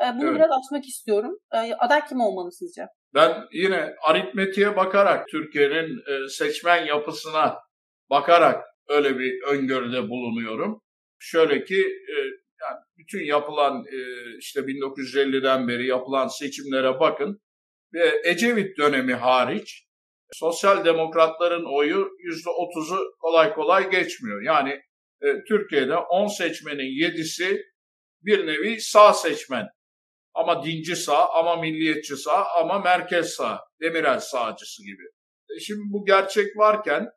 e, 0.02 0.18
bunu 0.18 0.24
evet. 0.24 0.34
biraz 0.36 0.50
açmak 0.50 0.84
istiyorum. 0.84 1.38
E, 1.52 1.74
aday 1.74 2.04
kim 2.08 2.20
olmalı 2.20 2.52
sizce? 2.52 2.86
Ben 3.14 3.44
yine 3.52 3.94
aritmetiğe 4.02 4.76
bakarak 4.76 5.28
Türkiye'nin 5.28 5.98
e, 5.98 6.28
seçmen 6.28 6.84
yapısına 6.84 7.58
bakarak 8.10 8.64
öyle 8.88 9.18
bir 9.18 9.42
öngörüde 9.42 10.08
bulunuyorum. 10.08 10.80
Şöyle 11.18 11.64
ki 11.64 11.80
e, 12.08 12.14
yani 12.62 12.78
bütün 12.98 13.24
yapılan 13.24 13.84
e, 13.92 13.98
işte 14.38 14.60
1950'den 14.60 15.68
beri 15.68 15.86
yapılan 15.86 16.28
seçimlere 16.28 17.00
bakın 17.00 17.40
ve 17.94 18.20
Ecevit 18.24 18.78
dönemi 18.78 19.14
hariç 19.14 19.86
sosyal 20.32 20.84
demokratların 20.84 21.64
oyu 21.64 22.08
%30'u 22.46 22.98
kolay 23.20 23.54
kolay 23.54 23.90
geçmiyor. 23.90 24.42
Yani 24.42 24.80
Türkiye'de 25.48 25.96
10 25.96 26.26
seçmenin 26.26 26.84
7'si 26.84 27.62
bir 28.22 28.46
nevi 28.46 28.80
sağ 28.80 29.12
seçmen. 29.12 29.66
Ama 30.34 30.64
dinci 30.64 30.96
sağ, 30.96 31.28
ama 31.28 31.56
milliyetçi 31.56 32.16
sağ, 32.16 32.44
ama 32.60 32.78
merkez 32.78 33.30
sağ, 33.30 33.60
Demirel 33.80 34.20
sağcısı 34.20 34.82
gibi. 34.82 35.02
E 35.56 35.60
şimdi 35.60 35.82
bu 35.84 36.04
gerçek 36.04 36.56
varken 36.56 37.10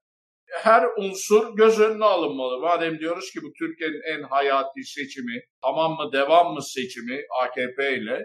her 0.51 0.85
unsur 0.97 1.55
göz 1.55 1.79
önüne 1.79 2.05
alınmalı. 2.05 2.59
Madem 2.59 2.99
diyoruz 2.99 3.31
ki 3.31 3.39
bu 3.43 3.53
Türkiye'nin 3.59 4.01
en 4.17 4.23
hayati 4.23 4.83
seçimi, 4.83 5.41
tamam 5.63 5.91
mı 5.91 6.11
devam 6.13 6.53
mı 6.53 6.63
seçimi 6.63 7.21
AKP 7.41 7.97
ile, 7.97 8.23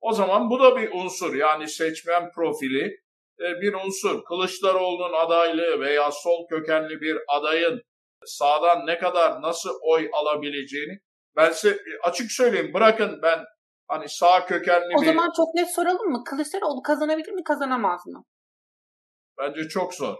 o 0.00 0.12
zaman 0.12 0.50
bu 0.50 0.60
da 0.60 0.76
bir 0.76 0.90
unsur. 0.92 1.34
Yani 1.34 1.68
seçmen 1.68 2.30
profili 2.34 2.84
e, 3.40 3.60
bir 3.60 3.74
unsur. 3.74 4.24
Kılıçdaroğlu'nun 4.24 5.12
adaylığı 5.12 5.80
veya 5.80 6.10
sol 6.10 6.48
kökenli 6.48 7.00
bir 7.00 7.18
adayın 7.28 7.82
sağdan 8.24 8.86
ne 8.86 8.98
kadar 8.98 9.42
nasıl 9.42 9.70
oy 9.82 10.10
alabileceğini 10.12 11.00
ben 11.36 11.50
size 11.50 11.78
açık 12.02 12.32
söyleyeyim 12.32 12.74
bırakın 12.74 13.22
ben 13.22 13.44
Hani 13.90 14.08
sağ 14.08 14.46
kökenli 14.46 14.86
o 14.96 15.02
bir... 15.02 15.06
O 15.06 15.10
zaman 15.10 15.30
çok 15.36 15.54
net 15.54 15.74
soralım 15.74 16.10
mı? 16.10 16.24
Kılıçdaroğlu 16.24 16.82
kazanabilir 16.82 17.32
mi 17.32 17.44
kazanamaz 17.44 18.06
mı? 18.06 18.24
Bence 19.38 19.68
çok 19.68 19.94
zor. 19.94 20.16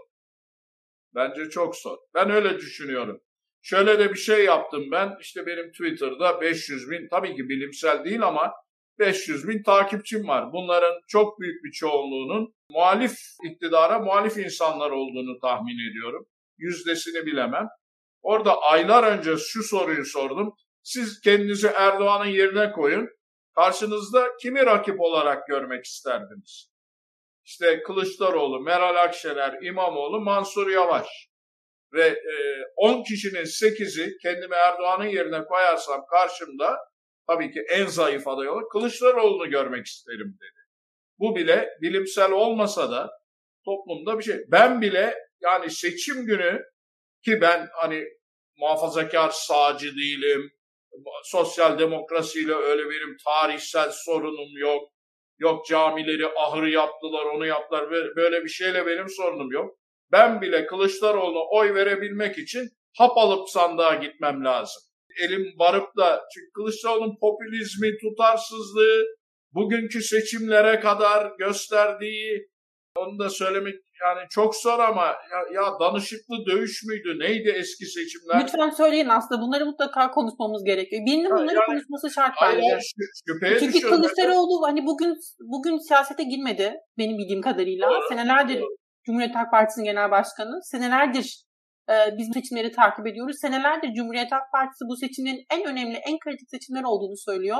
Bence 1.15 1.49
çok 1.49 1.75
zor. 1.75 1.97
Ben 2.13 2.29
öyle 2.29 2.57
düşünüyorum. 2.57 3.21
Şöyle 3.61 3.99
de 3.99 4.09
bir 4.09 4.19
şey 4.19 4.45
yaptım 4.45 4.83
ben. 4.91 5.17
İşte 5.21 5.45
benim 5.45 5.71
Twitter'da 5.71 6.41
500 6.41 6.91
bin, 6.91 7.07
tabii 7.09 7.35
ki 7.35 7.49
bilimsel 7.49 8.05
değil 8.05 8.21
ama 8.21 8.53
500 8.99 9.47
bin 9.47 9.63
takipçim 9.63 10.27
var. 10.27 10.53
Bunların 10.53 11.01
çok 11.07 11.39
büyük 11.39 11.63
bir 11.63 11.71
çoğunluğunun 11.71 12.53
muhalif 12.69 13.17
iktidara 13.43 13.99
muhalif 13.99 14.37
insanlar 14.37 14.91
olduğunu 14.91 15.39
tahmin 15.39 15.91
ediyorum. 15.91 16.25
Yüzdesini 16.57 17.25
bilemem. 17.25 17.67
Orada 18.21 18.61
aylar 18.61 19.03
önce 19.03 19.37
şu 19.37 19.63
soruyu 19.63 20.05
sordum. 20.05 20.53
Siz 20.83 21.21
kendinizi 21.21 21.67
Erdoğan'ın 21.67 22.29
yerine 22.29 22.71
koyun. 22.71 23.09
Karşınızda 23.55 24.27
kimi 24.41 24.65
rakip 24.65 25.01
olarak 25.01 25.47
görmek 25.47 25.85
isterdiniz? 25.85 26.71
İşte 27.45 27.83
Kılıçdaroğlu, 27.83 28.59
Meral 28.59 28.95
Akşener, 28.95 29.57
İmamoğlu, 29.61 30.21
Mansur 30.21 30.69
Yavaş. 30.69 31.07
Ve 31.93 32.21
10 32.75 32.99
e, 32.99 33.03
kişinin 33.03 33.43
8'i 33.43 34.17
kendimi 34.21 34.55
Erdoğan'ın 34.55 35.05
yerine 35.05 35.45
koyarsam 35.45 36.05
karşımda 36.05 36.77
tabii 37.27 37.51
ki 37.51 37.59
en 37.69 37.85
zayıf 37.85 38.27
aday 38.27 38.49
olur. 38.49 38.69
Kılıçdaroğlu'nu 38.71 39.49
görmek 39.49 39.85
isterim 39.85 40.37
dedi. 40.41 40.61
Bu 41.19 41.35
bile 41.35 41.69
bilimsel 41.81 42.31
olmasa 42.31 42.91
da 42.91 43.09
toplumda 43.65 44.19
bir 44.19 44.23
şey. 44.23 44.37
Ben 44.47 44.81
bile 44.81 45.15
yani 45.41 45.69
seçim 45.69 46.25
günü 46.25 46.63
ki 47.25 47.41
ben 47.41 47.67
hani 47.73 48.03
muhafazakar 48.57 49.29
sağcı 49.29 49.95
değilim, 49.95 50.51
sosyal 51.23 51.79
demokrasiyle 51.79 52.53
öyle 52.53 52.83
benim 52.89 53.17
tarihsel 53.25 53.91
sorunum 53.91 54.57
yok. 54.57 54.91
Yok 55.39 55.65
camileri 55.65 56.27
ahır 56.27 56.67
yaptılar, 56.67 57.25
onu 57.25 57.45
yaptılar. 57.45 57.91
Böyle 58.15 58.43
bir 58.43 58.49
şeyle 58.49 58.85
benim 58.85 59.09
sorunum 59.09 59.51
yok. 59.51 59.75
Ben 60.11 60.41
bile 60.41 60.65
Kılıçdaroğlu'na 60.65 61.39
oy 61.39 61.73
verebilmek 61.73 62.37
için 62.37 62.69
hap 62.97 63.17
alıp 63.17 63.49
sandığa 63.49 63.95
gitmem 63.95 64.45
lazım. 64.45 64.83
Elim 65.23 65.53
varıp 65.59 65.97
da 65.97 66.21
çünkü 66.33 66.51
Kılıçdaroğlu'nun 66.53 67.17
popülizmi, 67.21 67.97
tutarsızlığı, 68.01 69.05
bugünkü 69.53 70.01
seçimlere 70.01 70.79
kadar 70.79 71.31
gösterdiği 71.39 72.47
onu 72.97 73.19
da 73.19 73.29
söylemek 73.29 73.75
yani 74.03 74.27
çok 74.29 74.55
zor 74.55 74.79
ama 74.79 75.05
ya, 75.05 75.39
ya 75.61 75.79
danışıklı 75.79 76.35
dövüş 76.45 76.83
müydü? 76.83 77.19
Neydi 77.19 77.49
eski 77.55 77.85
seçimler? 77.85 78.43
Lütfen 78.43 78.69
söyleyin 78.69 79.09
aslında. 79.09 79.41
Bunları 79.41 79.65
mutlaka 79.65 80.11
konuşmamız 80.11 80.63
gerekiyor. 80.63 81.01
Birinin 81.05 81.31
bunları 81.31 81.55
yani, 81.55 81.65
konuşması 81.65 82.09
şart 82.15 82.35
bence. 82.41 82.79
Şüpheye 83.27 83.59
Çünkü 83.59 83.81
Kılıçdaroğlu 83.81 84.67
hani 84.67 84.85
bugün 84.85 85.15
bugün 85.39 85.77
siyasete 85.87 86.23
girmedi 86.23 86.73
benim 86.97 87.17
bildiğim 87.17 87.41
kadarıyla. 87.41 87.89
Doğru, 87.89 88.07
Senelerdir 88.09 88.59
doğru. 88.61 88.75
Cumhuriyet 89.05 89.35
Halk 89.35 89.51
Partisi'nin 89.51 89.85
genel 89.85 90.11
başkanı. 90.11 90.63
Senelerdir 90.63 91.45
e, 91.89 91.93
biz 92.17 92.29
seçimleri 92.33 92.71
takip 92.71 93.07
ediyoruz. 93.07 93.37
Senelerdir 93.41 93.93
Cumhuriyet 93.93 94.31
Halk 94.31 94.51
Partisi 94.53 94.85
bu 94.89 94.95
seçimlerin 94.97 95.45
en 95.51 95.63
önemli, 95.71 95.97
en 95.97 96.19
kritik 96.19 96.49
seçimler 96.49 96.83
olduğunu 96.83 97.17
söylüyor. 97.17 97.57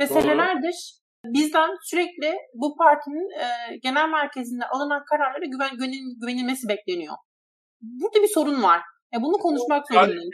Ve 0.00 0.08
Doğru. 0.08 0.20
senelerdir 0.22 0.98
bizden 1.24 1.70
sürekli 1.82 2.34
bu 2.54 2.76
partinin 2.76 3.40
e, 3.40 3.76
genel 3.82 4.08
merkezinde 4.08 4.64
alınan 4.64 5.02
kararlara 5.10 5.44
güven, 5.44 5.76
güven, 5.76 5.92
güvenilmesi 6.20 6.68
bekleniyor. 6.68 7.14
Burada 7.80 8.22
bir 8.22 8.28
sorun 8.34 8.62
var. 8.62 8.82
E 9.14 9.16
bunu 9.22 9.38
konuşmak 9.38 9.86
zorundayım. 9.92 10.30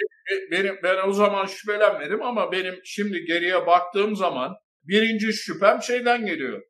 Benim, 0.50 0.78
ben 0.82 1.08
o 1.08 1.12
zaman 1.12 1.46
şüphelenmedim 1.46 2.22
ama 2.22 2.52
benim 2.52 2.80
şimdi 2.84 3.24
geriye 3.24 3.66
baktığım 3.66 4.16
zaman 4.16 4.54
birinci 4.84 5.32
şüphem 5.32 5.82
şeyden 5.82 6.26
geliyor. 6.26 6.62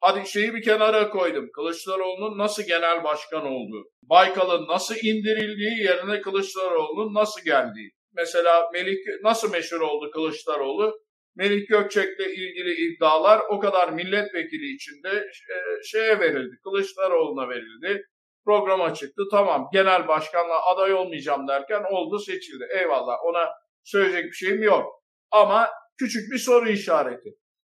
Hadi 0.00 0.28
şeyi 0.28 0.54
bir 0.54 0.62
kenara 0.62 1.10
koydum. 1.10 1.50
Kılıçdaroğlu'nun 1.54 2.38
nasıl 2.38 2.62
genel 2.62 3.04
başkan 3.04 3.46
olduğu, 3.46 3.84
Baykal'ın 4.02 4.68
nasıl 4.68 4.94
indirildiği 4.94 5.82
yerine 5.82 6.20
Kılıçdaroğlu'nun 6.20 7.14
nasıl 7.14 7.40
geldiği. 7.44 7.90
Mesela 8.12 8.70
Melik 8.72 8.98
nasıl 9.22 9.50
meşhur 9.50 9.80
oldu 9.80 10.10
Kılıçdaroğlu? 10.10 11.00
Melik 11.38 11.68
Gökçek'le 11.68 12.26
ilgili 12.26 12.74
iddialar 12.74 13.42
o 13.50 13.60
kadar 13.60 13.92
milletvekili 13.92 14.74
içinde 14.74 15.10
e, 15.10 15.56
şeye 15.84 16.20
verildi. 16.20 16.56
Kılıçdaroğlu'na 16.64 17.48
verildi. 17.48 18.06
Programa 18.44 18.94
çıktı. 18.94 19.22
Tamam 19.30 19.68
genel 19.72 20.08
başkanlığa 20.08 20.74
aday 20.74 20.94
olmayacağım 20.94 21.48
derken 21.48 21.84
oldu 21.90 22.18
seçildi. 22.18 22.64
Eyvallah 22.78 23.16
ona 23.24 23.48
söyleyecek 23.84 24.24
bir 24.24 24.36
şeyim 24.36 24.62
yok. 24.62 25.02
Ama 25.30 25.68
küçük 25.98 26.32
bir 26.32 26.38
soru 26.38 26.68
işareti. 26.68 27.30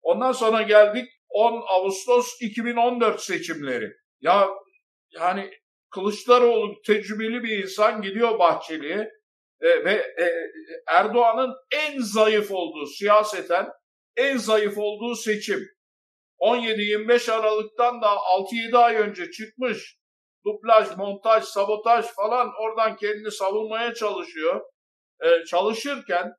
Ondan 0.01 0.31
sonra 0.31 0.61
geldik 0.61 1.05
10 1.29 1.63
Ağustos 1.67 2.41
2014 2.41 3.21
seçimleri. 3.21 3.91
Ya 4.21 4.49
yani 5.11 5.51
Kılıçdaroğlu 5.89 6.81
tecrübeli 6.87 7.43
bir 7.43 7.63
insan 7.63 8.01
gidiyor 8.01 8.39
Bahçeli'ye 8.39 9.11
e, 9.61 9.85
ve 9.85 9.93
e, 9.93 10.51
Erdoğan'ın 10.87 11.55
en 11.71 11.99
zayıf 11.99 12.51
olduğu 12.51 12.85
siyaseten 12.85 13.69
en 14.17 14.37
zayıf 14.37 14.77
olduğu 14.77 15.15
seçim 15.15 15.67
17-25 16.39 17.31
Aralık'tan 17.31 18.01
da 18.01 18.07
6-7 18.07 18.77
ay 18.77 18.95
önce 18.95 19.31
çıkmış 19.31 19.99
duplaj, 20.45 20.97
montaj, 20.97 21.43
sabotaj 21.43 22.05
falan 22.05 22.51
oradan 22.61 22.95
kendini 22.95 23.31
savunmaya 23.31 23.93
çalışıyor. 23.93 24.61
E, 25.23 25.45
çalışırken 25.45 26.33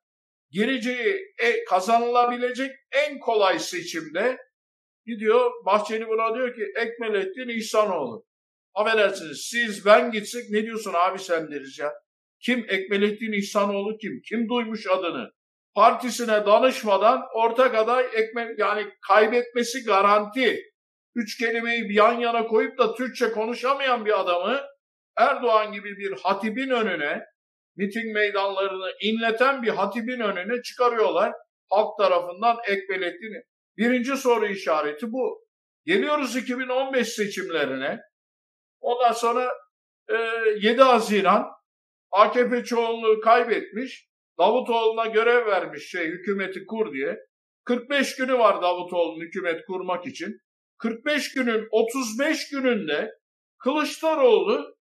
gireceği 0.51 1.35
e, 1.39 1.65
kazanılabilecek 1.65 2.71
en 2.93 3.19
kolay 3.19 3.59
seçimde 3.59 4.39
gidiyor 5.07 5.51
Bahçeli 5.67 6.09
buna 6.09 6.35
diyor 6.35 6.55
ki 6.55 6.73
Ekmelettin 6.77 7.49
İhsanoğlu. 7.49 8.25
Affedersiniz 8.75 9.49
siz 9.51 9.87
ben 9.87 10.11
gitsek 10.11 10.51
ne 10.51 10.63
diyorsun 10.63 10.95
abi 10.95 11.19
sen 11.19 11.51
deriz 11.51 11.79
ya. 11.79 11.93
Kim 12.41 12.67
Ekmelettin 12.69 13.33
İhsanoğlu 13.33 13.99
kim? 13.99 14.23
Kim 14.29 14.49
duymuş 14.49 14.87
adını? 14.87 15.31
Partisine 15.75 16.47
danışmadan 16.47 17.23
ortak 17.35 17.75
aday 17.75 18.07
ekme 18.15 18.55
yani 18.59 18.87
kaybetmesi 19.09 19.85
garanti. 19.85 20.63
Üç 21.15 21.39
kelimeyi 21.39 21.95
yan 21.95 22.19
yana 22.19 22.47
koyup 22.47 22.79
da 22.79 22.95
Türkçe 22.95 23.33
konuşamayan 23.33 24.05
bir 24.05 24.21
adamı 24.21 24.61
Erdoğan 25.17 25.73
gibi 25.73 25.97
bir 25.97 26.19
hatibin 26.23 26.71
önüne 26.71 27.25
miting 27.77 28.15
meydanlarını 28.15 28.93
inleten 29.03 29.63
bir 29.63 29.69
hatibin 29.69 30.21
önüne 30.21 30.63
çıkarıyorlar. 30.63 31.33
Halk 31.71 31.99
tarafından 31.99 32.57
Ekmelettin. 32.69 33.43
Birinci 33.77 34.17
soru 34.17 34.47
işareti 34.47 35.13
bu. 35.13 35.45
Geliyoruz 35.85 36.37
2015 36.37 37.09
seçimlerine. 37.09 38.01
Ondan 38.81 39.13
sonra 39.13 39.53
e, 40.09 40.15
7 40.61 40.83
Haziran 40.83 41.60
AKP 42.13 42.65
çoğunluğu 42.65 43.21
kaybetmiş. 43.21 44.11
Davutoğlu'na 44.39 45.07
görev 45.07 45.47
vermiş 45.47 45.91
şey 45.91 46.07
hükümeti 46.07 46.67
kur 46.67 46.93
diye. 46.93 47.19
45 47.65 48.17
günü 48.17 48.39
var 48.39 48.63
Davutoğlu'nun 48.63 49.21
hükümet 49.21 49.67
kurmak 49.67 50.07
için. 50.07 50.41
45 50.79 51.33
günün 51.33 51.69
35 51.71 52.49
gününde 52.51 53.15
Kılıçdaroğlu 53.59 54.77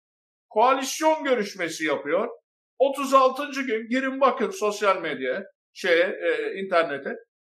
koalisyon 0.48 1.24
görüşmesi 1.24 1.84
yapıyor. 1.84 2.28
36. 2.78 3.62
gün 3.62 3.88
girin 3.88 4.20
bakın 4.20 4.50
sosyal 4.50 5.00
medyaya, 5.00 5.44
şeye, 5.72 6.18
e, 6.22 6.54
internete. 6.60 7.10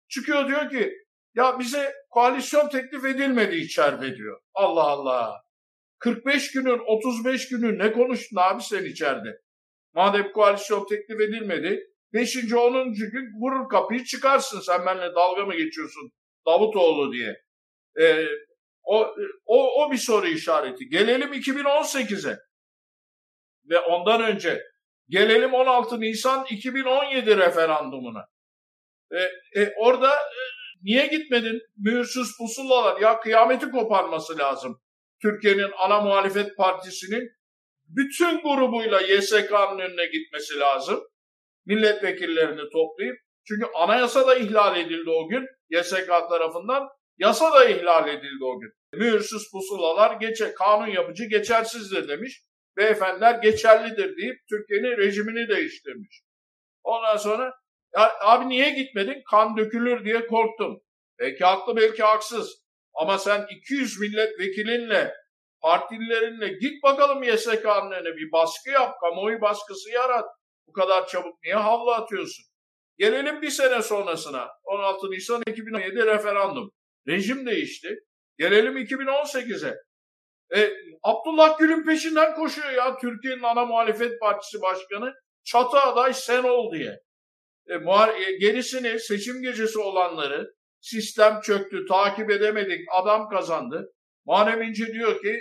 Çıkıyor 0.08 0.48
diyor 0.48 0.70
ki 0.70 0.92
ya 1.34 1.58
bize 1.58 1.94
koalisyon 2.10 2.68
teklif 2.68 3.04
edilmedi 3.04 3.56
içeride 3.56 4.16
diyor. 4.16 4.40
Allah 4.54 4.82
Allah. 4.82 5.40
45 5.98 6.52
günün 6.52 6.78
35 6.78 7.48
günü 7.48 7.78
ne 7.78 7.92
konuştun 7.92 8.36
abi 8.36 8.62
sen 8.62 8.84
içeride? 8.84 9.40
Madem 9.96 10.32
koalisyon 10.32 10.86
teklif 10.86 11.20
edilmedi, 11.20 11.86
5. 12.12 12.52
10. 12.52 12.92
gün 12.92 13.40
vurur 13.40 13.68
kapıyı 13.68 14.04
çıkarsın 14.04 14.60
sen 14.60 14.86
benimle 14.86 15.14
dalga 15.14 15.44
mı 15.44 15.56
geçiyorsun 15.56 16.12
Davutoğlu 16.46 17.12
diye. 17.12 17.42
Ee, 18.00 18.26
o, 18.82 19.14
o, 19.46 19.84
o 19.84 19.92
bir 19.92 19.96
soru 19.96 20.26
işareti. 20.26 20.88
Gelelim 20.88 21.32
2018'e 21.32 22.38
ve 23.70 23.78
ondan 23.78 24.22
önce 24.22 24.62
gelelim 25.08 25.54
16 25.54 26.00
Nisan 26.00 26.46
2017 26.50 27.36
referandumuna. 27.36 28.26
E, 29.12 29.18
e, 29.60 29.74
orada 29.78 30.14
e, 30.14 30.42
niye 30.82 31.06
gitmedin? 31.06 31.60
Mühürsüz 31.76 32.38
pusulalar 32.38 33.00
ya 33.00 33.20
kıyameti 33.20 33.70
koparması 33.70 34.38
lazım. 34.38 34.80
Türkiye'nin 35.22 35.70
ana 35.78 36.00
muhalefet 36.00 36.56
partisinin 36.56 37.35
bütün 37.88 38.40
grubuyla 38.42 39.00
YSK'nın 39.00 39.78
önüne 39.78 40.06
gitmesi 40.06 40.58
lazım. 40.58 41.00
Milletvekillerini 41.66 42.70
toplayıp 42.72 43.16
çünkü 43.48 43.66
anayasa 43.74 44.26
da 44.26 44.34
ihlal 44.34 44.76
edildi 44.76 45.10
o 45.10 45.28
gün 45.28 45.46
YSK 45.70 46.06
tarafından. 46.06 46.88
Yasa 47.18 47.52
da 47.54 47.64
ihlal 47.64 48.08
edildi 48.08 48.44
o 48.44 48.60
gün. 48.60 48.70
Mühürsüz 48.92 49.50
pusulalar 49.52 50.20
geçe, 50.20 50.54
kanun 50.54 50.86
yapıcı 50.86 51.24
geçersizdir 51.24 52.08
demiş. 52.08 52.42
Beyefendiler 52.76 53.34
geçerlidir 53.34 54.16
deyip 54.16 54.36
Türkiye'nin 54.48 54.96
rejimini 54.96 55.48
değiştirmiş. 55.48 56.22
Ondan 56.82 57.16
sonra 57.16 57.54
abi 58.20 58.48
niye 58.48 58.70
gitmedin? 58.70 59.22
Kan 59.30 59.56
dökülür 59.56 60.04
diye 60.04 60.26
korktum. 60.26 60.80
Belki 61.18 61.44
haklı 61.44 61.76
belki 61.76 62.02
haksız. 62.02 62.66
Ama 62.94 63.18
sen 63.18 63.46
200 63.50 64.00
milletvekilinle 64.00 65.14
partililerinle 65.60 66.48
git 66.48 66.82
bakalım 66.82 67.22
YSK'nın 67.22 67.90
önüne 67.90 68.16
bir 68.16 68.32
baskı 68.32 68.70
yap, 68.70 68.94
kamuoyu 69.00 69.40
baskısı 69.40 69.90
yarat. 69.90 70.24
Bu 70.66 70.72
kadar 70.72 71.06
çabuk 71.06 71.42
niye 71.44 71.54
havlu 71.54 71.90
atıyorsun? 71.90 72.44
Gelelim 72.98 73.42
bir 73.42 73.50
sene 73.50 73.82
sonrasına. 73.82 74.48
16 74.64 75.10
Nisan 75.10 75.42
2017 75.46 76.06
referandum. 76.06 76.70
Rejim 77.08 77.46
değişti. 77.46 77.98
Gelelim 78.38 78.76
2018'e. 78.76 79.74
E, 80.60 80.72
Abdullah 81.02 81.58
Gül'ün 81.58 81.84
peşinden 81.84 82.34
koşuyor 82.34 82.70
ya 82.70 82.96
Türkiye'nin 82.96 83.42
ana 83.42 83.64
muhalefet 83.64 84.20
partisi 84.20 84.60
başkanı. 84.62 85.12
çatı 85.44 85.78
aday 85.78 86.14
sen 86.14 86.42
ol 86.42 86.72
diye. 86.72 87.00
E, 87.68 87.74
e, 87.74 88.36
gerisini 88.40 89.00
seçim 89.00 89.42
gecesi 89.42 89.78
olanları 89.78 90.54
sistem 90.80 91.40
çöktü, 91.40 91.86
takip 91.86 92.30
edemedik, 92.30 92.80
adam 92.92 93.28
kazandı. 93.28 93.92
Muharrem 94.26 94.62
İnce 94.62 94.86
diyor 94.86 95.22
ki, 95.22 95.40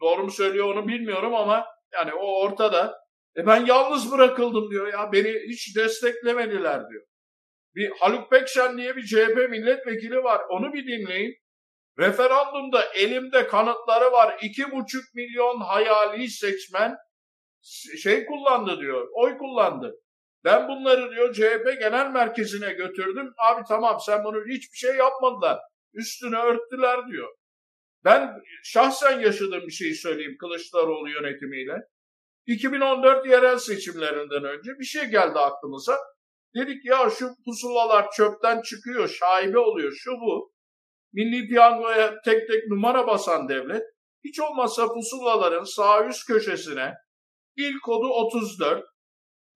doğru 0.00 0.24
mu 0.24 0.30
söylüyor 0.30 0.74
onu 0.74 0.88
bilmiyorum 0.88 1.34
ama 1.34 1.66
yani 1.92 2.14
o 2.14 2.40
ortada. 2.40 3.00
E 3.36 3.46
ben 3.46 3.66
yalnız 3.66 4.12
bırakıldım 4.12 4.70
diyor 4.70 4.92
ya, 4.92 5.12
beni 5.12 5.34
hiç 5.48 5.76
desteklemediler 5.76 6.88
diyor. 6.90 7.02
Bir 7.74 7.90
Haluk 7.90 8.30
Pekşen 8.30 8.78
diye 8.78 8.96
bir 8.96 9.02
CHP 9.02 9.50
milletvekili 9.50 10.24
var, 10.24 10.42
onu 10.48 10.72
bir 10.72 10.86
dinleyin. 10.86 11.34
Referandumda 11.98 12.84
elimde 12.84 13.46
kanıtları 13.46 14.12
var. 14.12 14.38
iki 14.42 14.70
buçuk 14.70 15.14
milyon 15.14 15.60
hayali 15.60 16.28
seçmen 16.28 16.96
şey 18.02 18.26
kullandı 18.26 18.80
diyor, 18.80 19.08
oy 19.12 19.38
kullandı. 19.38 19.94
Ben 20.44 20.68
bunları 20.68 21.10
diyor 21.10 21.34
CHP 21.34 21.80
genel 21.80 22.10
merkezine 22.10 22.72
götürdüm. 22.72 23.32
Abi 23.38 23.62
tamam 23.68 23.98
sen 24.06 24.24
bunu 24.24 24.38
hiçbir 24.48 24.76
şey 24.76 24.96
yapmadılar. 24.96 25.58
Üstünü 25.94 26.36
örttüler 26.36 27.06
diyor. 27.06 27.28
Ben 28.04 28.42
şahsen 28.64 29.20
yaşadığım 29.20 29.66
bir 29.66 29.72
şeyi 29.72 29.94
söyleyeyim 29.94 30.36
Kılıçdaroğlu 30.40 31.08
yönetimiyle. 31.08 31.76
2014 32.46 33.26
yerel 33.26 33.58
seçimlerinden 33.58 34.44
önce 34.44 34.70
bir 34.78 34.84
şey 34.84 35.04
geldi 35.04 35.38
aklımıza. 35.38 35.98
Dedik 36.54 36.84
ya 36.84 37.10
şu 37.10 37.34
pusulalar 37.44 38.10
çöpten 38.10 38.62
çıkıyor, 38.62 39.08
şaibe 39.08 39.58
oluyor, 39.58 39.92
şu 39.92 40.10
bu. 40.10 40.52
Milli 41.12 41.48
piyangoya 41.48 42.20
tek 42.24 42.48
tek 42.48 42.70
numara 42.70 43.06
basan 43.06 43.48
devlet, 43.48 43.82
hiç 44.24 44.40
olmazsa 44.40 44.88
pusulaların 44.88 45.64
sağ 45.64 46.06
üst 46.06 46.26
köşesine 46.26 46.94
il 47.56 47.78
kodu 47.78 48.08
34, 48.08 48.84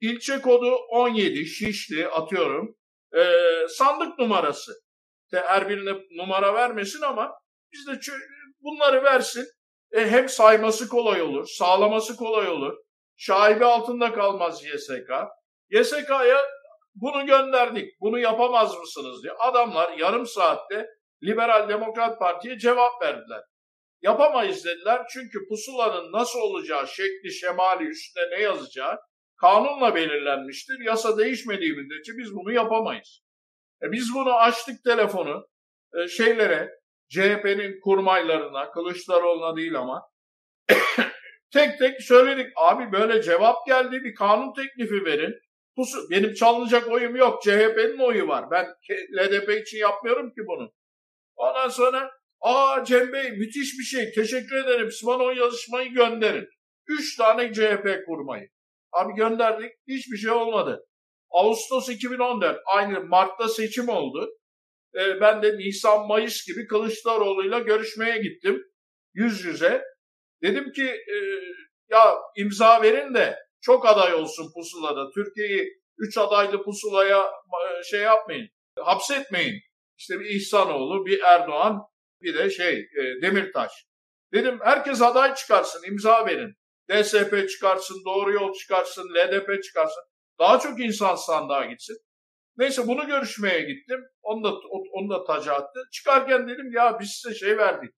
ilçe 0.00 0.40
kodu 0.40 0.74
17, 0.74 1.46
Şişli 1.46 2.08
atıyorum, 2.08 2.76
e, 3.16 3.24
sandık 3.68 4.18
numarası. 4.18 4.72
Birine 5.68 5.92
numara 6.10 6.54
vermesin 6.54 7.02
ama 7.02 7.32
biz 7.74 7.86
de 7.86 8.12
bunları 8.60 9.04
versin. 9.04 9.46
E, 9.92 10.10
hem 10.10 10.28
sayması 10.28 10.88
kolay 10.88 11.22
olur, 11.22 11.46
sağlaması 11.46 12.16
kolay 12.16 12.48
olur. 12.48 12.76
Şaibe 13.16 13.64
altında 13.64 14.12
kalmaz 14.12 14.64
YSK. 14.64 15.10
YSK'ya 15.70 16.38
bunu 16.94 17.26
gönderdik, 17.26 18.00
bunu 18.00 18.18
yapamaz 18.18 18.78
mısınız 18.78 19.22
diye. 19.22 19.32
Adamlar 19.32 19.98
yarım 19.98 20.26
saatte 20.26 20.86
Liberal 21.22 21.68
Demokrat 21.68 22.18
Parti'ye 22.18 22.58
cevap 22.58 23.02
verdiler. 23.02 23.42
Yapamayız 24.02 24.64
dediler 24.64 25.02
çünkü 25.12 25.48
pusulanın 25.48 26.12
nasıl 26.12 26.38
olacağı, 26.38 26.88
şekli, 26.88 27.32
şemali, 27.32 27.84
üstüne 27.84 28.30
ne 28.30 28.42
yazacağı 28.42 28.98
kanunla 29.40 29.94
belirlenmiştir. 29.94 30.80
Yasa 30.80 31.18
değişmediği 31.18 31.72
müddetçe 31.72 32.12
biz 32.18 32.34
bunu 32.34 32.52
yapamayız. 32.52 33.22
E 33.82 33.92
biz 33.92 34.14
bunu 34.14 34.34
açtık 34.34 34.84
telefonu 34.84 35.48
e, 35.94 36.08
şeylere, 36.08 36.70
CHP'nin 37.14 37.80
kurmaylarına, 37.80 38.70
Kılıçdaroğlu'na 38.70 39.56
değil 39.56 39.74
ama 39.74 40.02
tek 41.52 41.78
tek 41.78 42.02
söyledik. 42.02 42.52
Abi 42.56 42.92
böyle 42.92 43.22
cevap 43.22 43.66
geldi 43.66 44.04
bir 44.04 44.14
kanun 44.14 44.54
teklifi 44.54 45.04
verin. 45.04 45.34
Benim 46.10 46.34
çalınacak 46.34 46.88
oyum 46.88 47.16
yok. 47.16 47.42
CHP'nin 47.42 47.98
oyu 47.98 48.28
var. 48.28 48.50
Ben 48.50 48.66
LDP 49.18 49.50
için 49.62 49.78
yapmıyorum 49.78 50.28
ki 50.28 50.40
bunu. 50.46 50.72
Ondan 51.36 51.68
sonra 51.68 52.10
aa 52.40 52.84
Cem 52.84 53.12
Bey 53.12 53.30
müthiş 53.30 53.78
bir 53.78 53.84
şey. 53.84 54.12
Teşekkür 54.12 54.56
ederim. 54.56 54.90
Siz 54.90 55.06
bana 55.06 55.22
o 55.22 55.30
yazışmayı 55.30 55.90
gönderin. 55.92 56.48
Üç 56.86 57.16
tane 57.16 57.52
CHP 57.52 58.06
kurmayı. 58.06 58.48
Abi 58.92 59.14
gönderdik. 59.14 59.72
Hiçbir 59.88 60.16
şey 60.16 60.30
olmadı. 60.30 60.86
Ağustos 61.30 61.88
2014 61.88 62.58
aynı 62.66 63.04
Mart'ta 63.04 63.48
seçim 63.48 63.88
oldu. 63.88 64.30
Ee, 65.00 65.20
ben 65.20 65.42
de 65.42 65.58
Nisan 65.58 66.06
Mayıs 66.06 66.46
gibi 66.46 66.66
Kılıçdaroğlu'yla 66.66 67.58
görüşmeye 67.58 68.18
gittim. 68.18 68.62
Yüz 69.14 69.44
yüze. 69.44 69.84
Dedim 70.42 70.72
ki 70.72 70.84
e, 70.84 71.16
ya 71.90 72.16
imza 72.36 72.82
verin 72.82 73.14
de 73.14 73.38
çok 73.60 73.86
aday 73.86 74.14
olsun 74.14 74.52
pusulada. 74.54 75.10
Türkiye'yi 75.10 75.68
üç 75.98 76.18
adaylı 76.18 76.62
pusulaya 76.62 77.20
e, 77.20 77.82
şey 77.90 78.00
yapmayın. 78.00 78.48
Hapsetmeyin. 78.78 79.60
İşte 79.98 80.20
bir 80.20 80.24
İhsanoğlu, 80.24 81.06
bir 81.06 81.20
Erdoğan, 81.20 81.82
bir 82.22 82.34
de 82.34 82.50
şey 82.50 82.78
e, 82.78 83.22
Demirtaş. 83.22 83.72
Dedim 84.32 84.58
herkes 84.62 85.02
aday 85.02 85.34
çıkarsın, 85.34 85.82
imza 85.86 86.26
verin. 86.26 86.54
DSP 86.90 87.48
çıkarsın, 87.48 88.02
Doğru 88.06 88.32
Yol 88.32 88.52
çıkarsın, 88.52 89.08
LDP 89.14 89.62
çıkarsın. 89.62 90.02
Daha 90.38 90.58
çok 90.58 90.80
insan 90.80 91.14
sandığa 91.14 91.64
gitsin. 91.64 91.96
Neyse 92.56 92.86
bunu 92.86 93.06
görüşmeye 93.06 93.60
gittim. 93.60 94.00
Onu 94.22 94.44
da, 94.44 94.52
onu 94.92 95.10
da 95.10 95.24
taca 95.24 95.52
attı. 95.52 95.80
Çıkarken 95.92 96.48
dedim 96.48 96.72
ya 96.72 96.98
biz 97.00 97.10
size 97.10 97.34
şey 97.34 97.58
verdik. 97.58 97.90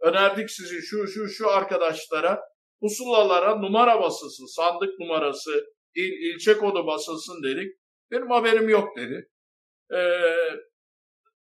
Önerdik 0.00 0.50
sizi 0.50 0.82
şu 0.82 1.06
şu 1.06 1.28
şu 1.28 1.50
arkadaşlara 1.50 2.40
pusulalara 2.80 3.56
numara 3.56 4.02
basılsın, 4.02 4.46
sandık 4.56 4.98
numarası, 5.00 5.64
il, 5.94 6.34
ilçe 6.34 6.58
kodu 6.58 6.86
basılsın 6.86 7.42
dedik. 7.42 7.72
Benim 8.10 8.30
haberim 8.30 8.68
yok 8.68 8.96
dedi. 8.96 9.28
Ee, 9.94 10.22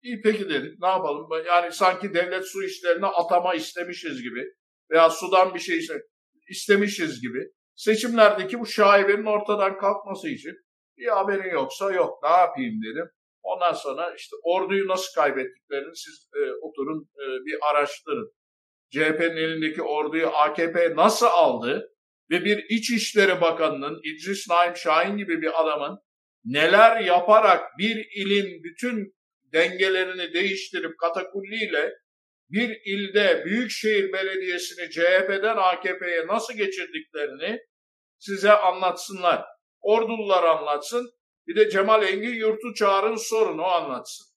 iyi 0.02 0.22
peki 0.22 0.50
dedik 0.50 0.80
ne 0.82 0.88
yapalım? 0.88 1.28
Yani 1.48 1.72
sanki 1.72 2.14
devlet 2.14 2.46
su 2.46 2.64
işlerine 2.64 3.06
atama 3.06 3.56
istemişiz 3.56 4.24
gibi 4.24 4.46
veya 4.92 5.10
sudan 5.10 5.54
bir 5.54 5.60
şey 5.60 5.80
istemişiz 6.50 7.22
gibi. 7.22 7.40
Seçimlerdeki 7.76 8.60
bu 8.60 8.66
şaibenin 8.66 9.26
ortadan 9.26 9.78
kalkması 9.78 10.30
için 10.30 10.56
bir 10.98 11.08
haberin 11.08 11.50
yoksa 11.54 11.92
yok 11.92 12.24
ne 12.24 12.30
yapayım 12.30 12.82
dedim. 12.84 13.10
Ondan 13.44 13.74
sonra 13.74 14.16
işte 14.16 14.36
orduyu 14.44 14.88
nasıl 14.88 15.22
kaybettiklerini 15.22 15.96
siz 15.96 16.30
e, 16.36 16.52
oturun 16.62 17.10
e, 17.16 17.26
bir 17.46 17.58
araştırın. 17.72 18.32
CHP'nin 18.92 19.38
elindeki 19.38 19.82
orduyu 19.82 20.28
AKP 20.28 20.96
nasıl 20.96 21.26
aldı 21.26 21.90
ve 22.32 22.46
bir 22.46 22.66
İçişleri 22.70 23.42
Bakanı'nın 23.42 24.00
İdris 24.04 24.50
Naim 24.50 24.76
Şahin 24.76 25.18
gibi 25.18 25.42
bir 25.42 25.62
adamın 25.62 26.00
neler 26.46 27.02
yaparak 27.02 27.78
bir 27.78 28.08
ilin 28.16 28.64
bütün 28.64 29.14
dengelerini 29.54 30.34
değiştirip 30.34 31.00
katakulliyle 31.00 31.94
bir 32.50 32.82
ilde 32.86 33.46
Büyükşehir 33.46 34.14
Belediyesi'ni 34.14 34.90
CHP'den 34.90 35.58
AKP'ye 35.58 36.28
nasıl 36.28 36.54
geçirdiklerini 36.54 37.60
size 38.20 38.52
anlatsınlar. 38.52 39.46
Ordulular 39.84 40.44
anlatsın. 40.44 41.12
Bir 41.48 41.56
de 41.56 41.70
Cemal 41.70 42.04
Engin 42.04 42.36
Yurtu 42.36 42.74
Çağrı'nın 42.74 43.16
sorunu 43.16 43.66
anlatsın. 43.66 44.28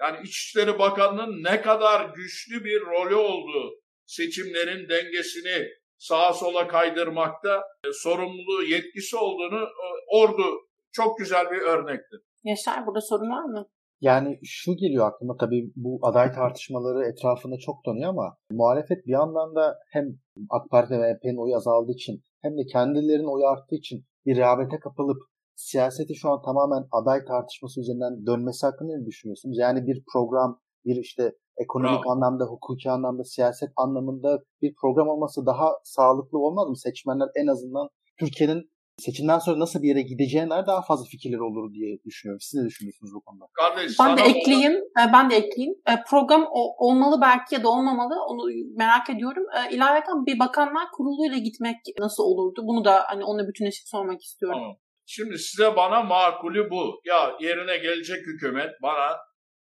Yani 0.00 0.18
İçişleri 0.24 0.78
Bakanı'nın 0.78 1.44
ne 1.44 1.60
kadar 1.62 2.14
güçlü 2.14 2.64
bir 2.64 2.80
rolü 2.80 3.14
olduğu 3.14 3.80
seçimlerin 4.06 4.88
dengesini 4.88 5.68
sağa 5.98 6.32
sola 6.32 6.68
kaydırmakta 6.68 7.62
e, 7.86 7.92
sorumluluğu, 7.92 8.62
yetkisi 8.62 9.16
olduğunu 9.16 9.62
e, 9.62 9.86
ordu 10.16 10.44
çok 10.92 11.18
güzel 11.18 11.50
bir 11.50 11.60
örnektir. 11.60 12.20
Yaşar 12.44 12.86
burada 12.86 13.00
sorun 13.00 13.30
var 13.30 13.44
mı? 13.44 13.68
Yani 14.00 14.38
şu 14.44 14.76
geliyor 14.76 15.06
aklıma 15.08 15.36
tabii 15.36 15.72
bu 15.76 15.98
aday 16.02 16.32
tartışmaları 16.32 17.06
etrafında 17.06 17.56
çok 17.58 17.86
dönüyor 17.86 18.10
ama 18.10 18.36
muhalefet 18.50 19.06
bir 19.06 19.12
yandan 19.12 19.54
da 19.54 19.78
hem 19.92 20.04
AK 20.50 20.70
Parti 20.70 20.94
ve 20.94 20.98
MHP'nin 20.98 21.42
oyu 21.44 21.56
azaldığı 21.56 21.92
için 21.92 22.22
hem 22.42 22.58
de 22.58 22.66
kendilerinin 22.72 23.32
oyu 23.34 23.46
arttığı 23.46 23.76
için 23.76 24.04
bir 24.26 24.36
rehavete 24.36 24.78
kapılıp 24.78 25.18
siyaseti 25.56 26.14
şu 26.14 26.30
an 26.30 26.42
tamamen 26.42 26.88
aday 26.92 27.24
tartışması 27.24 27.80
üzerinden 27.80 28.26
dönmesi 28.26 28.66
hakkında 28.66 28.96
ne 28.96 29.06
düşünüyorsunuz? 29.06 29.58
Yani 29.58 29.86
bir 29.86 30.02
program, 30.12 30.60
bir 30.84 30.96
işte 30.96 31.32
ekonomik 31.56 32.04
Bravo. 32.04 32.12
anlamda, 32.12 32.44
hukuki 32.44 32.90
anlamda, 32.90 33.24
siyaset 33.24 33.70
anlamında 33.76 34.38
bir 34.62 34.74
program 34.80 35.08
olması 35.08 35.46
daha 35.46 35.68
sağlıklı 35.84 36.38
olmaz 36.38 36.68
mı? 36.68 36.76
Seçmenler 36.76 37.28
en 37.36 37.46
azından 37.46 37.88
Türkiye'nin 38.20 38.70
seçimden 39.00 39.38
sonra 39.38 39.58
nasıl 39.58 39.82
bir 39.82 39.88
yere 39.88 40.02
gideceğine 40.02 40.66
daha 40.66 40.82
fazla 40.82 41.04
fikirler 41.04 41.38
olur 41.38 41.74
diye 41.74 41.98
düşünüyorum. 42.04 42.40
Siz 42.40 42.60
ne 42.60 42.66
düşünüyorsunuz 42.66 43.14
bu 43.14 43.20
konuda? 43.20 43.44
Kardeş, 43.52 43.98
ben 44.00 44.16
de 44.16 44.22
ekleyeyim. 44.22 44.72
Olur. 44.72 45.12
Ben 45.12 45.30
de 45.30 45.36
ekleyeyim. 45.36 45.74
E, 45.88 45.92
program 46.10 46.48
olmalı 46.78 47.20
belki 47.20 47.54
ya 47.54 47.62
da 47.62 47.68
olmamalı. 47.68 48.14
Onu 48.28 48.42
merak 48.76 49.10
ediyorum. 49.10 49.44
E, 49.56 49.74
İlaveten 49.74 50.26
bir 50.26 50.38
bakanlar 50.38 50.86
kuruluyla 50.96 51.38
gitmek 51.38 51.76
nasıl 51.98 52.22
olurdu? 52.22 52.60
Bunu 52.64 52.84
da 52.84 53.04
hani 53.06 53.24
onunla 53.24 53.48
bütünleşip 53.48 53.88
sormak 53.88 54.22
istiyorum. 54.22 54.58
Tamam. 54.60 54.76
Şimdi 55.06 55.38
size 55.38 55.76
bana 55.76 56.02
makulü 56.02 56.70
bu. 56.70 57.00
Ya 57.04 57.36
yerine 57.40 57.76
gelecek 57.76 58.26
hükümet 58.26 58.70
bana 58.82 59.16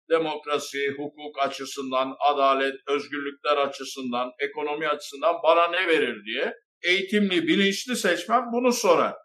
demokrasi, 0.10 0.78
hukuk 0.98 1.40
açısından, 1.40 2.16
adalet, 2.20 2.76
özgürlükler 2.88 3.58
açısından, 3.58 4.32
ekonomi 4.40 4.88
açısından 4.88 5.36
bana 5.44 5.68
ne 5.68 5.88
verir 5.88 6.26
diye 6.26 6.54
eğitimli, 6.86 7.48
bilinçli 7.48 7.96
seçmen 7.96 8.52
bunu 8.52 8.74
sorar. 8.74 9.16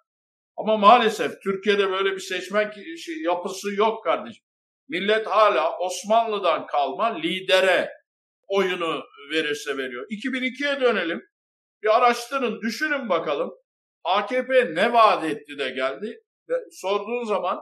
Ama 0.57 0.77
maalesef 0.77 1.43
Türkiye'de 1.43 1.91
böyle 1.91 2.13
bir 2.13 2.21
seçmen 2.21 2.73
şey, 2.97 3.23
yapısı 3.23 3.75
yok 3.75 4.05
kardeşim. 4.05 4.45
Millet 4.89 5.27
hala 5.27 5.79
Osmanlı'dan 5.79 6.67
kalma 6.67 7.15
lidere 7.15 7.91
oyunu 8.49 9.03
verirse 9.33 9.77
veriyor. 9.77 10.07
2002'ye 10.11 10.81
dönelim. 10.81 11.23
Bir 11.83 11.97
araştırın, 11.97 12.61
düşünün 12.61 13.09
bakalım. 13.09 13.51
AKP 14.05 14.75
ne 14.75 14.93
vaat 14.93 15.25
etti 15.25 15.59
de 15.59 15.71
geldi? 15.71 16.21
Ve 16.49 16.55
sorduğun 16.71 17.25
zaman 17.25 17.61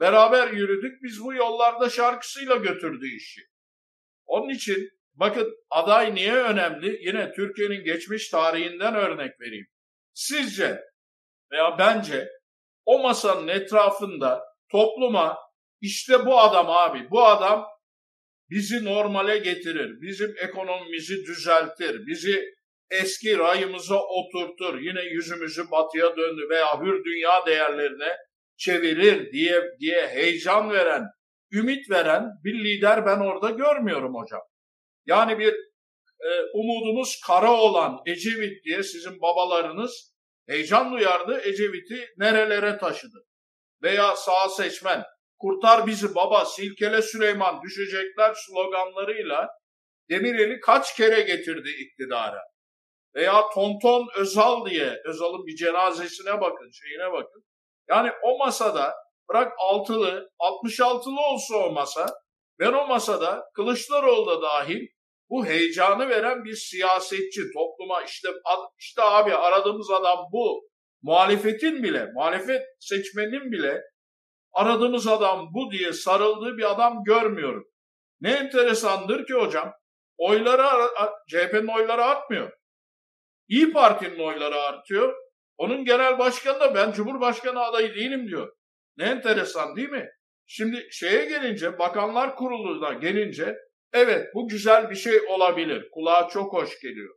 beraber 0.00 0.48
yürüdük 0.52 1.02
biz 1.02 1.24
bu 1.24 1.34
yollarda 1.34 1.90
şarkısıyla 1.90 2.56
götürdü 2.56 3.06
işi. 3.16 3.40
Onun 4.26 4.48
için 4.48 4.90
bakın 5.20 5.56
aday 5.70 6.14
niye 6.14 6.34
önemli? 6.34 6.98
Yine 7.06 7.32
Türkiye'nin 7.32 7.84
geçmiş 7.84 8.28
tarihinden 8.28 8.94
örnek 8.94 9.40
vereyim. 9.40 9.66
Sizce 10.14 10.80
veya 11.52 11.78
bence 11.78 12.28
o 12.84 13.02
masanın 13.02 13.48
etrafında 13.48 14.42
topluma 14.70 15.38
işte 15.80 16.26
bu 16.26 16.40
adam 16.40 16.70
abi, 16.70 17.10
bu 17.10 17.26
adam 17.26 17.66
bizi 18.50 18.84
normale 18.84 19.38
getirir, 19.38 20.00
bizim 20.00 20.34
ekonomimizi 20.38 21.16
düzeltir, 21.26 22.06
bizi 22.06 22.44
eski 22.90 23.38
rayımıza 23.38 24.00
oturtur, 24.02 24.78
yine 24.78 25.02
yüzümüzü 25.02 25.70
batıya 25.70 26.16
döndü 26.16 26.48
veya 26.50 26.80
hür 26.80 27.04
dünya 27.04 27.46
değerlerine 27.46 28.16
çevirir 28.56 29.32
diye 29.32 29.62
diye 29.80 30.08
heyecan 30.08 30.70
veren, 30.70 31.04
ümit 31.52 31.90
veren 31.90 32.24
bir 32.44 32.64
lider 32.64 33.06
ben 33.06 33.18
orada 33.18 33.50
görmüyorum 33.50 34.14
hocam. 34.14 34.40
Yani 35.06 35.38
bir 35.38 35.52
e, 36.20 36.30
umudumuz 36.54 37.20
kara 37.26 37.52
olan 37.52 38.02
Ecevit 38.06 38.64
diye 38.64 38.82
sizin 38.82 39.20
babalarınız 39.20 40.14
heyecan 40.48 40.92
duyardı, 40.92 41.40
Ecevit'i 41.44 42.08
nerelere 42.16 42.78
taşıdı. 42.78 43.26
Veya 43.82 44.16
sağ 44.16 44.48
seçmen, 44.48 45.04
kurtar 45.38 45.86
bizi 45.86 46.14
baba, 46.14 46.44
silkele 46.44 47.02
Süleyman 47.02 47.62
düşecekler 47.62 48.34
sloganlarıyla 48.34 49.48
Demirel'i 50.10 50.60
kaç 50.60 50.96
kere 50.96 51.20
getirdi 51.20 51.68
iktidara. 51.70 52.42
Veya 53.14 53.48
Tonton 53.54 54.08
Özal 54.16 54.66
diye, 54.66 55.00
Özal'ın 55.04 55.46
bir 55.46 55.56
cenazesine 55.56 56.40
bakın, 56.40 56.70
şeyine 56.70 57.12
bakın. 57.12 57.44
Yani 57.88 58.10
o 58.22 58.38
masada 58.38 58.94
bırak 59.28 59.52
altılı, 59.58 60.30
66'lı 60.40 61.20
olsa 61.20 61.56
o 61.56 61.72
masa, 61.72 62.06
ben 62.60 62.72
o 62.72 62.86
masada 62.86 63.44
Kılıçdaroğlu 63.54 64.26
da 64.30 64.42
dahil 64.42 64.86
bu 65.30 65.46
heyecanı 65.46 66.08
veren 66.08 66.44
bir 66.44 66.54
siyasetçi 66.54 67.40
topluma 67.54 68.02
işte 68.02 68.28
işte 68.78 69.02
abi 69.02 69.34
aradığımız 69.34 69.90
adam 69.90 70.18
bu. 70.32 70.70
Muhalefetin 71.02 71.82
bile, 71.82 72.06
muhalefet 72.14 72.62
seçmenin 72.80 73.52
bile 73.52 73.82
aradığımız 74.52 75.06
adam 75.06 75.48
bu 75.54 75.72
diye 75.72 75.92
sarıldığı 75.92 76.56
bir 76.56 76.70
adam 76.70 77.04
görmüyorum. 77.04 77.64
Ne 78.20 78.32
enteresandır 78.32 79.26
ki 79.26 79.34
hocam, 79.34 79.72
oyları 80.18 80.88
CHP'nin 81.28 81.78
oyları 81.78 82.04
artmıyor. 82.04 82.52
İyi 83.48 83.72
Parti'nin 83.72 84.18
oyları 84.18 84.60
artıyor. 84.60 85.14
Onun 85.56 85.84
genel 85.84 86.18
başkanı 86.18 86.60
da 86.60 86.74
ben 86.74 86.92
Cumhurbaşkanı 86.92 87.60
adayı 87.60 87.94
değilim 87.94 88.28
diyor. 88.28 88.52
Ne 88.96 89.04
enteresan 89.04 89.76
değil 89.76 89.88
mi? 89.88 90.10
Şimdi 90.52 90.88
şeye 90.90 91.24
gelince, 91.24 91.78
Bakanlar 91.78 92.36
Kurulu'na 92.36 92.92
gelince 92.92 93.56
evet 93.92 94.26
bu 94.34 94.48
güzel 94.48 94.90
bir 94.90 94.94
şey 94.94 95.20
olabilir. 95.28 95.88
Kulağa 95.92 96.28
çok 96.28 96.52
hoş 96.52 96.80
geliyor. 96.80 97.14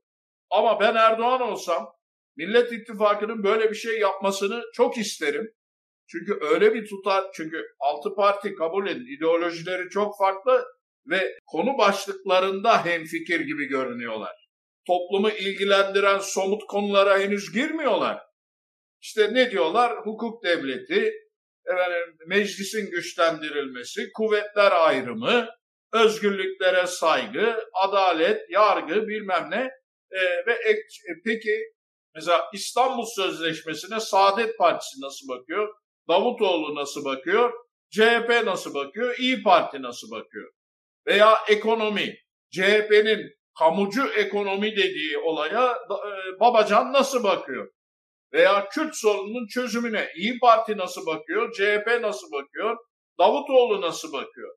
Ama 0.49 0.79
ben 0.79 0.95
Erdoğan 0.95 1.41
olsam 1.41 1.93
Millet 2.37 2.71
İttifakı'nın 2.71 3.43
böyle 3.43 3.69
bir 3.69 3.75
şey 3.75 3.99
yapmasını 3.99 4.63
çok 4.73 4.97
isterim. 4.97 5.53
Çünkü 6.07 6.39
öyle 6.41 6.73
bir 6.73 6.87
tutar, 6.89 7.23
çünkü 7.33 7.61
altı 7.79 8.15
parti 8.15 8.55
kabul 8.55 8.87
edin, 8.87 9.17
ideolojileri 9.17 9.89
çok 9.89 10.17
farklı 10.17 10.65
ve 11.09 11.37
konu 11.45 11.77
başlıklarında 11.77 12.85
hemfikir 12.85 13.39
gibi 13.39 13.65
görünüyorlar. 13.65 14.35
Toplumu 14.87 15.29
ilgilendiren 15.29 16.19
somut 16.19 16.61
konulara 16.67 17.19
henüz 17.19 17.53
girmiyorlar. 17.53 18.21
İşte 19.01 19.33
ne 19.33 19.51
diyorlar? 19.51 19.97
Hukuk 20.05 20.43
devleti, 20.43 21.13
efendim, 21.65 22.17
meclisin 22.27 22.91
güçlendirilmesi, 22.91 24.11
kuvvetler 24.13 24.71
ayrımı, 24.71 25.49
özgürlüklere 25.93 26.87
saygı, 26.87 27.59
adalet, 27.73 28.49
yargı 28.49 29.07
bilmem 29.07 29.47
ne. 29.51 29.71
E, 30.11 30.45
ve 30.47 30.53
e, 30.53 30.75
peki 31.25 31.59
mesela 32.15 32.49
İstanbul 32.53 33.05
Sözleşmesi'ne 33.15 33.99
Saadet 33.99 34.57
Partisi 34.57 35.01
nasıl 35.01 35.27
bakıyor? 35.27 35.75
Davutoğlu 36.09 36.75
nasıl 36.75 37.05
bakıyor? 37.05 37.53
CHP 37.89 38.43
nasıl 38.45 38.73
bakıyor? 38.73 39.15
İyi 39.17 39.43
Parti 39.43 39.81
nasıl 39.81 40.11
bakıyor? 40.11 40.51
Veya 41.07 41.37
ekonomi. 41.47 42.17
CHP'nin 42.51 43.33
kamucu 43.59 44.07
ekonomi 44.07 44.71
dediği 44.71 45.17
olaya 45.17 45.71
e, 45.71 46.39
Babacan 46.39 46.93
nasıl 46.93 47.23
bakıyor? 47.23 47.69
Veya 48.33 48.69
Kürt 48.69 48.95
sorununun 48.95 49.47
çözümüne 49.47 50.09
İyi 50.15 50.39
Parti 50.39 50.77
nasıl 50.77 51.05
bakıyor? 51.05 51.51
CHP 51.51 52.01
nasıl 52.01 52.31
bakıyor? 52.31 52.77
Davutoğlu 53.19 53.81
nasıl 53.81 54.13
bakıyor? 54.13 54.55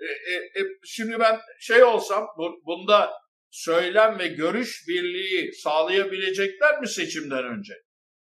E, 0.00 0.04
e, 0.04 0.34
e, 0.36 0.66
şimdi 0.84 1.20
ben 1.20 1.40
şey 1.60 1.84
olsam 1.84 2.26
bu, 2.38 2.60
bunda 2.66 3.12
söylem 3.50 4.18
ve 4.18 4.28
görüş 4.28 4.84
birliği 4.88 5.52
sağlayabilecekler 5.52 6.80
mi 6.80 6.88
seçimden 6.88 7.44
önce? 7.44 7.74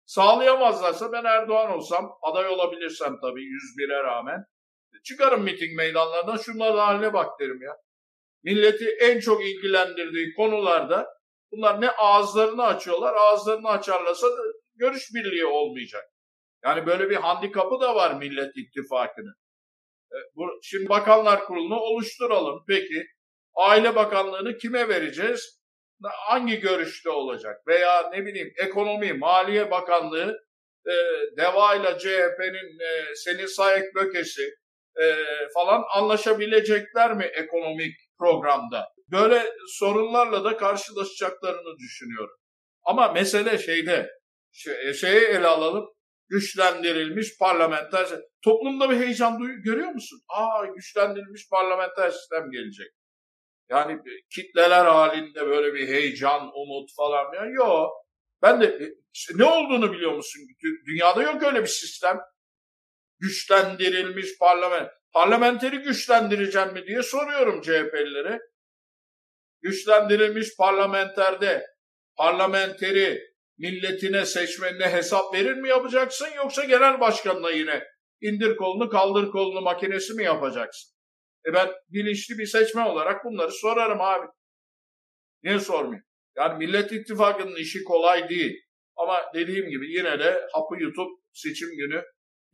Sağlayamazlarsa 0.07 1.13
ben 1.13 1.25
Erdoğan 1.25 1.71
olsam, 1.71 2.11
aday 2.23 2.49
olabilirsem 2.49 3.17
tabii 3.21 3.43
101'e 3.43 4.03
rağmen, 4.05 4.45
çıkarım 5.05 5.43
miting 5.43 5.77
meydanlarına 5.77 6.39
şunların 6.39 6.79
haline 6.79 7.13
bak 7.13 7.41
derim 7.41 7.63
ya. 7.63 7.77
Milleti 8.43 8.89
en 9.01 9.21
çok 9.21 9.45
ilgilendirdiği 9.45 10.35
konularda 10.35 11.07
bunlar 11.53 11.81
ne 11.81 11.91
ağızlarını 11.91 12.65
açıyorlar, 12.65 13.15
ağızlarını 13.15 13.69
açarlarsa 13.69 14.27
görüş 14.81 15.09
birliği 15.15 15.47
olmayacak. 15.47 16.05
Yani 16.65 16.87
böyle 16.87 17.11
bir 17.11 17.17
handikapı 17.17 17.81
da 17.81 17.95
var 17.95 18.15
Millet 18.15 18.57
İttifakı'nın. 18.57 19.35
E, 20.13 20.19
şimdi 20.63 20.89
Bakanlar 20.89 21.45
Kurulu'nu 21.45 21.81
oluşturalım. 21.81 22.65
Peki 22.69 23.07
Aile 23.55 23.95
Bakanlığı'nı 23.95 24.57
kime 24.57 24.89
vereceğiz? 24.89 25.61
hangi 26.09 26.61
görüşte 26.61 27.11
olacak? 27.11 27.67
Veya 27.67 28.11
ne 28.11 28.27
bileyim 28.27 28.53
ekonomi, 28.57 29.13
maliye 29.13 29.71
bakanlığı 29.71 30.39
e, 30.87 30.93
DEVA 31.37 31.75
ile 31.75 31.99
CHP'nin 31.99 32.81
e, 32.81 33.15
Senin 33.15 33.47
Sayek 33.47 33.95
Bökesi 33.95 34.43
e, 35.03 35.15
falan 35.55 35.85
anlaşabilecekler 35.95 37.15
mi 37.15 37.25
ekonomik 37.25 37.95
programda? 38.19 38.89
Böyle 39.13 39.47
sorunlarla 39.69 40.45
da 40.45 40.57
karşılaşacaklarını 40.57 41.79
düşünüyorum. 41.79 42.37
Ama 42.83 43.13
mesele 43.13 43.59
şeyde, 43.59 44.11
şey, 44.53 44.93
şeyi 44.95 45.21
ele 45.21 45.47
alalım, 45.47 45.87
güçlendirilmiş 46.29 47.39
parlamenter 47.39 48.09
toplumda 48.43 48.91
bir 48.91 48.97
heyecan 48.97 49.41
duyu 49.41 49.63
görüyor 49.63 49.91
musun? 49.91 50.21
Aa 50.29 50.67
güçlendirilmiş 50.67 51.49
parlamenter 51.51 52.11
sistem 52.11 52.51
gelecek. 52.51 52.93
Yani 53.71 53.99
kitleler 54.35 54.85
halinde 54.85 55.47
böyle 55.47 55.75
bir 55.75 55.89
heyecan, 55.89 56.51
umut 56.55 56.91
falan. 56.97 57.35
Yani 57.35 57.55
yok. 57.55 57.93
Ben 58.43 58.61
de 58.61 58.67
e, 58.67 58.95
işte 59.15 59.35
ne 59.37 59.45
olduğunu 59.45 59.93
biliyor 59.93 60.13
musun? 60.13 60.43
Dünyada 60.87 61.23
yok 61.23 61.43
öyle 61.43 61.63
bir 61.63 61.67
sistem. 61.67 62.19
Güçlendirilmiş 63.19 64.39
parlament. 64.39 64.91
Parlamenteri 65.13 65.79
güçlendireceğim 65.79 66.73
mi 66.73 66.87
diye 66.87 67.03
soruyorum 67.03 67.63
CHP'lilere. 67.63 68.41
Güçlendirilmiş 69.63 70.57
parlamenterde 70.57 71.67
parlamenteri 72.17 73.30
milletine, 73.61 74.27
seçmenine 74.27 74.89
hesap 74.93 75.35
verir 75.35 75.55
mi 75.55 75.69
yapacaksın 75.69 76.29
yoksa 76.37 76.65
genel 76.65 77.01
başkanına 77.01 77.51
yine 77.51 77.85
indir 78.21 78.57
kolunu 78.57 78.89
kaldır 78.89 79.31
kolunu 79.31 79.61
makinesi 79.61 80.15
mi 80.15 80.25
yapacaksın? 80.25 80.97
E 81.47 81.53
ben 81.55 81.69
bilinçli 81.89 82.39
bir 82.39 82.47
seçmen 82.47 82.87
olarak 82.87 83.25
bunları 83.25 83.51
sorarım 83.53 84.01
abi. 84.01 84.27
Niye 85.43 85.59
sormayayım? 85.59 86.05
Yani 86.37 86.59
Millet 86.59 86.93
İttifakı'nın 86.93 87.57
işi 87.57 87.85
kolay 87.85 88.29
değil. 88.29 88.57
Ama 88.97 89.21
dediğim 89.35 89.69
gibi 89.69 89.93
yine 89.93 90.19
de 90.19 90.47
hapı 90.53 90.83
yutup 90.83 91.11
seçim 91.33 91.69
günü 91.77 92.03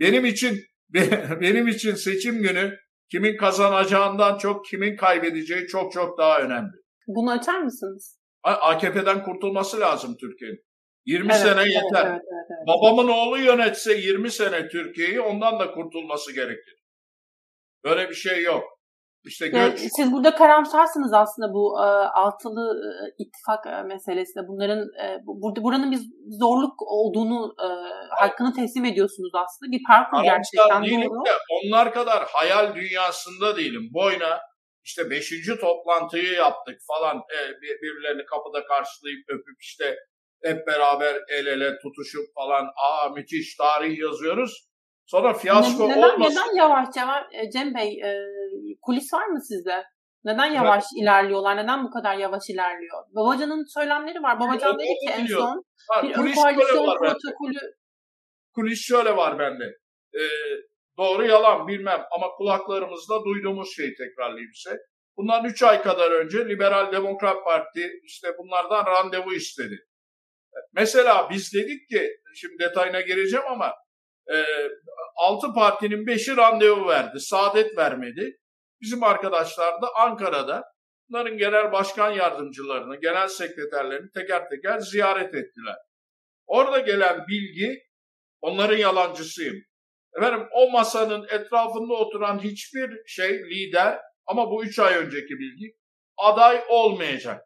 benim 0.01 0.25
için 0.25 0.65
benim 1.41 1.69
için 1.69 1.95
seçim 1.95 2.43
günü 2.43 2.79
kimin 3.11 3.37
kazanacağından 3.37 4.39
çok 4.39 4.67
kimin 4.67 4.97
kaybedeceği 4.97 5.67
çok 5.67 5.93
çok 5.93 6.19
daha 6.19 6.41
önemli. 6.41 6.73
Bunu 7.07 7.31
açar 7.31 7.61
mısınız? 7.61 8.19
AKP'den 8.43 9.23
kurtulması 9.23 9.81
lazım 9.81 10.17
Türkiye'nin. 10.21 10.66
20 11.07 11.33
evet, 11.33 11.43
sene 11.43 11.63
yeter. 11.63 12.07
Evet, 12.07 12.23
evet, 12.33 12.47
evet. 12.51 12.67
Babamın 12.67 13.09
oğlu 13.09 13.39
yönetse 13.39 13.93
20 13.93 14.31
sene 14.31 14.69
Türkiye'yi 14.69 15.21
ondan 15.21 15.59
da 15.61 15.71
kurtulması 15.71 16.35
gerekir. 16.35 16.77
Böyle 17.85 18.11
bir 18.11 18.15
şey 18.15 18.43
yok. 18.43 18.77
İşte 19.25 19.47
göç. 19.47 19.57
Yani 19.57 19.91
siz 19.97 20.13
burada 20.13 20.35
karamsarsınız 20.35 21.13
aslında 21.13 21.55
bu 21.55 21.81
e, 21.81 21.87
altılı 22.23 22.81
e, 22.87 22.93
ittifak 23.23 23.67
e, 23.67 23.83
meselesinde. 23.83 24.49
Bunların 24.49 24.79
e, 24.79 25.19
burada 25.27 25.63
buranın 25.63 25.91
bir 25.93 26.01
zorluk 26.41 26.83
olduğunu 26.83 27.55
e, 27.67 27.69
hakkını 28.11 28.55
teslim 28.55 28.85
ediyorsunuz 28.85 29.33
aslında. 29.35 29.73
Bir 29.73 29.83
parkur 29.89 30.23
gerçekten 30.23 30.83
doğru. 30.85 31.25
De, 31.25 31.31
onlar 31.51 31.93
kadar 31.93 32.25
hayal 32.27 32.75
dünyasında 32.75 33.57
değilim. 33.57 33.91
Boyna 33.95 34.41
işte 34.85 35.11
beşinci 35.11 35.61
toplantıyı 35.61 36.33
yaptık 36.33 36.79
falan 36.87 37.17
e, 37.17 37.39
birbirlerini 37.63 38.25
kapıda 38.25 38.67
karşılayıp 38.67 39.25
öpüp 39.29 39.57
işte 39.61 39.97
hep 40.43 40.66
beraber 40.66 41.16
el 41.28 41.47
ele 41.47 41.78
tutuşup 41.78 42.34
falan 42.34 42.64
aa 42.64 43.09
müthiş 43.09 43.57
tarih 43.57 43.99
yazıyoruz. 43.99 44.66
Sonra 45.07 45.34
fiyasko 45.34 45.89
neden, 45.89 46.03
olmasın. 46.03 46.41
Neden 46.41 46.57
yavaş 46.57 46.89
yavaş 46.97 47.24
e, 47.32 47.51
Cem 47.51 47.74
Bey 47.74 48.01
e, 48.05 48.11
kulis 48.82 49.12
var 49.12 49.26
mı 49.26 49.41
sizde? 49.49 49.84
Neden 50.24 50.47
yavaş 50.47 50.84
evet. 50.84 51.03
ilerliyorlar? 51.03 51.57
Neden 51.57 51.84
bu 51.84 51.91
kadar 51.91 52.16
yavaş 52.16 52.43
ilerliyor? 52.51 53.05
Babacan'ın 53.16 53.64
söylemleri 53.74 54.22
var. 54.22 54.41
Babacan 54.41 54.78
dedi 54.78 54.89
ki 54.89 55.12
en 55.12 55.26
son 55.26 55.64
ha, 55.91 56.03
bir 56.03 56.11
ön 56.11 56.32
koalisyon 56.34 56.99
protokolü. 56.99 57.59
Kulis 58.55 58.80
şöyle 58.80 59.16
var 59.16 59.39
bende. 59.39 59.64
Ee, 60.14 60.20
doğru 60.99 61.26
yalan 61.26 61.68
bilmem 61.68 62.03
ama 62.11 62.28
kulaklarımızda 62.30 63.24
duyduğumuz 63.24 63.76
şeyi 63.76 63.95
tekrarlayayım 63.95 64.51
size. 64.55 64.76
Bundan 65.16 65.45
3 65.45 65.62
ay 65.62 65.82
kadar 65.82 66.11
önce 66.11 66.49
Liberal 66.49 66.93
Demokrat 66.93 67.45
Parti 67.45 68.01
işte 68.05 68.28
bunlardan 68.39 68.87
randevu 68.87 69.34
istedi. 69.34 69.87
Mesela 70.73 71.31
biz 71.31 71.53
dedik 71.55 71.89
ki, 71.89 72.11
şimdi 72.35 72.59
detayına 72.59 73.01
gireceğim 73.01 73.47
ama 73.49 73.75
e, 74.33 74.45
6 75.17 75.53
partinin 75.55 76.07
5'i 76.07 76.37
randevu 76.37 76.89
verdi. 76.89 77.21
Saadet 77.21 77.79
vermedi. 77.79 78.37
Bizim 78.81 79.03
arkadaşlar 79.03 79.83
da 79.83 79.87
Ankara'da 79.97 80.65
bunların 81.09 81.39
genel 81.39 81.73
başkan 81.73 82.11
yardımcılarını, 82.11 83.01
genel 83.01 83.29
sekreterlerini 83.29 84.11
teker 84.11 84.49
teker 84.49 84.79
ziyaret 84.79 85.35
ettiler. 85.35 85.77
Orada 86.47 86.79
gelen 86.79 87.25
bilgi, 87.29 87.83
onların 88.41 88.77
yalancısıyım. 88.77 89.57
Efendim 90.17 90.49
o 90.53 90.71
masanın 90.71 91.25
etrafında 91.31 91.95
oturan 91.95 92.39
hiçbir 92.39 93.07
şey, 93.07 93.31
lider 93.31 93.99
ama 94.27 94.51
bu 94.51 94.65
üç 94.65 94.79
ay 94.79 94.97
önceki 94.97 95.35
bilgi, 95.35 95.77
aday 96.17 96.65
olmayacak. 96.69 97.43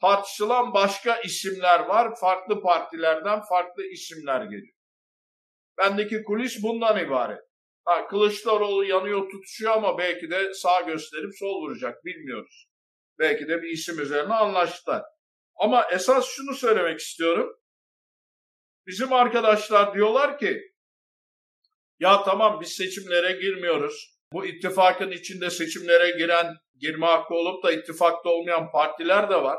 Tartışılan 0.00 0.74
başka 0.74 1.20
isimler 1.20 1.80
var, 1.80 2.14
farklı 2.20 2.62
partilerden 2.62 3.42
farklı 3.42 3.84
isimler 3.84 4.44
geliyor. 4.44 4.76
Bendeki 5.78 6.22
kulis 6.22 6.62
bundan 6.62 7.04
ibaret. 7.04 7.40
Ha, 7.84 8.08
Kılıçdaroğlu 8.08 8.84
yanıyor 8.84 9.30
tutuşuyor 9.30 9.72
ama 9.72 9.98
belki 9.98 10.30
de 10.30 10.54
sağ 10.54 10.80
gösterip 10.80 11.30
sol 11.38 11.62
vuracak 11.62 12.04
bilmiyoruz. 12.04 12.66
Belki 13.18 13.48
de 13.48 13.62
bir 13.62 13.68
isim 13.68 14.00
üzerine 14.00 14.34
anlaştılar. 14.34 15.02
Ama 15.56 15.86
esas 15.92 16.26
şunu 16.26 16.54
söylemek 16.54 17.00
istiyorum. 17.00 17.56
Bizim 18.86 19.12
arkadaşlar 19.12 19.94
diyorlar 19.94 20.38
ki 20.38 20.62
ya 21.98 22.22
tamam 22.22 22.60
biz 22.60 22.68
seçimlere 22.72 23.32
girmiyoruz. 23.32 24.16
Bu 24.32 24.46
ittifakın 24.46 25.10
içinde 25.10 25.50
seçimlere 25.50 26.10
giren, 26.10 26.54
girme 26.78 27.06
hakkı 27.06 27.34
olup 27.34 27.64
da 27.64 27.72
ittifakta 27.72 28.28
olmayan 28.28 28.70
partiler 28.70 29.30
de 29.30 29.42
var. 29.42 29.58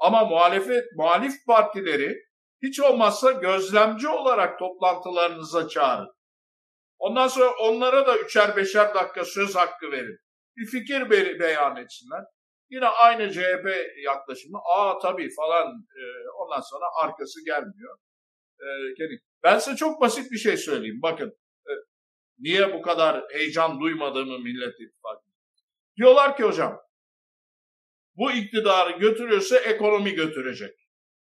Ama 0.00 0.24
muhalefet, 0.24 0.84
muhalif 0.96 1.46
partileri 1.46 2.16
hiç 2.62 2.80
olmazsa 2.80 3.32
gözlemci 3.32 4.08
olarak 4.08 4.58
toplantılarınıza 4.58 5.68
çağırın. 5.68 6.12
Ondan 6.98 7.28
sonra 7.28 7.50
onlara 7.60 8.06
da 8.06 8.18
üçer 8.18 8.56
beşer 8.56 8.94
dakika 8.94 9.24
söz 9.24 9.56
hakkı 9.56 9.92
verin. 9.92 10.18
Bir 10.56 10.66
fikir 10.66 11.10
be 11.10 11.40
beyan 11.40 11.76
etsinler. 11.76 12.24
Yine 12.70 12.86
aynı 12.86 13.32
CHP 13.32 13.66
yaklaşımı. 14.04 14.58
Aa 14.64 14.98
tabii 14.98 15.28
falan 15.34 15.66
e, 15.96 16.02
ondan 16.38 16.60
sonra 16.60 16.84
arkası 17.04 17.44
gelmiyor. 17.44 17.98
E, 18.60 18.66
ben 19.42 19.58
size 19.58 19.76
çok 19.76 20.00
basit 20.00 20.32
bir 20.32 20.38
şey 20.38 20.56
söyleyeyim. 20.56 21.00
Bakın 21.02 21.38
e, 21.66 21.72
niye 22.38 22.74
bu 22.74 22.82
kadar 22.82 23.24
heyecan 23.32 23.80
duymadığımı 23.80 24.38
Millet 24.38 24.80
İttifakı. 24.80 25.24
Diyorlar 25.96 26.36
ki 26.36 26.42
hocam 26.42 26.80
bu 28.16 28.32
iktidarı 28.32 28.98
götürüyorsa 28.98 29.56
ekonomi 29.56 30.14
götürecek. 30.14 30.74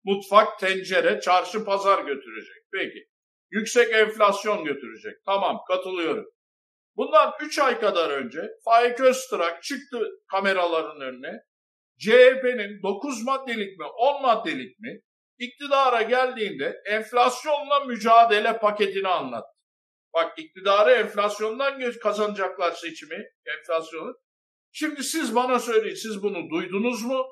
Mutfak, 0.04 0.60
tencere, 0.60 1.20
çarşı, 1.20 1.66
pazar 1.66 2.00
götürecek. 2.00 2.64
Peki. 2.74 3.08
Yüksek 3.52 3.94
enflasyon 3.94 4.66
götürecek. 4.66 5.14
Tamam 5.26 5.60
katılıyorum. 5.68 6.26
Bundan 6.96 7.34
3 7.42 7.60
ay 7.60 7.80
kadar 7.80 8.10
önce 8.10 8.42
Faik 8.66 9.00
Öztürk 9.00 9.64
çıktı 9.64 10.10
kameraların 10.32 11.02
önüne. 11.02 11.34
CHP'nin 12.00 12.84
9 12.84 13.24
maddelik 13.24 13.80
mi 13.80 13.86
10 13.86 14.22
maddelik 14.22 14.80
mi 14.80 15.02
iktidara 15.40 16.02
geldiğinde 16.02 16.82
enflasyonla 16.86 17.80
mücadele 17.80 18.60
paketini 18.60 19.08
anlattı. 19.08 19.58
Bak 20.14 20.40
iktidarı 20.40 20.92
enflasyondan 20.92 21.92
kazanacaklar 22.00 22.72
seçimi, 22.72 23.26
enflasyonu. 23.46 24.16
Şimdi 24.80 25.04
siz 25.04 25.36
bana 25.36 25.60
söyleyin, 25.60 25.96
siz 25.96 26.24
bunu 26.24 26.50
duydunuz 26.50 27.06
mu? 27.06 27.26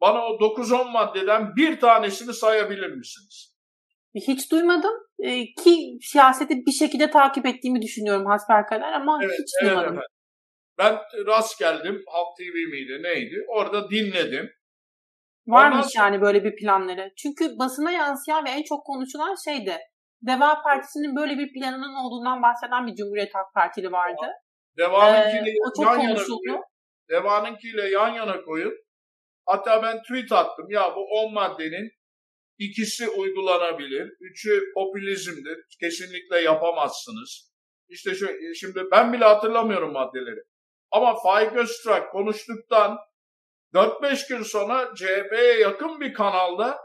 Bana 0.00 0.26
o 0.26 0.30
9-10 0.30 0.92
maddeden 0.92 1.56
bir 1.56 1.80
tanesini 1.80 2.34
sayabilir 2.34 2.90
misiniz? 2.90 3.56
Hiç 4.14 4.52
duymadım 4.52 4.92
e, 5.18 5.44
ki 5.44 5.98
siyaseti 6.00 6.54
bir 6.66 6.72
şekilde 6.72 7.10
takip 7.10 7.46
ettiğimi 7.46 7.82
düşünüyorum 7.82 8.26
hasbelkader 8.26 8.92
ama 8.92 9.20
evet, 9.22 9.38
hiç 9.40 9.66
duymadım. 9.68 9.94
Evet, 9.94 10.06
ben 10.78 10.98
rast 11.26 11.58
geldim, 11.58 12.02
Halk 12.06 12.36
TV 12.38 12.70
miydi 12.70 13.02
neydi? 13.02 13.44
Orada 13.48 13.90
dinledim. 13.90 14.50
Varmış 15.46 15.86
Ondan... 15.86 16.04
yani 16.04 16.20
böyle 16.20 16.44
bir 16.44 16.56
planları. 16.56 17.12
Çünkü 17.16 17.58
basına 17.58 17.90
yansıyan 17.90 18.44
ve 18.44 18.50
en 18.50 18.62
çok 18.62 18.86
konuşulan 18.86 19.34
şeydi. 19.44 19.78
Deva 20.22 20.62
Partisi'nin 20.62 21.16
böyle 21.16 21.38
bir 21.38 21.52
planının 21.52 21.94
olduğundan 21.94 22.42
bahseden 22.42 22.86
bir 22.86 22.94
Cumhuriyet 22.94 23.34
Halk 23.34 23.54
Partili 23.54 23.92
vardı. 23.92 24.26
Deva'nınkiyle 24.78 25.50
ee, 25.50 25.82
yan 25.82 25.98
yana. 25.98 26.69
Deva'nınkiyle 27.10 27.88
yan 27.88 28.08
yana 28.08 28.42
koyun. 28.42 28.74
Hatta 29.46 29.82
ben 29.82 30.02
tweet 30.02 30.32
attım. 30.32 30.66
Ya 30.70 30.96
bu 30.96 31.00
10 31.00 31.34
maddenin 31.34 31.90
İkisi 32.60 33.08
uygulanabilir. 33.08 34.12
Üçü 34.20 34.72
popülizmdir. 34.74 35.58
Kesinlikle 35.80 36.40
yapamazsınız. 36.40 37.52
İşte 37.88 38.14
şu, 38.14 38.28
şimdi 38.54 38.84
ben 38.92 39.12
bile 39.12 39.24
hatırlamıyorum 39.24 39.92
maddeleri. 39.92 40.40
Ama 40.90 41.22
Faik 41.22 41.56
Öztürk 41.56 42.12
konuştuktan 42.12 42.98
4-5 43.74 44.28
gün 44.28 44.42
sonra 44.42 44.94
CHP'ye 44.94 45.58
yakın 45.58 46.00
bir 46.00 46.14
kanalda 46.14 46.78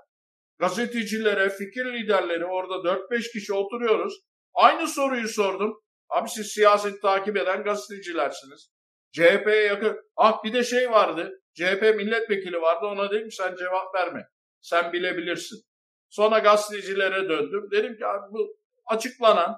gazetecilere, 0.59 1.49
fikir 1.49 1.85
liderleri 1.85 2.45
orada 2.45 2.73
4-5 2.73 3.31
kişi 3.31 3.53
oturuyoruz. 3.53 4.13
Aynı 4.53 4.87
soruyu 4.87 5.27
sordum. 5.27 5.81
Abi 6.09 6.29
siz 6.29 6.47
siyaset 6.47 7.01
takip 7.01 7.37
eden 7.37 7.63
gazetecilersiniz. 7.63 8.74
CHP'ye 9.15 9.63
yakın. 9.63 10.01
Ah 10.15 10.43
bir 10.43 10.53
de 10.53 10.63
şey 10.63 10.91
vardı. 10.91 11.41
CHP 11.53 11.81
milletvekili 11.81 12.61
vardı. 12.61 12.85
Ona 12.85 13.11
dedim 13.11 13.31
sen 13.31 13.55
cevap 13.55 13.95
verme. 13.95 14.27
Sen 14.61 14.93
bilebilirsin. 14.93 15.63
Sonra 16.09 16.39
gazetecilere 16.39 17.29
döndüm. 17.29 17.71
Dedim 17.71 17.97
ki 17.97 18.05
abi 18.05 18.31
bu 18.31 18.57
açıklanan 18.85 19.55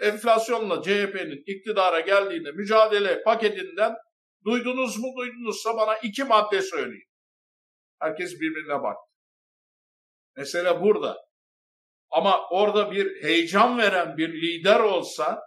enflasyonla 0.00 0.82
CHP'nin 0.82 1.42
iktidara 1.46 2.00
geldiğinde 2.00 2.52
mücadele 2.52 3.22
paketinden 3.22 3.94
duydunuz 4.44 4.98
mu 4.98 5.08
duydunuzsa 5.16 5.76
bana 5.76 5.96
iki 5.96 6.24
madde 6.24 6.62
söyleyin. 6.62 7.08
Herkes 8.00 8.40
birbirine 8.40 8.82
baktı. 8.82 9.10
Mesele 10.36 10.80
burada. 10.80 11.16
Ama 12.10 12.48
orada 12.48 12.90
bir 12.90 13.22
heyecan 13.22 13.78
veren 13.78 14.16
bir 14.16 14.42
lider 14.42 14.80
olsa, 14.80 15.40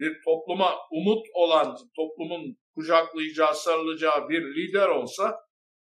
bir 0.00 0.16
topluma 0.24 0.70
umut 0.90 1.26
olan, 1.34 1.76
toplumun 1.96 2.56
kucaklayacağı, 2.74 3.54
sarılacağı 3.54 4.28
bir 4.28 4.42
lider 4.42 4.88
olsa 4.88 5.40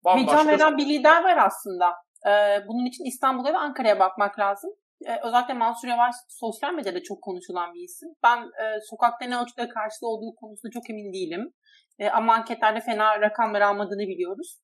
Bambaşka... 0.05 0.33
Heyecan 0.33 0.49
veren 0.49 0.77
bir 0.77 0.87
lider 0.87 1.25
var 1.25 1.37
aslında. 1.47 1.95
Ee, 2.27 2.67
bunun 2.69 2.87
için 2.87 3.05
İstanbul'a 3.05 3.53
ve 3.53 3.59
Ankara'ya 3.59 3.99
bakmak 3.99 4.39
lazım. 4.39 4.71
Ee, 5.07 5.19
özellikle 5.23 5.55
Mansur 5.55 5.89
Yavaş 5.89 6.15
sosyal 6.29 6.75
medyada 6.75 7.03
çok 7.03 7.23
konuşulan 7.23 7.75
bir 7.75 7.81
isim. 7.81 8.09
Ben 8.23 8.39
e, 8.39 8.65
sokakta 8.91 9.27
ne 9.27 9.37
ölçüde 9.37 9.69
karşıda 9.69 10.07
olduğu 10.07 10.35
konusunda 10.41 10.73
çok 10.73 10.91
emin 10.91 11.13
değilim. 11.13 11.53
E, 11.99 12.09
ama 12.09 12.35
anketlerde 12.35 12.81
fena 12.81 13.21
rakamlar 13.21 13.61
almadığını 13.61 14.07
biliyoruz. 14.09 14.59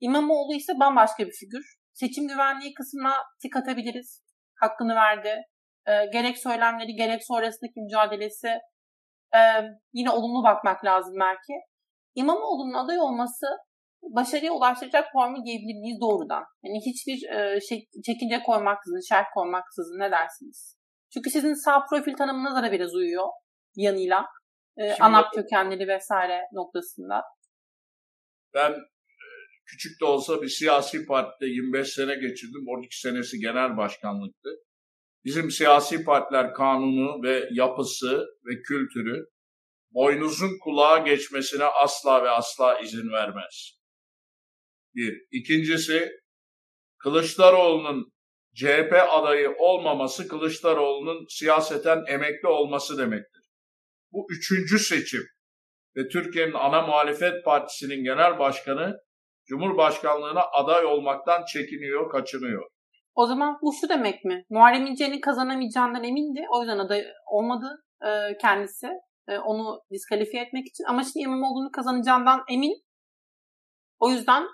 İmamoğlu 0.00 0.54
ise 0.54 0.72
bambaşka 0.80 1.26
bir 1.26 1.32
figür. 1.32 1.64
Seçim 1.92 2.28
güvenliği 2.28 2.74
kısmına 2.74 3.14
tik 3.42 3.56
atabiliriz. 3.56 4.24
Hakkını 4.60 4.94
verdi. 4.94 5.42
E, 5.86 5.92
gerek 6.12 6.38
söylemleri 6.38 6.94
gerek 6.94 7.26
sonrasındaki 7.26 7.80
mücadelesi 7.80 8.48
e, 9.34 9.40
yine 9.92 10.10
olumlu 10.10 10.44
bakmak 10.44 10.84
lazım 10.84 11.14
belki. 11.20 11.52
İmamoğlu'nun 12.14 12.74
aday 12.74 12.98
olması 12.98 13.46
başarıya 14.02 14.52
ulaştıracak 14.52 15.12
formül 15.12 15.44
diyebilir 15.44 15.80
miyiz 15.80 16.00
doğrudan? 16.00 16.44
Yani 16.64 16.80
hiçbir 16.86 17.28
e, 17.28 17.60
şey, 17.60 17.86
çekince 18.06 18.42
koymaksızın, 18.42 19.08
şart 19.08 19.26
koymaksızın 19.34 19.98
ne 19.98 20.10
dersiniz? 20.10 20.76
Çünkü 21.12 21.30
sizin 21.30 21.54
sağ 21.54 21.84
profil 21.90 22.14
tanımınıza 22.14 22.62
da 22.62 22.72
biraz 22.72 22.94
uyuyor 22.94 23.28
yanıyla. 23.76 24.26
E, 24.76 24.88
Şimdi, 24.88 25.02
ANAP 25.02 25.32
kökenleri 25.34 25.88
vesaire 25.88 26.40
noktasında. 26.52 27.22
Ben 28.54 28.70
e, 28.70 29.26
küçük 29.66 30.00
de 30.00 30.04
olsa 30.04 30.42
bir 30.42 30.48
siyasi 30.48 31.06
partide 31.06 31.46
25 31.46 31.88
sene 31.88 32.14
geçirdim. 32.14 32.64
12 32.68 33.00
senesi 33.00 33.38
genel 33.38 33.76
başkanlıktı. 33.76 34.50
Bizim 35.24 35.50
siyasi 35.50 36.04
partiler 36.04 36.54
kanunu 36.54 37.22
ve 37.22 37.48
yapısı 37.52 38.26
ve 38.46 38.62
kültürü 38.62 39.24
boynuzun 39.90 40.58
kulağa 40.58 40.98
geçmesine 40.98 41.64
asla 41.64 42.24
ve 42.24 42.30
asla 42.30 42.80
izin 42.80 43.12
vermez. 43.12 43.78
Bir. 44.94 45.22
İkincisi 45.30 46.10
Kılıçdaroğlu'nun 46.98 48.12
CHP 48.54 48.92
adayı 49.10 49.54
olmaması 49.58 50.28
Kılıçdaroğlu'nun 50.28 51.26
siyaseten 51.28 52.04
emekli 52.08 52.48
olması 52.48 52.98
demektir. 52.98 53.42
Bu 54.12 54.26
üçüncü 54.30 54.78
seçim 54.78 55.22
ve 55.96 56.08
Türkiye'nin 56.08 56.52
ana 56.52 56.82
muhalefet 56.82 57.44
partisinin 57.44 58.04
genel 58.04 58.38
başkanı 58.38 58.96
Cumhurbaşkanlığına 59.46 60.42
aday 60.52 60.84
olmaktan 60.84 61.44
çekiniyor, 61.44 62.10
kaçınıyor. 62.10 62.73
O 63.14 63.26
zaman 63.26 63.58
bu 63.62 63.72
şu 63.72 63.88
demek 63.88 64.24
mi? 64.24 64.44
Muharrem 64.50 64.86
İnce'nin 64.86 65.20
kazanamayacağından 65.20 66.04
emindi. 66.04 66.46
O 66.50 66.60
yüzden 66.60 66.78
aday 66.78 67.04
olmadı 67.26 67.84
e, 68.06 68.38
kendisi. 68.38 68.88
E, 69.28 69.38
onu 69.38 69.80
diskalifiye 69.90 70.42
etmek 70.42 70.66
için. 70.66 70.84
Ama 70.84 71.02
şimdi 71.02 71.18
İmamoğlu'nu 71.18 71.70
kazanacağından 71.70 72.44
emin. 72.48 72.84
O 74.00 74.10
yüzden 74.10 74.46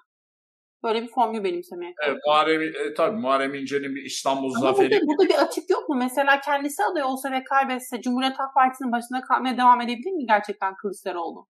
böyle 0.82 1.02
bir 1.02 1.08
formül 1.08 1.44
benimsemeye 1.44 1.94
kalktı. 1.94 2.10
Evet, 2.12 2.22
Muharrem, 2.26 2.62
e, 2.62 2.94
tabii 2.94 3.16
Muharrem 3.16 3.54
İnce'nin 3.54 3.94
bir 3.94 4.02
İstanbul 4.02 4.54
Ama 4.54 4.60
zaferi. 4.60 4.90
Burada, 4.90 5.06
burada 5.06 5.28
bir 5.28 5.42
açık 5.44 5.70
yok 5.70 5.88
mu? 5.88 5.94
Mesela 5.96 6.40
kendisi 6.40 6.82
aday 6.84 7.02
olsa 7.02 7.32
ve 7.32 7.44
kaybetse 7.44 8.00
Cumhuriyet 8.00 8.38
Halk 8.38 8.54
Partisi'nin 8.54 8.92
başında 8.92 9.20
kalmaya 9.20 9.56
devam 9.58 9.80
edebilir 9.80 10.12
mi 10.12 10.26
gerçekten 10.26 10.74
Kılıçdaroğlu? 10.76 11.46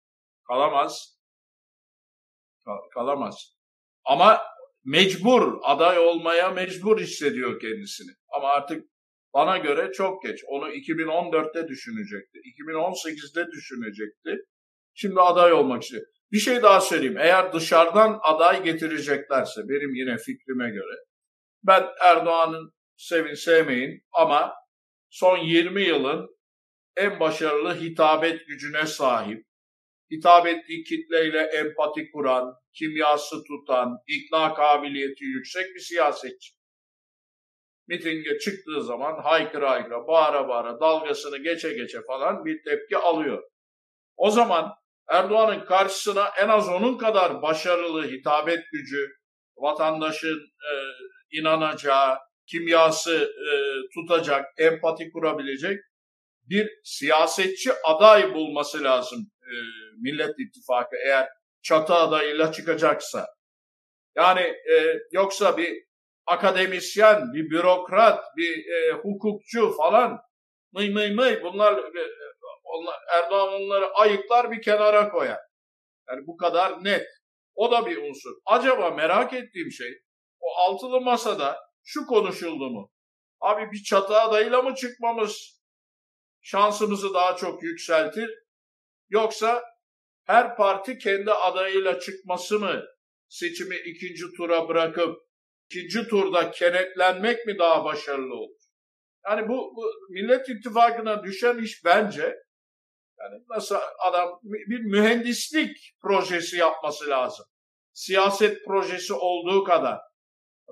Kalamaz. 0.49 1.19
Kal- 2.65 2.89
kalamaz. 2.95 3.57
Ama 4.05 4.39
mecbur, 4.87 5.59
aday 5.63 5.99
olmaya 5.99 6.51
mecbur 6.51 7.01
hissediyor 7.01 7.61
kendisini. 7.61 8.11
Ama 8.37 8.49
artık 8.49 8.85
bana 9.35 9.59
göre 9.59 9.93
çok 9.93 10.23
geç. 10.23 10.41
Onu 10.49 10.69
2014'te 10.69 11.69
düşünecekti. 11.69 12.39
2018'de 12.39 13.47
düşünecekti. 13.51 14.37
Şimdi 14.95 15.21
aday 15.21 15.53
olmak 15.53 15.83
istiyor. 15.83 16.03
Bir 16.33 16.39
şey 16.39 16.63
daha 16.63 16.81
söyleyeyim. 16.81 17.19
Eğer 17.19 17.53
dışarıdan 17.53 18.19
aday 18.23 18.65
getireceklerse 18.65 19.61
benim 19.69 19.95
yine 19.95 20.17
fikrime 20.17 20.71
göre 20.71 20.97
ben 21.67 21.87
Erdoğan'ın 22.03 22.73
sevin 22.97 23.35
sevmeyin 23.35 24.03
ama 24.13 24.55
son 25.11 25.39
20 25.39 25.83
yılın 25.83 26.37
en 26.97 27.21
başarılı 27.21 27.75
hitabet 27.75 28.47
gücüne 28.47 28.87
sahip, 28.87 29.46
hitap 30.11 30.47
ettiği 30.47 30.85
kitleyle 30.85 31.41
empati 31.41 32.11
kuran, 32.11 32.55
kimyası 32.73 33.37
tutan, 33.45 33.99
ikna 34.07 34.55
kabiliyeti 34.55 35.25
yüksek 35.25 35.75
bir 35.75 35.81
siyasetçi. 35.81 36.53
Mitinge 37.89 38.39
çıktığı 38.39 38.83
zaman 38.83 39.23
haykıra 39.23 39.71
haykıra, 39.71 40.07
bağıra 40.07 40.49
bağıra, 40.49 40.81
dalgasını 40.81 41.39
geçe 41.39 41.73
geçe 41.73 42.03
falan 42.03 42.45
bir 42.45 42.63
tepki 42.65 42.97
alıyor. 42.97 43.43
O 44.17 44.31
zaman 44.31 44.73
Erdoğan'ın 45.09 45.65
karşısına 45.65 46.29
en 46.39 46.49
az 46.49 46.69
onun 46.69 46.99
kadar 46.99 47.43
başarılı 47.43 48.09
hitabet 48.09 48.65
gücü, 48.73 49.09
vatandaşın 49.57 50.39
e, 50.39 50.73
inanacağı, 51.39 52.19
kimyası 52.47 53.33
e, 53.51 53.55
tutacak, 53.95 54.45
empati 54.59 55.13
kurabilecek 55.13 55.81
bir 56.43 56.71
siyasetçi 56.85 57.71
aday 57.85 58.35
bulması 58.35 58.85
lazım 58.85 59.31
e, 59.47 59.55
Millet 60.03 60.35
İttifakı 60.39 60.97
eğer 61.07 61.29
çatı 61.63 61.95
adayıyla 61.95 62.53
çıkacaksa. 62.53 63.27
Yani 64.17 64.41
e, 64.41 64.99
yoksa 65.13 65.57
bir 65.57 65.85
akademisyen, 66.27 67.33
bir 67.35 67.51
bürokrat, 67.51 68.25
bir 68.37 68.67
e, 68.67 68.93
hukukçu 68.93 69.77
falan 69.77 70.19
mıy 70.73 70.91
mıy 70.91 71.15
mıy 71.15 71.43
bunlar 71.43 71.79
e, 71.79 72.03
onlar, 72.65 72.95
Erdoğan 73.15 73.53
onları 73.53 73.95
ayıklar 73.95 74.51
bir 74.51 74.63
kenara 74.63 75.09
koyar. 75.09 75.41
Yani 76.09 76.27
bu 76.27 76.37
kadar 76.37 76.85
net. 76.85 77.07
O 77.55 77.71
da 77.71 77.87
bir 77.87 77.97
unsur. 77.97 78.31
Acaba 78.47 78.91
merak 78.91 79.33
ettiğim 79.33 79.71
şey 79.71 80.03
o 80.41 80.55
altılı 80.57 81.01
masada 81.01 81.59
şu 81.85 82.07
konuşuldu 82.07 82.71
mu? 82.71 82.91
Abi 83.41 83.73
bir 83.73 83.83
çatı 83.83 84.21
adayıyla 84.21 84.63
mı 84.63 84.75
çıkmamız 84.75 85.63
şansımızı 86.43 87.15
daha 87.15 87.37
çok 87.37 87.63
yükseltir? 87.63 88.46
Yoksa 89.09 89.65
her 90.27 90.57
parti 90.57 90.99
kendi 90.99 91.33
adayıyla 91.33 92.01
çıkması 92.01 92.59
mı 92.59 92.85
seçimi 93.29 93.77
ikinci 93.77 94.25
tura 94.37 94.69
bırakıp 94.69 95.19
ikinci 95.71 96.09
turda 96.09 96.51
kenetlenmek 96.51 97.47
mi 97.47 97.59
daha 97.59 97.85
başarılı 97.85 98.35
olur? 98.35 98.61
Yani 99.25 99.49
bu, 99.49 99.73
bu 99.77 99.91
Millet 100.11 100.49
İttifakı'na 100.49 101.25
düşen 101.25 101.59
iş 101.59 101.85
bence 101.85 102.37
yani 103.19 103.45
nasıl 103.49 103.77
adam 103.99 104.41
bir 104.43 104.81
mühendislik 104.81 105.77
projesi 106.03 106.57
yapması 106.57 107.11
lazım. 107.11 107.47
Siyaset 107.93 108.65
projesi 108.65 109.15
olduğu 109.15 109.65
kadar 109.65 109.99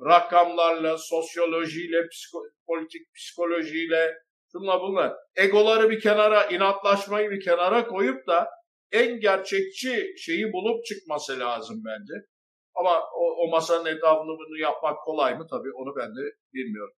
rakamlarla, 0.06 0.98
sosyolojiyle, 0.98 2.08
psiko, 2.08 2.42
politik 2.66 3.14
psikolojiyle, 3.14 4.14
şunla 4.54 4.80
bunla 4.80 5.16
egoları 5.36 5.90
bir 5.90 6.00
kenara, 6.00 6.44
inatlaşmayı 6.44 7.30
bir 7.30 7.44
kenara 7.44 7.86
koyup 7.86 8.26
da 8.26 8.48
en 8.92 9.20
gerçekçi 9.20 10.14
şeyi 10.18 10.52
bulup 10.52 10.84
çıkması 10.84 11.38
lazım 11.38 11.82
bence. 11.84 12.26
Ama 12.74 12.90
o, 13.18 13.24
o 13.42 13.50
masanın 13.50 13.86
etrafını 13.86 14.32
bunu 14.38 14.58
yapmak 14.58 15.04
kolay 15.04 15.38
mı 15.38 15.46
tabii 15.50 15.72
onu 15.72 15.96
ben 15.96 16.08
de 16.08 16.22
bilmiyorum. 16.54 16.94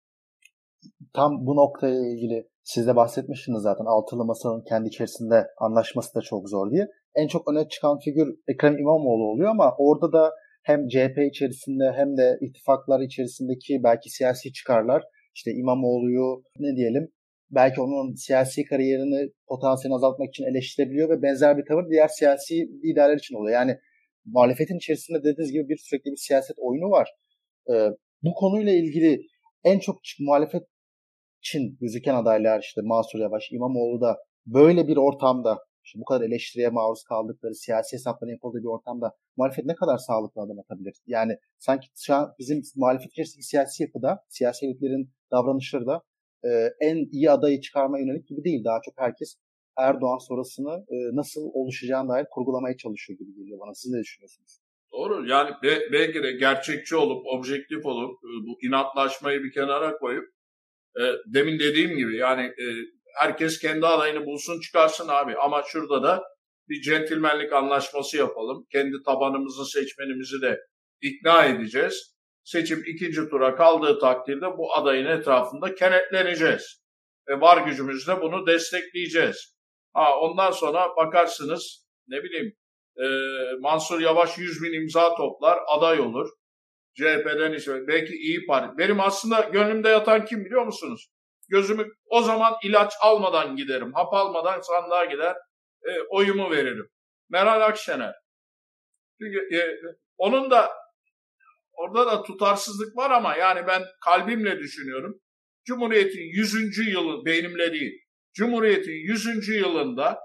Tam 1.15 1.47
bu 1.47 1.57
noktaya 1.57 2.01
ilgili 2.13 2.49
siz 2.63 2.87
de 2.87 2.97
bahsetmiştiniz 2.97 3.63
zaten 3.63 3.85
altılı 3.85 4.25
masanın 4.25 4.65
kendi 4.69 4.89
içerisinde 4.89 5.47
anlaşması 5.59 6.15
da 6.15 6.21
çok 6.21 6.49
zor 6.49 6.71
diye. 6.71 6.87
En 7.15 7.29
çok 7.29 7.51
öne 7.51 7.69
çıkan 7.69 7.99
figür 7.99 8.29
Ekrem 8.49 8.79
İmamoğlu 8.79 9.25
oluyor 9.31 9.51
ama 9.51 9.75
orada 9.79 10.13
da 10.13 10.33
hem 10.63 10.89
CHP 10.89 11.19
içerisinde 11.33 11.93
hem 11.97 12.17
de 12.17 12.39
ittifaklar 12.41 13.01
içerisindeki 13.01 13.81
belki 13.85 14.11
siyasi 14.11 14.53
çıkarlar 14.53 15.03
işte 15.35 15.51
İmamoğlu'yu 15.51 16.43
ne 16.59 16.77
diyelim 16.77 17.13
belki 17.51 17.81
onun 17.81 18.15
siyasi 18.15 18.65
kariyerini 18.65 19.31
potansiyelini 19.49 19.97
azaltmak 19.97 20.29
için 20.29 20.45
eleştirebiliyor 20.45 21.09
ve 21.09 21.23
benzer 21.23 21.59
bir 21.59 21.65
tavır 21.69 21.91
diğer 21.91 22.09
siyasi 22.09 22.55
liderler 22.55 23.17
için 23.17 23.35
oluyor. 23.35 23.55
Yani 23.55 23.79
muhalefetin 24.25 24.77
içerisinde 24.77 25.19
dediğiniz 25.19 25.53
gibi 25.53 25.69
bir 25.69 25.77
sürekli 25.77 26.11
bir 26.11 26.17
siyaset 26.17 26.57
oyunu 26.59 26.91
var. 26.91 27.09
Ee, 27.71 27.89
bu 28.23 28.35
konuyla 28.35 28.73
ilgili 28.73 29.21
en 29.65 29.79
çok 29.79 29.97
muhalefet 30.21 30.63
için 31.43 31.77
gözüken 31.81 32.15
adaylar 32.15 32.61
işte 32.61 32.81
Mansur 32.85 33.19
Yavaş, 33.19 33.53
İmamoğlu 33.53 34.01
da 34.01 34.17
böyle 34.47 34.89
bir 34.89 34.97
ortamda 34.97 35.59
işte 35.85 36.01
bu 36.01 36.05
kadar 36.05 36.25
eleştiriye 36.25 36.69
maruz 36.69 37.03
kaldıkları, 37.03 37.55
siyasi 37.55 37.97
hesapların 37.97 38.31
yapıldığı 38.31 38.59
bir 38.59 38.69
ortamda 38.69 39.13
muhalefet 39.37 39.65
ne 39.65 39.75
kadar 39.75 39.99
sağlıklı 39.99 40.43
adım 40.43 40.59
atabilir? 40.59 40.95
Yani 41.07 41.33
sanki 41.59 41.89
şu 41.97 42.15
an 42.15 42.35
bizim 42.39 42.63
muhalefet 42.77 43.11
içerisindeki 43.11 43.47
siyasi 43.47 43.83
yapıda, 43.83 44.25
siyasi 44.29 44.67
elitlerin 44.67 45.11
davranışları 45.31 45.87
da 45.87 46.03
e, 46.47 46.51
en 46.81 46.97
iyi 47.13 47.31
adayı 47.31 47.61
çıkarma 47.61 47.99
yönelik 47.99 48.29
gibi 48.29 48.45
değil. 48.45 48.65
Daha 48.65 48.81
çok 48.85 48.95
herkes 48.99 49.37
Erdoğan 49.79 50.19
sonrasını 50.29 50.85
e, 50.89 50.97
nasıl 51.17 51.41
oluşacağına 51.53 52.09
dair 52.09 52.27
kurgulamaya 52.31 52.77
çalışıyor 52.77 53.19
gibi 53.19 53.35
geliyor 53.35 53.59
bana. 53.61 53.75
Siz 53.75 53.93
ne 53.93 54.01
düşünüyorsunuz? 54.01 54.61
Doğru. 54.93 55.29
Yani 55.29 55.51
be, 55.63 55.93
belki 55.93 56.23
de 56.23 56.33
gerçekçi 56.33 56.97
olup, 56.97 57.27
objektif 57.27 57.87
olup, 57.87 58.11
e, 58.25 58.31
bu 58.47 58.67
inatlaşmayı 58.67 59.43
bir 59.43 59.53
kenara 59.53 59.99
koyup, 59.99 60.25
e, 61.01 61.03
demin 61.27 61.59
dediğim 61.59 61.97
gibi 61.97 62.17
yani 62.17 62.43
e, 62.43 62.65
herkes 63.21 63.59
kendi 63.59 63.87
adayını 63.87 64.27
bulsun 64.27 64.61
çıkarsın 64.61 65.09
abi. 65.09 65.37
Ama 65.37 65.63
şurada 65.67 66.03
da 66.03 66.23
bir 66.69 66.83
centilmenlik 66.83 67.53
anlaşması 67.53 68.17
yapalım. 68.17 68.67
Kendi 68.73 68.97
tabanımızı, 69.07 69.71
seçmenimizi 69.71 70.43
de 70.43 70.61
ikna 71.03 71.45
edeceğiz. 71.45 72.16
Seçim 72.47 72.83
ikinci 72.87 73.29
tura 73.29 73.57
kaldığı 73.57 73.99
takdirde 73.99 74.47
bu 74.59 74.75
adayın 74.75 75.07
etrafında 75.07 75.75
kenetleneceğiz. 75.75 76.83
Ve 77.29 77.41
var 77.41 77.67
gücümüzle 77.67 78.21
bunu 78.21 78.47
destekleyeceğiz. 78.47 79.57
Ha, 79.95 80.21
ondan 80.21 80.51
sonra 80.51 80.97
bakarsınız 80.97 81.87
ne 82.09 82.23
bileyim 82.23 82.57
e, 82.97 83.07
Mansur 83.61 84.01
Yavaş 84.01 84.39
100 84.39 84.63
bin 84.63 84.73
imza 84.73 85.15
toplar, 85.15 85.59
aday 85.69 86.01
olur. 86.01 86.29
CHP'den 86.95 87.53
işte 87.53 87.87
belki 87.89 88.15
iyi 88.15 88.47
Parti. 88.47 88.79
Benim 88.79 89.01
aslında 89.01 89.41
gönlümde 89.41 89.89
yatan 89.89 90.25
kim 90.25 90.45
biliyor 90.45 90.65
musunuz? 90.67 91.09
Gözümü 91.49 91.87
o 92.07 92.23
zaman 92.23 92.55
ilaç 92.65 92.93
almadan 93.01 93.57
giderim. 93.57 93.93
Hap 93.95 94.15
almadan 94.15 94.61
sandığa 94.61 95.05
gider. 95.05 95.37
E, 95.89 96.01
oyumu 96.11 96.51
veririm. 96.51 96.89
Meral 97.29 97.61
Akşener. 97.61 98.15
Çünkü 99.21 99.57
e, 99.57 99.61
onun 100.17 100.51
da 100.51 100.86
orada 101.77 102.07
da 102.07 102.23
tutarsızlık 102.23 102.97
var 102.97 103.11
ama 103.11 103.37
yani 103.37 103.67
ben 103.67 103.83
kalbimle 104.05 104.59
düşünüyorum. 104.59 105.21
Cumhuriyet'in 105.65 106.23
100. 106.23 106.79
yılı 106.89 107.25
benimle 107.27 107.73
değil. 107.73 107.93
Cumhuriyet'in 108.35 108.93
100. 108.93 109.49
yılında 109.49 110.19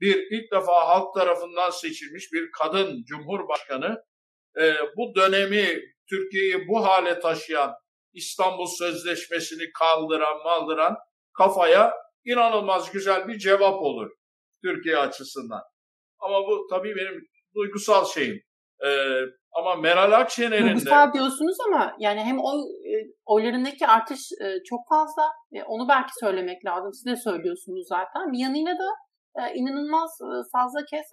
bir 0.00 0.26
ilk 0.30 0.52
defa 0.52 0.88
halk 0.88 1.14
tarafından 1.14 1.70
seçilmiş 1.70 2.32
bir 2.32 2.50
kadın 2.50 3.04
cumhurbaşkanı 3.04 4.02
e, 4.60 4.74
bu 4.96 5.14
dönemi 5.14 5.80
Türkiye'yi 6.08 6.68
bu 6.68 6.84
hale 6.84 7.20
taşıyan 7.20 7.74
İstanbul 8.12 8.66
Sözleşmesi'ni 8.66 9.72
kaldıran 9.78 10.42
maldıran 10.44 10.96
kafaya 11.32 11.94
inanılmaz 12.24 12.92
güzel 12.92 13.28
bir 13.28 13.38
cevap 13.38 13.82
olur 13.82 14.10
Türkiye 14.64 14.96
açısından. 14.96 15.62
Ama 16.18 16.46
bu 16.46 16.66
tabii 16.70 16.96
benim 16.96 17.28
duygusal 17.54 18.04
şeyim. 18.04 18.42
Ee, 18.84 19.20
Ama 19.52 19.74
Meral 19.74 20.12
Akşener'in 20.12 20.76
de... 20.76 21.12
Diyorsunuz 21.12 21.56
ama 21.66 21.96
yani 21.98 22.20
hem 22.20 22.38
oy, 22.38 22.60
e, 22.60 22.94
oylarındaki 23.26 23.86
artış 23.86 24.20
e, 24.44 24.46
çok 24.64 24.80
fazla. 24.88 25.22
E, 25.52 25.62
onu 25.62 25.88
belki 25.88 26.10
söylemek 26.20 26.64
lazım. 26.64 26.92
Siz 26.92 27.06
de 27.06 27.16
söylüyorsunuz 27.16 27.86
zaten. 27.88 28.32
Bir 28.32 28.38
yanıyla 28.38 28.72
da 28.72 28.88
inanılmaz 29.54 30.10
fazla 30.52 30.80
kez 30.90 31.06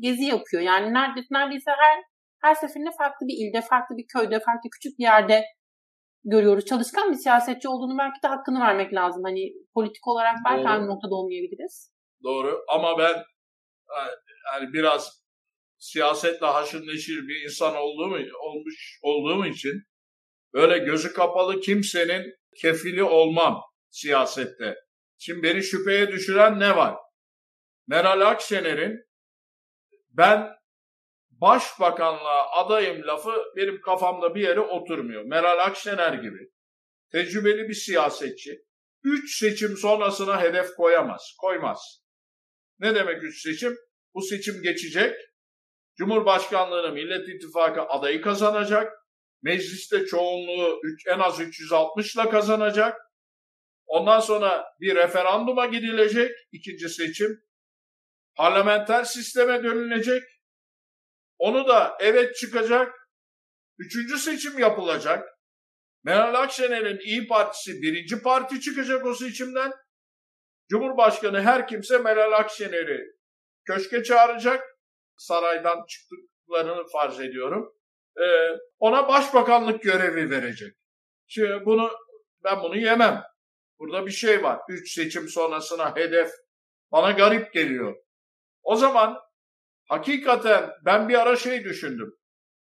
gezi 0.00 0.24
yapıyor. 0.24 0.62
Yani 0.62 0.94
neredeyse, 0.94 1.28
neredeyse 1.30 1.70
her 1.70 1.98
her 2.42 2.54
seferinde 2.54 2.90
farklı 2.98 3.26
bir 3.26 3.48
ilde, 3.48 3.60
farklı 3.60 3.96
bir 3.96 4.06
köyde, 4.14 4.40
farklı 4.40 4.70
küçük 4.70 4.98
bir 4.98 5.04
yerde 5.04 5.44
görüyoruz. 6.24 6.64
Çalışkan 6.64 7.12
bir 7.12 7.16
siyasetçi 7.16 7.68
olduğunu 7.68 7.98
belki 7.98 8.22
de 8.22 8.28
hakkını 8.28 8.60
vermek 8.60 8.94
lazım. 8.94 9.22
Hani 9.24 9.52
politik 9.74 10.08
olarak 10.08 10.36
belki 10.46 10.62
Doğru. 10.64 10.72
aynı 10.72 10.86
noktada 10.86 11.14
olmayabiliriz. 11.14 11.92
Doğru 12.24 12.64
ama 12.68 12.98
ben 12.98 13.14
yani 14.52 14.72
biraz 14.72 15.23
siyasetle 15.84 16.46
haşır 16.46 16.86
neşir 16.86 17.28
bir 17.28 17.44
insan 17.44 17.76
olduğum, 17.76 18.18
olmuş 18.40 18.98
olduğum 19.02 19.46
için 19.46 19.82
böyle 20.54 20.78
gözü 20.78 21.12
kapalı 21.12 21.60
kimsenin 21.60 22.34
kefili 22.60 23.02
olmam 23.02 23.62
siyasette. 23.90 24.76
Şimdi 25.18 25.42
beni 25.42 25.62
şüpheye 25.62 26.12
düşüren 26.12 26.60
ne 26.60 26.76
var? 26.76 26.96
Meral 27.86 28.20
Akşener'in 28.20 29.04
ben 30.10 30.50
başbakanlığa 31.30 32.50
adayım 32.50 33.06
lafı 33.06 33.44
benim 33.56 33.80
kafamda 33.80 34.34
bir 34.34 34.40
yere 34.40 34.60
oturmuyor. 34.60 35.24
Meral 35.24 35.58
Akşener 35.58 36.12
gibi 36.12 36.50
tecrübeli 37.12 37.68
bir 37.68 37.74
siyasetçi 37.74 38.64
üç 39.02 39.38
seçim 39.38 39.76
sonrasına 39.76 40.42
hedef 40.42 40.74
koyamaz, 40.76 41.34
koymaz. 41.40 42.02
Ne 42.78 42.94
demek 42.94 43.22
üç 43.22 43.42
seçim? 43.42 43.76
Bu 44.14 44.22
seçim 44.22 44.62
geçecek, 44.62 45.16
Cumhurbaşkanlığını 45.96 46.92
Millet 46.92 47.28
İttifakı 47.28 47.82
adayı 47.82 48.22
kazanacak. 48.22 48.92
Mecliste 49.42 50.06
çoğunluğu 50.06 50.80
en 51.06 51.18
az 51.18 51.40
360 51.40 52.14
ile 52.14 52.30
kazanacak. 52.30 53.00
Ondan 53.86 54.20
sonra 54.20 54.64
bir 54.80 54.94
referanduma 54.94 55.66
gidilecek. 55.66 56.30
ikinci 56.52 56.88
seçim. 56.88 57.44
Parlamenter 58.36 59.04
sisteme 59.04 59.62
dönülecek. 59.62 60.22
Onu 61.38 61.68
da 61.68 61.96
evet 62.00 62.36
çıkacak. 62.36 62.94
Üçüncü 63.78 64.18
seçim 64.18 64.58
yapılacak. 64.58 65.28
Meral 66.04 66.34
Akşener'in 66.34 66.98
İyi 66.98 67.26
Partisi 67.26 67.82
birinci 67.82 68.22
parti 68.22 68.60
çıkacak 68.60 69.06
o 69.06 69.14
seçimden. 69.14 69.72
Cumhurbaşkanı 70.70 71.42
her 71.42 71.68
kimse 71.68 71.98
Meral 71.98 72.32
Akşener'i 72.32 73.00
köşke 73.64 74.02
çağıracak 74.02 74.73
saraydan 75.16 75.86
çıktıklarını 75.88 76.86
farz 76.92 77.20
ediyorum. 77.20 77.74
E, 78.16 78.24
ona 78.78 79.08
başbakanlık 79.08 79.82
görevi 79.82 80.30
verecek. 80.30 80.76
Şimdi 81.26 81.66
bunu 81.66 81.90
ben 82.44 82.62
bunu 82.62 82.76
yemem. 82.76 83.22
Burada 83.78 84.06
bir 84.06 84.10
şey 84.10 84.42
var. 84.42 84.60
Üç 84.68 84.94
seçim 84.94 85.28
sonrasına 85.28 85.96
hedef 85.96 86.30
bana 86.92 87.10
garip 87.10 87.52
geliyor. 87.52 87.96
O 88.62 88.76
zaman 88.76 89.18
hakikaten 89.88 90.70
ben 90.84 91.08
bir 91.08 91.20
ara 91.20 91.36
şey 91.36 91.64
düşündüm. 91.64 92.14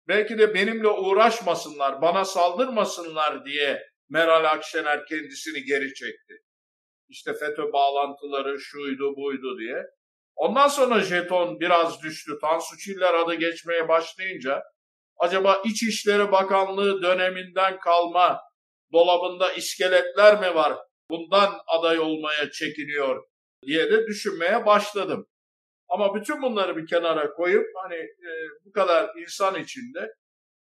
Belki 0.08 0.38
de 0.38 0.54
benimle 0.54 0.88
uğraşmasınlar, 0.88 2.02
bana 2.02 2.24
saldırmasınlar 2.24 3.44
diye 3.44 3.82
Meral 4.08 4.44
Akşener 4.44 5.06
kendisini 5.06 5.64
geri 5.64 5.94
çekti. 5.94 6.34
İşte 7.08 7.34
FETÖ 7.34 7.72
bağlantıları 7.72 8.60
şuydu 8.60 9.16
buydu 9.16 9.58
diye. 9.58 9.82
Ondan 10.36 10.68
sonra 10.68 11.00
jeton 11.00 11.60
biraz 11.60 12.02
düştü. 12.02 12.32
Tansu 12.40 12.78
Çiller 12.78 13.14
adı 13.14 13.34
geçmeye 13.34 13.88
başlayınca 13.88 14.62
acaba 15.18 15.62
İçişleri 15.64 16.32
Bakanlığı 16.32 17.02
döneminden 17.02 17.78
kalma 17.78 18.40
dolabında 18.92 19.52
iskeletler 19.52 20.40
mi 20.40 20.54
var? 20.54 20.78
Bundan 21.10 21.60
aday 21.66 21.98
olmaya 21.98 22.50
çekiniyor 22.50 23.24
diye 23.66 23.90
de 23.90 24.06
düşünmeye 24.06 24.66
başladım. 24.66 25.26
Ama 25.88 26.14
bütün 26.14 26.42
bunları 26.42 26.76
bir 26.76 26.86
kenara 26.86 27.32
koyup 27.32 27.66
hani 27.82 27.96
e, 27.96 28.30
bu 28.64 28.72
kadar 28.72 29.10
insan 29.16 29.54
içinde 29.54 30.00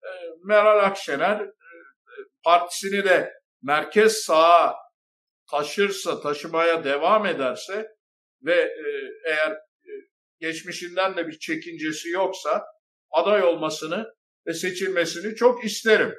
e, 0.03 0.11
Meral 0.45 0.85
Akşener 0.85 1.41
e, 1.41 1.51
partisini 2.45 3.05
de 3.05 3.33
merkez 3.63 4.13
sağa 4.13 4.75
taşırsa, 5.51 6.21
taşımaya 6.21 6.85
devam 6.85 7.27
ederse 7.27 7.94
ve 8.45 8.55
e, 8.55 8.85
eğer 9.27 9.53
e, 9.53 9.93
geçmişinden 10.41 11.17
de 11.17 11.27
bir 11.27 11.39
çekincesi 11.39 12.09
yoksa 12.09 12.65
aday 13.11 13.43
olmasını 13.43 14.15
ve 14.47 14.53
seçilmesini 14.53 15.35
çok 15.35 15.65
isterim. 15.65 16.15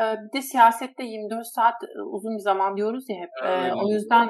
Ee, 0.00 0.02
bir 0.02 0.38
de 0.38 0.42
siyasette 0.42 1.04
24 1.04 1.46
saat 1.46 1.74
e, 1.82 2.02
uzun 2.02 2.36
bir 2.36 2.42
zaman 2.42 2.76
diyoruz 2.76 3.04
ya 3.08 3.16
hep. 3.16 3.28
Evet. 3.42 3.72
o 3.84 3.92
yüzden 3.92 4.28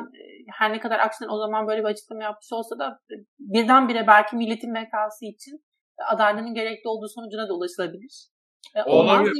her 0.52 0.72
ne 0.72 0.80
kadar 0.80 0.98
Akşener 0.98 1.30
o 1.30 1.38
zaman 1.38 1.68
böyle 1.68 1.80
bir 1.80 1.88
açıklama 1.88 2.22
yapmış 2.22 2.52
olsa 2.52 2.78
da 2.78 2.98
birdenbire 3.38 4.06
belki 4.06 4.36
milletin 4.36 4.74
bekası 4.74 5.24
için 5.24 5.64
adaylığının 5.98 6.54
gerekli 6.54 6.88
olduğu 6.88 7.08
sonucuna 7.08 7.48
da 7.48 7.54
ulaşılabilir. 7.54 8.28
Olabilir. 8.86 9.32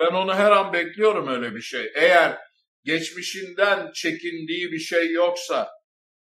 Ben 0.00 0.14
onu 0.14 0.34
her 0.34 0.50
an 0.50 0.72
bekliyorum 0.72 1.28
öyle 1.28 1.54
bir 1.54 1.60
şey. 1.60 1.92
Eğer 1.94 2.38
geçmişinden 2.84 3.90
çekindiği 3.94 4.72
bir 4.72 4.78
şey 4.78 5.12
yoksa 5.12 5.68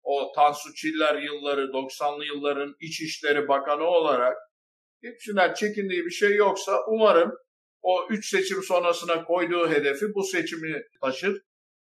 o 0.07 0.31
Tansu 0.31 0.73
Çiller 0.73 1.15
yılları 1.15 1.61
90'lı 1.61 2.25
yılların 2.25 2.75
İçişleri 2.79 3.47
Bakanı 3.47 3.83
olarak 3.83 4.37
hepsinden 5.01 5.53
çekindiği 5.53 6.05
bir 6.05 6.11
şey 6.11 6.35
yoksa 6.35 6.85
umarım 6.87 7.31
o 7.81 8.07
üç 8.09 8.29
seçim 8.29 8.63
sonrasına 8.63 9.23
koyduğu 9.23 9.69
hedefi 9.69 10.05
bu 10.15 10.23
seçimi 10.23 10.83
taşır. 11.01 11.41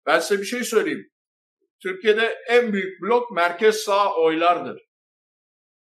Ben 0.06 0.20
size 0.20 0.42
bir 0.42 0.46
şey 0.46 0.64
söyleyeyim. 0.64 1.10
Türkiye'de 1.84 2.38
en 2.48 2.74
büyük 2.74 3.02
blok 3.02 3.32
merkez 3.32 3.76
sağ 3.76 4.16
oylardır. 4.16 4.82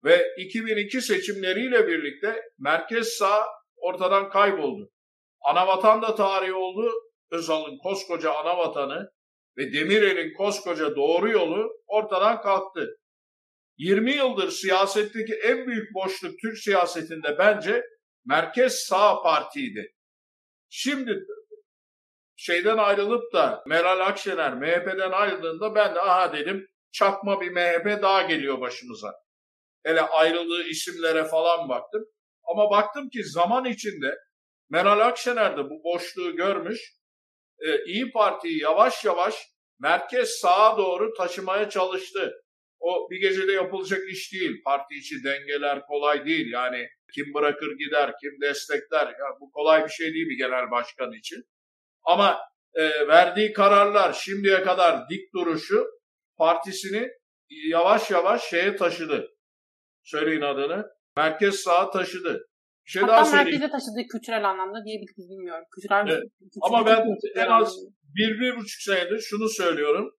Ve 0.04 0.34
2002 0.38 1.02
seçimleriyle 1.02 1.86
birlikte 1.86 2.42
merkez 2.58 3.08
sağ 3.08 3.46
ortadan 3.76 4.30
kayboldu. 4.30 4.90
Anavatan 5.40 6.02
da 6.02 6.14
tarihi 6.14 6.54
oldu. 6.54 6.92
Özal'ın 7.30 7.78
koskoca 7.78 8.32
anavatanı 8.32 9.10
ve 9.58 9.72
Demirel'in 9.72 10.34
koskoca 10.34 10.96
doğru 10.96 11.30
yolu 11.30 11.82
ortadan 11.86 12.42
kalktı. 12.42 12.96
20 13.78 14.12
yıldır 14.12 14.50
siyasetteki 14.50 15.34
en 15.34 15.66
büyük 15.66 15.94
boşluk 15.94 16.40
Türk 16.40 16.58
siyasetinde 16.58 17.38
bence 17.38 17.84
merkez 18.26 18.74
sağ 18.74 19.22
partiydi. 19.22 19.94
Şimdi 20.68 21.20
şeyden 22.36 22.78
ayrılıp 22.78 23.32
da 23.32 23.64
Meral 23.66 24.00
Akşener 24.00 24.54
MHP'den 24.54 25.10
ayrıldığında 25.10 25.74
ben 25.74 25.94
de 25.94 26.00
aha 26.00 26.32
dedim 26.32 26.68
çakma 26.92 27.40
bir 27.40 27.50
MHP 27.50 28.02
daha 28.02 28.22
geliyor 28.22 28.60
başımıza. 28.60 29.14
Hele 29.84 30.00
ayrıldığı 30.00 30.62
isimlere 30.68 31.24
falan 31.24 31.68
baktım. 31.68 32.04
Ama 32.44 32.70
baktım 32.70 33.08
ki 33.08 33.24
zaman 33.24 33.64
içinde 33.64 34.14
Meral 34.70 35.00
Akşener 35.00 35.56
de 35.56 35.64
bu 35.64 35.84
boşluğu 35.84 36.36
görmüş 36.36 36.80
e, 37.60 37.84
İyi 37.84 38.12
Parti'yi 38.12 38.62
yavaş 38.62 39.04
yavaş 39.04 39.34
merkez 39.80 40.30
sağa 40.30 40.78
doğru 40.78 41.14
taşımaya 41.14 41.70
çalıştı. 41.70 42.32
O 42.80 43.10
bir 43.10 43.20
gecede 43.20 43.52
yapılacak 43.52 44.00
iş 44.10 44.32
değil. 44.32 44.62
Parti 44.64 44.94
içi 44.94 45.24
dengeler 45.24 45.86
kolay 45.86 46.26
değil. 46.26 46.52
Yani 46.52 46.88
kim 47.14 47.34
bırakır 47.34 47.78
gider, 47.78 48.12
kim 48.20 48.40
destekler. 48.40 49.06
Ya 49.06 49.26
bu 49.40 49.50
kolay 49.52 49.84
bir 49.84 49.90
şey 49.90 50.14
değil 50.14 50.28
bir 50.28 50.38
genel 50.38 50.70
başkan 50.70 51.12
için. 51.12 51.44
Ama 52.04 52.40
e, 52.74 53.08
verdiği 53.08 53.52
kararlar 53.52 54.12
şimdiye 54.12 54.62
kadar 54.62 55.08
dik 55.10 55.34
duruşu 55.34 55.86
partisini 56.38 57.10
yavaş 57.50 58.10
yavaş 58.10 58.44
şeye 58.50 58.76
taşıdı. 58.76 59.30
Söyleyin 60.02 60.40
adını. 60.40 60.86
Merkez 61.16 61.54
sağa 61.54 61.90
taşıdı. 61.90 62.48
Bir 62.86 62.90
şey 62.90 63.02
Hatta 63.02 63.12
daha 63.12 63.24
söyleyeyim. 63.24 63.50
merkeze 63.50 63.72
taşıdığı 63.72 64.08
kültürel 64.12 64.50
anlamda 64.50 64.84
diyebiliriz 64.84 65.30
bilmiyorum. 65.30 65.64
Kültürel 65.74 66.04
evet. 66.08 66.22
kültürel 66.38 66.62
Ama 66.62 66.86
ben 66.86 67.06
en 67.42 67.50
az 67.50 67.76
bir, 68.16 68.40
bir 68.40 68.56
buçuk 68.56 68.80
senedir 68.80 69.20
şunu 69.20 69.48
söylüyorum. 69.48 70.10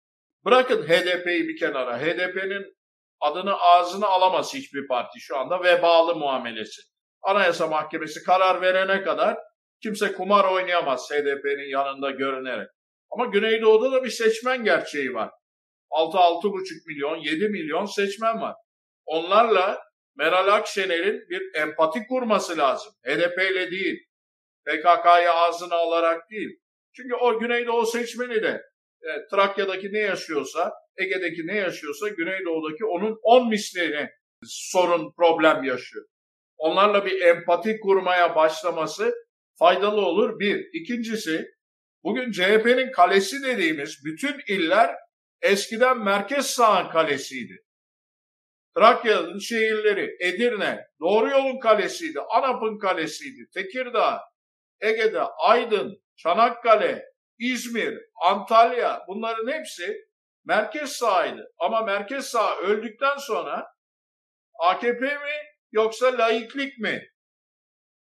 Bırakın 0.45 0.83
HDP'yi 0.83 1.49
bir 1.49 1.57
kenara. 1.57 1.99
HDP'nin 1.99 2.75
adını 3.21 3.55
ağzına 3.61 4.07
alamaz 4.07 4.55
hiçbir 4.55 4.87
parti 4.89 5.21
şu 5.21 5.37
anda 5.39 5.63
vebalı 5.63 6.17
muamelesi. 6.17 6.83
Anayasa 7.23 7.67
Mahkemesi 7.67 8.23
karar 8.23 8.63
verene 8.63 9.03
kadar 9.03 9.37
kimse 9.83 10.13
kumar 10.13 10.45
oynayamaz 10.45 11.11
HDP'nin 11.11 11.71
yanında 11.71 12.11
görünerek. 12.11 12.69
Ama 13.11 13.25
Güneydoğu'da 13.25 13.93
da 13.93 14.05
bir 14.05 14.11
seçmen 14.11 14.65
gerçeği 14.65 15.15
var. 15.15 15.31
6-6,5 15.91 16.89
milyon, 16.89 17.17
7 17.17 17.49
milyon 17.49 17.85
seçmen 17.85 18.41
var. 18.41 18.55
Onlarla 19.07 19.79
Meral 20.17 20.49
Akşener'in 20.49 21.29
bir 21.31 21.55
empati 21.55 22.07
kurması 22.09 22.59
lazım. 22.59 22.93
HDP 23.05 23.51
ile 23.51 23.71
değil. 23.71 23.99
PKK'yı 24.65 25.31
ağzına 25.31 25.75
alarak 25.75 26.31
değil. 26.31 26.51
Çünkü 26.97 27.15
o 27.15 27.39
Güneydoğu 27.39 27.87
seçmeni 27.87 28.43
de 28.43 28.63
e, 29.03 29.09
Trakya'daki 29.31 29.93
ne 29.93 29.99
yaşıyorsa, 29.99 30.73
Ege'deki 30.97 31.47
ne 31.47 31.57
yaşıyorsa 31.57 32.09
Güneydoğu'daki 32.09 32.85
onun 32.85 33.19
10 33.23 33.49
misliğine 33.49 34.11
sorun, 34.45 35.13
problem 35.17 35.65
yaşıyor. 35.65 36.05
onlarla 36.57 37.07
bir 37.07 37.21
empati 37.21 37.81
kurmaya 37.81 38.37
başlaması 38.37 39.15
faydalı 39.59 40.01
olur. 40.01 40.41
Bir. 40.41 40.67
İkincisi 40.73 41.47
bugün 42.03 42.31
CHP'nin 42.33 42.93
kalesi 42.93 43.43
dediğimiz 43.43 44.05
bütün 44.05 44.41
iller 44.49 44.95
eskiden 45.43 46.05
merkez 46.05 46.47
sağın 46.47 46.91
kalesiydi. 46.91 47.64
Trakya'nın 48.77 49.39
şehirleri 49.39 50.17
Edirne, 50.21 50.87
Doğru 51.01 51.31
Yolun 51.31 51.59
kalesiydi, 51.59 52.21
Anap'ın 52.21 52.79
kalesiydi, 52.79 53.51
Tekirdağ, 53.55 54.21
Ege'de 54.81 55.21
Aydın, 55.21 56.03
Çanakkale, 56.17 57.05
İzmir, 57.39 58.01
Antalya 58.23 59.05
bunların 59.09 59.53
hepsi 59.53 60.09
merkez 60.45 60.93
sağıydı. 60.93 61.53
Ama 61.59 61.83
merkez 61.83 62.27
sağ 62.27 62.57
öldükten 62.57 63.17
sonra 63.17 63.67
AKP 64.59 65.07
mi 65.07 65.37
yoksa 65.73 66.19
laiklik 66.19 66.79
mi 66.79 67.09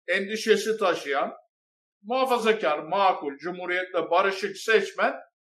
endişesi 0.08 0.78
taşıyan 0.78 1.34
muhafazakar, 2.02 2.78
makul, 2.78 3.36
cumhuriyetle 3.38 4.10
barışık 4.10 4.56
seçmen 4.56 5.14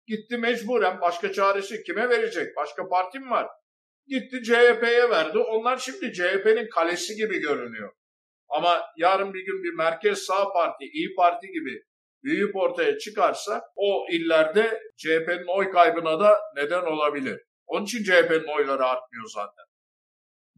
gitti 0.07 0.37
mecburen 0.39 1.01
başka 1.01 1.33
çaresi 1.33 1.83
kime 1.83 2.09
verecek? 2.09 2.57
Başka 2.57 2.89
parti 2.89 3.19
mi 3.19 3.31
var? 3.31 3.49
Gitti 4.09 4.43
CHP'ye 4.43 5.11
verdi. 5.11 5.39
Onlar 5.39 5.77
şimdi 5.77 6.13
CHP'nin 6.13 6.69
kalesi 6.69 7.15
gibi 7.15 7.39
görünüyor. 7.39 7.93
Ama 8.49 8.77
yarın 8.97 9.35
bir 9.35 9.45
gün 9.47 9.63
bir 9.63 9.77
merkez 9.77 10.19
sağ 10.19 10.53
parti, 10.53 10.85
İyi 10.85 11.15
Parti 11.15 11.47
gibi 11.47 11.83
büyüyüp 12.23 12.57
ortaya 12.57 12.99
çıkarsa 12.99 13.63
o 13.77 14.07
illerde 14.13 14.81
CHP'nin 14.97 15.59
oy 15.59 15.71
kaybına 15.71 16.21
da 16.21 16.37
neden 16.57 16.85
olabilir. 16.85 17.41
Onun 17.67 17.85
için 17.85 18.05
CHP'nin 18.05 18.57
oyları 18.59 18.85
artmıyor 18.85 19.27
zaten. 19.35 19.65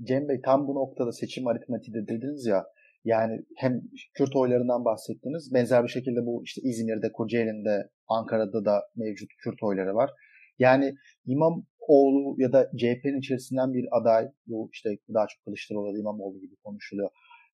Cem 0.09 0.29
Bey 0.29 0.41
tam 0.45 0.69
bu 0.69 0.75
noktada 0.75 1.13
seçim 1.13 1.47
aritmatiği 1.47 1.95
de 1.95 2.03
dediniz 2.09 2.47
ya 2.47 2.65
yani 3.05 3.41
hem 3.57 3.81
Kürt 4.15 4.37
oylarından 4.37 4.85
bahsettiniz. 4.85 5.55
Benzer 5.55 5.83
bir 5.83 5.89
şekilde 5.89 6.21
bu 6.27 6.43
işte 6.45 6.61
İzmir'de, 6.65 7.13
Kocaeli'nde, 7.13 7.91
Ankara'da 8.09 8.65
da 8.65 8.83
mevcut 8.97 9.31
Kürt 9.43 9.63
oyları 9.63 9.95
var. 9.95 10.11
Yani 10.59 10.95
İmamoğlu 11.89 12.35
ya 12.39 12.53
da 12.53 12.71
CHP'nin 12.77 13.19
içerisinden 13.19 13.75
bir 13.75 13.87
aday, 13.91 14.29
bu 14.47 14.71
işte 14.73 14.91
daha 15.15 15.27
çok 15.27 15.45
Kılıçdaroğlu 15.45 15.93
ya 15.93 16.01
İmamoğlu 16.01 16.41
gibi 16.41 16.57
konuşuluyor. 16.65 17.11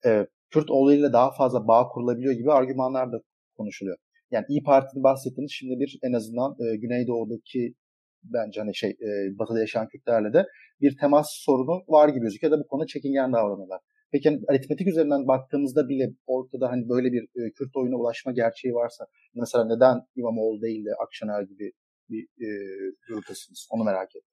Ee, 0.06 0.28
Kürt 0.50 0.72
oylarıyla 0.72 1.14
daha 1.14 1.32
fazla 1.32 1.68
bağ 1.68 1.88
kurulabiliyor 1.88 2.34
gibi 2.34 2.52
argümanlar 2.52 3.12
da 3.12 3.22
konuşuluyor. 3.58 3.98
Yani 4.32 4.46
İyi 4.50 4.64
Parti'nin 4.64 5.04
bahsettiğiniz 5.04 5.52
şimdi 5.52 5.80
bir 5.80 6.00
en 6.04 6.14
azından 6.14 6.56
e, 6.60 6.76
Güneydoğu'daki 6.76 7.74
bence 8.24 8.62
hani 8.62 8.76
şey 8.76 8.90
e, 8.90 9.40
batıda 9.40 9.60
yaşayan 9.60 9.88
Kürtlerle 9.88 10.34
de 10.34 10.46
bir 10.82 10.98
temas 10.98 11.28
sorunu 11.32 11.84
var 11.88 12.10
gibi 12.10 12.22
gözüküyor 12.22 12.54
da 12.54 12.60
bu 12.60 12.68
konu 12.68 12.88
çekingen 12.88 13.34
davranıyorlar. 13.34 13.80
Peki 14.12 14.30
hani 14.30 14.42
aritmetik 14.50 14.88
üzerinden 14.88 15.28
baktığımızda 15.28 15.90
bile 15.90 16.14
ortada 16.28 16.70
hani 16.72 16.90
böyle 16.90 17.12
bir 17.12 17.24
e, 17.24 17.52
Kürt 17.52 17.76
oyuna 17.76 17.96
ulaşma 17.96 18.32
gerçeği 18.32 18.74
varsa 18.74 19.06
mesela 19.36 19.66
neden 19.66 20.02
İmamoğlu 20.16 20.62
değil 20.62 20.86
de 20.86 20.90
Akşener 21.06 21.42
gibi 21.42 21.72
bir 22.12 22.24
e, 22.24 22.50
gruptasınız? 23.08 23.68
Onu 23.72 23.84
merak 23.84 24.16
ettim. 24.16 24.32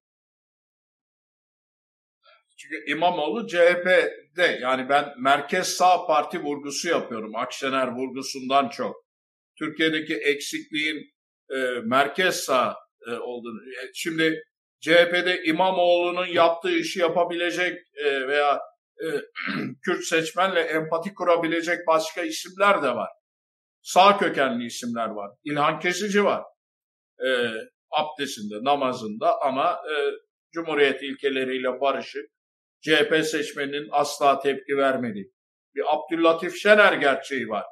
Çünkü 2.59 2.85
İmamoğlu 2.91 3.47
CHP'de 3.47 4.59
yani 4.62 4.89
ben 4.89 5.14
merkez 5.18 5.68
sağ 5.68 6.07
parti 6.07 6.43
vurgusu 6.43 6.89
yapıyorum. 6.89 7.37
Akşener 7.37 7.89
vurgusundan 7.89 8.68
çok. 8.68 8.97
Türkiye'deki 9.59 10.14
eksikliğin 10.14 11.14
e, 11.51 11.57
merkez 11.85 12.37
sağ 12.37 12.76
e, 13.07 13.11
olduğunu. 13.11 13.61
E, 13.61 13.91
şimdi 13.95 14.43
CHP'de 14.81 15.43
İmamoğlu'nun 15.45 16.26
yaptığı 16.26 16.70
işi 16.70 17.01
yapabilecek 17.01 17.79
e, 17.95 18.29
veya 18.29 18.61
e, 19.03 19.07
Kürt 19.85 20.05
seçmenle 20.05 20.61
empati 20.61 21.14
kurabilecek 21.14 21.87
başka 21.87 22.22
isimler 22.22 22.83
de 22.83 22.95
var. 22.95 23.11
Sağ 23.83 24.18
kökenli 24.18 24.66
isimler 24.66 25.09
var. 25.09 25.31
İlhan 25.45 25.81
Kesici 25.81 26.24
var. 26.24 26.45
E, 27.27 27.29
abdestinde, 27.91 28.55
namazında 28.64 29.43
ama 29.43 29.73
e, 29.73 29.95
Cumhuriyet 30.53 31.03
ilkeleriyle 31.03 31.81
barışık, 31.81 32.31
CHP 32.81 33.25
seçmeninin 33.25 33.89
asla 33.91 34.41
tepki 34.41 34.77
vermediği 34.77 35.33
bir 35.75 35.85
Abdüllatif 35.95 36.57
Şener 36.62 36.93
gerçeği 36.93 37.49
var. 37.49 37.64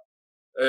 E, 0.62 0.66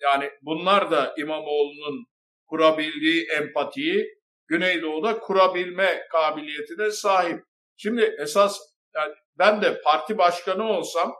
yani 0.00 0.30
bunlar 0.42 0.90
da 0.90 1.14
İmamoğlu'nun 1.18 2.06
kurabildiği 2.46 3.26
empatiyi 3.36 4.18
Güneydoğu'da 4.46 5.18
kurabilme 5.18 6.06
kabiliyetine 6.12 6.90
sahip. 6.90 7.44
Şimdi 7.76 8.16
esas 8.18 8.58
yani 8.94 9.14
ben 9.38 9.62
de 9.62 9.80
parti 9.82 10.18
başkanı 10.18 10.64
olsam 10.64 11.14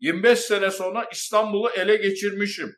25 0.00 0.38
sene 0.38 0.70
sonra 0.70 1.08
İstanbul'u 1.12 1.70
ele 1.70 1.96
geçirmişim. 1.96 2.76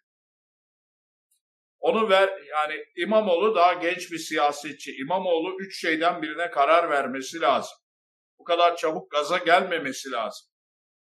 Onu 1.87 2.09
ver 2.09 2.31
yani 2.51 2.85
İmamoğlu 2.97 3.55
daha 3.55 3.73
genç 3.73 4.13
bir 4.13 4.19
siyasetçi. 4.19 4.97
İmamoğlu 4.97 5.57
üç 5.61 5.81
şeyden 5.81 6.23
birine 6.23 6.51
karar 6.51 6.91
vermesi 6.91 7.41
lazım. 7.41 7.79
Bu 8.39 8.45
kadar 8.45 8.77
çabuk 8.77 9.11
gaza 9.11 9.39
gelmemesi 9.39 10.11
lazım. 10.11 10.47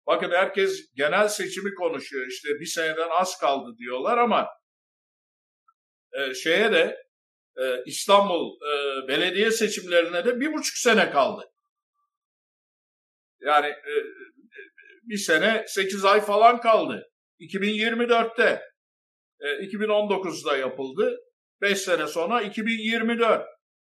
Bakın 0.07 0.31
herkes 0.31 0.95
genel 0.95 1.29
seçimi 1.29 1.75
konuşuyor. 1.75 2.27
İşte 2.27 2.49
bir 2.61 2.67
seneden 2.67 3.09
az 3.11 3.39
kaldı 3.39 3.77
diyorlar 3.79 4.19
ama 4.19 4.49
e, 6.13 6.35
şeye 6.35 6.73
de 6.73 7.07
e, 7.57 7.85
İstanbul 7.87 8.57
e, 8.63 9.09
belediye 9.09 9.51
seçimlerine 9.51 10.25
de 10.25 10.41
bir 10.41 10.53
buçuk 10.53 10.77
sene 10.77 11.11
kaldı. 11.11 11.53
Yani 13.41 13.67
e, 13.67 13.95
bir 15.03 15.19
sene 15.19 15.65
8 15.67 16.05
ay 16.05 16.21
falan 16.21 16.61
kaldı. 16.61 17.11
2024'te 17.41 18.70
e, 19.41 19.47
2019'da 19.47 20.57
yapıldı. 20.57 21.21
5 21.61 21.79
sene 21.79 22.07
sonra 22.07 22.43
2024. 22.43 23.47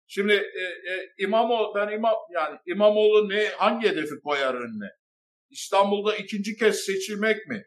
Şimdi 0.07 0.33
e, 0.33 0.93
e, 0.93 1.09
İmamoğlu 1.19 1.75
ben 1.75 1.89
İmam 1.89 2.15
yani 2.35 2.59
İmamoğlu 2.67 3.29
ne 3.29 3.49
hangi 3.49 3.89
hedefi 3.89 4.21
koyar 4.25 4.55
önüne? 4.55 4.91
İstanbul'da 5.51 6.17
ikinci 6.17 6.57
kez 6.57 6.81
seçilmek 6.81 7.47
mi? 7.47 7.65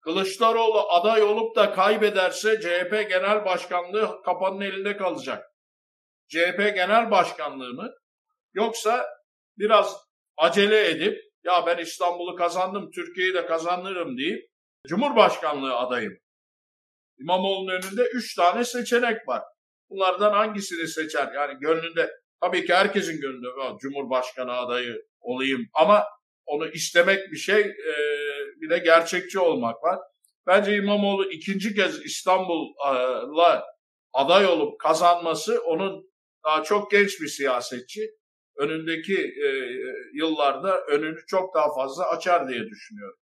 Kılıçdaroğlu 0.00 0.80
aday 0.90 1.22
olup 1.22 1.56
da 1.56 1.72
kaybederse 1.72 2.60
CHP 2.60 3.08
Genel 3.08 3.44
Başkanlığı 3.44 4.22
kapanın 4.24 4.60
elinde 4.60 4.96
kalacak. 4.96 5.46
CHP 6.28 6.58
Genel 6.58 7.10
Başkanlığı 7.10 7.74
mı? 7.74 7.90
Yoksa 8.54 9.06
biraz 9.58 9.96
acele 10.36 10.90
edip 10.90 11.18
ya 11.44 11.66
ben 11.66 11.78
İstanbul'u 11.78 12.36
kazandım, 12.36 12.90
Türkiye'yi 12.90 13.34
de 13.34 13.46
kazanırım 13.46 14.18
deyip 14.18 14.51
Cumhurbaşkanlığı 14.86 15.76
adayım. 15.76 16.18
İmamoğlu'nun 17.18 17.72
önünde 17.72 18.02
üç 18.14 18.34
tane 18.34 18.64
seçenek 18.64 19.28
var. 19.28 19.42
Bunlardan 19.90 20.32
hangisini 20.32 20.88
seçer? 20.88 21.32
Yani 21.34 21.58
gönlünde, 21.60 22.10
tabii 22.40 22.66
ki 22.66 22.74
herkesin 22.74 23.20
gönlünde 23.20 23.78
Cumhurbaşkanı 23.80 24.52
adayı 24.52 25.02
olayım 25.20 25.68
ama 25.74 26.04
onu 26.46 26.68
istemek 26.68 27.32
bir 27.32 27.36
şey, 27.36 27.60
e, 27.60 27.94
bir 28.60 28.70
de 28.70 28.78
gerçekçi 28.78 29.38
olmak 29.38 29.82
var. 29.82 29.98
Bence 30.46 30.76
İmamoğlu 30.76 31.32
ikinci 31.32 31.74
kez 31.74 32.04
İstanbul'la 32.04 33.64
aday 34.12 34.46
olup 34.46 34.80
kazanması 34.80 35.62
onun 35.62 36.12
daha 36.44 36.62
çok 36.62 36.90
genç 36.90 37.20
bir 37.20 37.28
siyasetçi 37.28 38.10
önündeki 38.56 39.18
e, 39.18 39.48
yıllarda 40.14 40.80
önünü 40.80 41.26
çok 41.26 41.54
daha 41.54 41.74
fazla 41.74 42.08
açar 42.08 42.48
diye 42.48 42.66
düşünüyorum. 42.66 43.21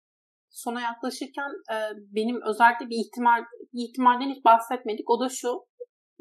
Sona 0.55 0.81
yaklaşırken 0.81 1.51
e, 1.73 1.75
benim 2.15 2.41
özellikle 2.49 2.89
bir 2.89 2.99
ihtimal 3.05 3.39
bir 3.73 3.89
ihtimalden 3.89 4.29
hiç 4.29 4.45
bahsetmedik. 4.45 5.09
O 5.09 5.19
da 5.19 5.29
şu. 5.29 5.65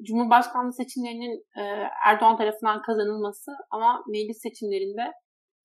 Cumhurbaşkanlığı 0.06 0.72
seçimlerinin 0.72 1.34
e, 1.60 1.62
Erdoğan 2.06 2.36
tarafından 2.36 2.82
kazanılması 2.82 3.50
ama 3.70 4.04
meclis 4.08 4.42
seçimlerinde 4.42 5.12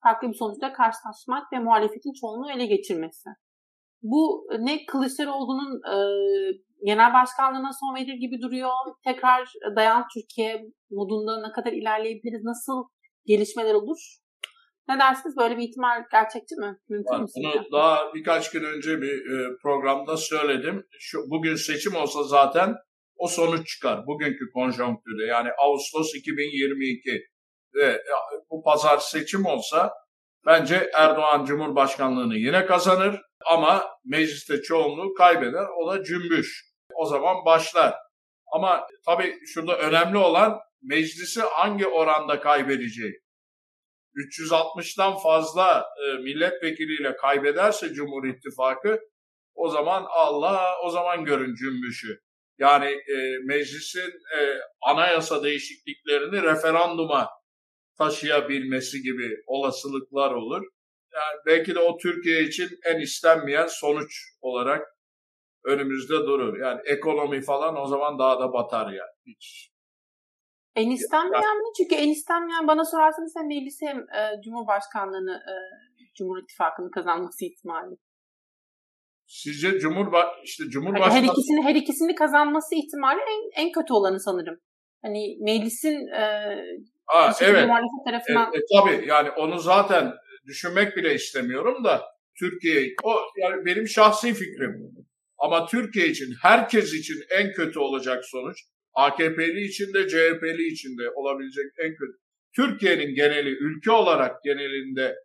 farklı 0.04 0.28
bir 0.28 0.34
sonuçla 0.34 0.74
karşılaşmak 0.74 1.54
ve 1.54 1.60
muhalefetin 1.60 2.14
çoğunluğu 2.22 2.52
ele 2.52 2.66
geçirmesi. 2.66 3.30
Bu 4.02 4.48
ne 4.60 4.86
Kılıçdaroğlu'nun 4.86 5.72
e, 5.94 5.96
genel 6.86 7.14
başkanlığına 7.14 7.72
son 7.80 7.96
verir 7.96 8.18
gibi 8.24 8.42
duruyor. 8.42 8.72
Tekrar 9.04 9.54
dayan 9.76 10.06
Türkiye 10.14 10.66
modunda 10.92 11.48
ne 11.48 11.52
kadar 11.52 11.72
ilerleyebiliriz, 11.72 12.44
nasıl 12.44 12.84
gelişmeler 13.26 13.74
olur. 13.74 14.18
Ne 14.90 15.00
dersiniz? 15.00 15.38
Böyle 15.38 15.58
bir 15.58 15.64
ihtimal 15.70 16.04
gerçekçi 16.12 16.56
mi? 16.56 16.78
Mümkün 16.90 17.22
mü? 17.22 17.28
Bunu 17.36 17.72
daha 17.72 18.14
birkaç 18.14 18.52
gün 18.52 18.64
önce 18.64 19.02
bir 19.02 19.32
e, 19.32 19.58
programda 19.62 20.18
söyledim. 20.18 20.88
Şu, 21.00 21.20
bugün 21.30 21.56
seçim 21.56 21.96
olsa 21.96 22.24
zaten 22.24 22.76
o 23.18 23.28
sonuç 23.28 23.68
çıkar. 23.68 24.08
Bugünkü 24.08 24.52
konjonktürde 24.54 25.26
yani 25.26 25.50
Ağustos 25.58 26.16
2022 26.16 27.22
ve 27.76 28.02
bu 28.50 28.64
pazar 28.64 28.98
seçim 28.98 29.46
olsa 29.46 29.94
bence 30.46 30.90
Erdoğan 30.96 31.46
Cumhurbaşkanlığını 31.46 32.38
yine 32.38 32.66
kazanır 32.66 33.22
ama 33.46 33.88
mecliste 34.06 34.62
çoğunluğu 34.62 35.14
kaybeder. 35.14 35.66
O 35.78 35.92
da 35.92 36.04
cümbüş. 36.04 36.66
O 36.96 37.06
zaman 37.06 37.46
başlar. 37.46 37.96
Ama 38.52 38.88
tabii 39.06 39.36
şurada 39.46 39.78
önemli 39.78 40.18
olan 40.18 40.60
meclisi 40.82 41.42
hangi 41.42 41.88
oranda 41.88 42.40
kaybedeceği. 42.40 43.22
360'tan 44.16 45.22
fazla 45.24 45.86
e, 46.06 46.14
milletvekiliyle 46.14 47.16
kaybederse 47.16 47.94
Cumhur 47.94 48.28
İttifakı 48.28 49.00
o 49.56 49.70
zaman 49.70 50.06
Allah 50.10 50.66
o 50.84 50.90
zaman 50.90 51.26
görün 51.26 51.56
cümbüşü. 51.56 52.20
Yani 52.58 52.86
e, 52.86 53.38
meclisin 53.46 54.12
e, 54.38 54.40
anayasa 54.82 55.44
değişikliklerini 55.44 56.44
referanduma 56.44 57.30
taşıyabilmesi 57.98 59.02
gibi 59.02 59.38
olasılıklar 59.48 60.32
olur. 60.32 60.64
Yani 61.14 61.40
belki 61.46 61.76
de 61.76 61.80
o 61.80 61.98
Türkiye 61.98 62.44
için 62.44 62.70
en 62.86 63.00
istenmeyen 63.00 63.68
sonuç 63.68 64.12
olarak 64.42 64.88
önümüzde 65.66 66.14
durur. 66.14 66.60
Yani 66.60 66.82
ekonomi 66.86 67.42
falan 67.42 67.78
o 67.78 67.88
zaman 67.88 68.20
daha 68.20 68.40
da 68.40 68.54
batar 68.54 68.86
yani. 68.86 69.12
Hiç. 69.26 69.69
En 70.80 70.90
istenmeyen 70.90 71.58
mi? 71.58 71.70
Çünkü 71.78 71.96
en 71.96 72.10
istenmeyen 72.10 72.68
bana 72.68 72.86
sorarsanız 72.86 73.34
hem 73.38 73.48
meclis 73.48 73.82
hem 73.82 73.98
e, 73.98 74.42
Cumhurbaşkanlığını 74.44 75.36
e, 75.52 75.54
Cumhur 76.18 76.44
İttifakı'nın 76.44 76.92
kazanması 76.92 77.46
ihtimali. 77.46 77.96
Sizce 79.28 79.80
Cumhurba 79.80 80.36
işte 80.44 80.64
Cumhurbaşkanı 80.70 81.14
her 81.14 81.24
ikisini 81.24 81.62
her 81.64 81.76
ikisini 81.76 82.16
kazanması 82.16 82.76
ihtimali 82.76 83.20
en 83.20 83.64
en 83.64 83.72
kötü 83.72 83.94
olanı 83.94 84.20
sanırım. 84.20 84.60
Hani 85.02 85.38
meclisin 85.42 86.08
e, 86.08 86.24
Aa, 87.08 87.32
evet. 87.42 87.70
tarafından 88.06 88.54
e, 88.54 88.58
e, 88.58 88.62
tabii 88.76 89.08
yani 89.08 89.30
onu 89.32 89.60
zaten 89.60 90.14
düşünmek 90.48 90.98
bile 90.98 91.14
istemiyorum 91.14 91.84
da 91.84 92.02
Türkiye 92.40 92.96
o 93.04 93.12
yani 93.38 93.66
benim 93.66 93.88
şahsi 93.88 94.34
fikrim. 94.34 94.92
Ama 95.38 95.66
Türkiye 95.66 96.08
için 96.08 96.34
herkes 96.42 96.94
için 96.94 97.16
en 97.40 97.52
kötü 97.52 97.80
olacak 97.80 98.26
sonuç 98.26 98.58
AKP'li 99.00 99.62
için 99.62 99.94
de 99.94 100.08
CHP'li 100.08 100.68
için 100.68 100.98
de 100.98 101.10
olabilecek 101.16 101.66
en 101.78 101.96
kötü. 101.96 102.18
Türkiye'nin 102.56 103.16
geneli 103.16 103.50
ülke 103.50 103.92
olarak 103.92 104.44
genelinde 104.44 105.16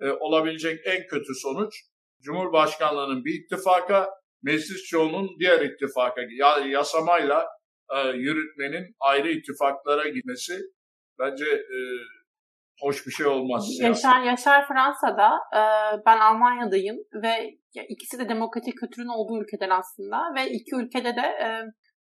e, 0.00 0.10
olabilecek 0.10 0.80
en 0.84 1.06
kötü 1.06 1.34
sonuç 1.34 1.74
Cumhurbaşkanlığının 2.22 3.24
bir 3.24 3.34
ittifaka, 3.34 4.10
meclis 4.42 4.82
çoğunun 4.84 5.28
diğer 5.40 5.60
ittifaka, 5.60 6.20
yasamayla 6.66 7.46
e, 7.96 8.08
yürütmenin 8.08 8.94
ayrı 9.00 9.30
ittifaklara 9.30 10.08
gitmesi 10.08 10.58
bence 11.18 11.44
e, 11.44 11.78
hoş 12.80 13.06
bir 13.06 13.12
şey 13.12 13.26
olmaz. 13.26 13.78
Yaşar, 13.80 14.22
Yaşar 14.22 14.68
Fransa'da, 14.68 15.30
e, 15.52 15.60
ben 16.06 16.18
Almanya'dayım 16.18 16.96
ve 17.22 17.58
ikisi 17.88 18.18
de 18.18 18.28
demokratik 18.28 18.78
kültürün 18.78 19.08
olduğu 19.08 19.42
ülkeler 19.42 19.70
aslında 19.70 20.18
ve 20.36 20.50
iki 20.50 20.76
ülkede 20.76 21.16
de 21.16 21.26
e, 21.44 21.48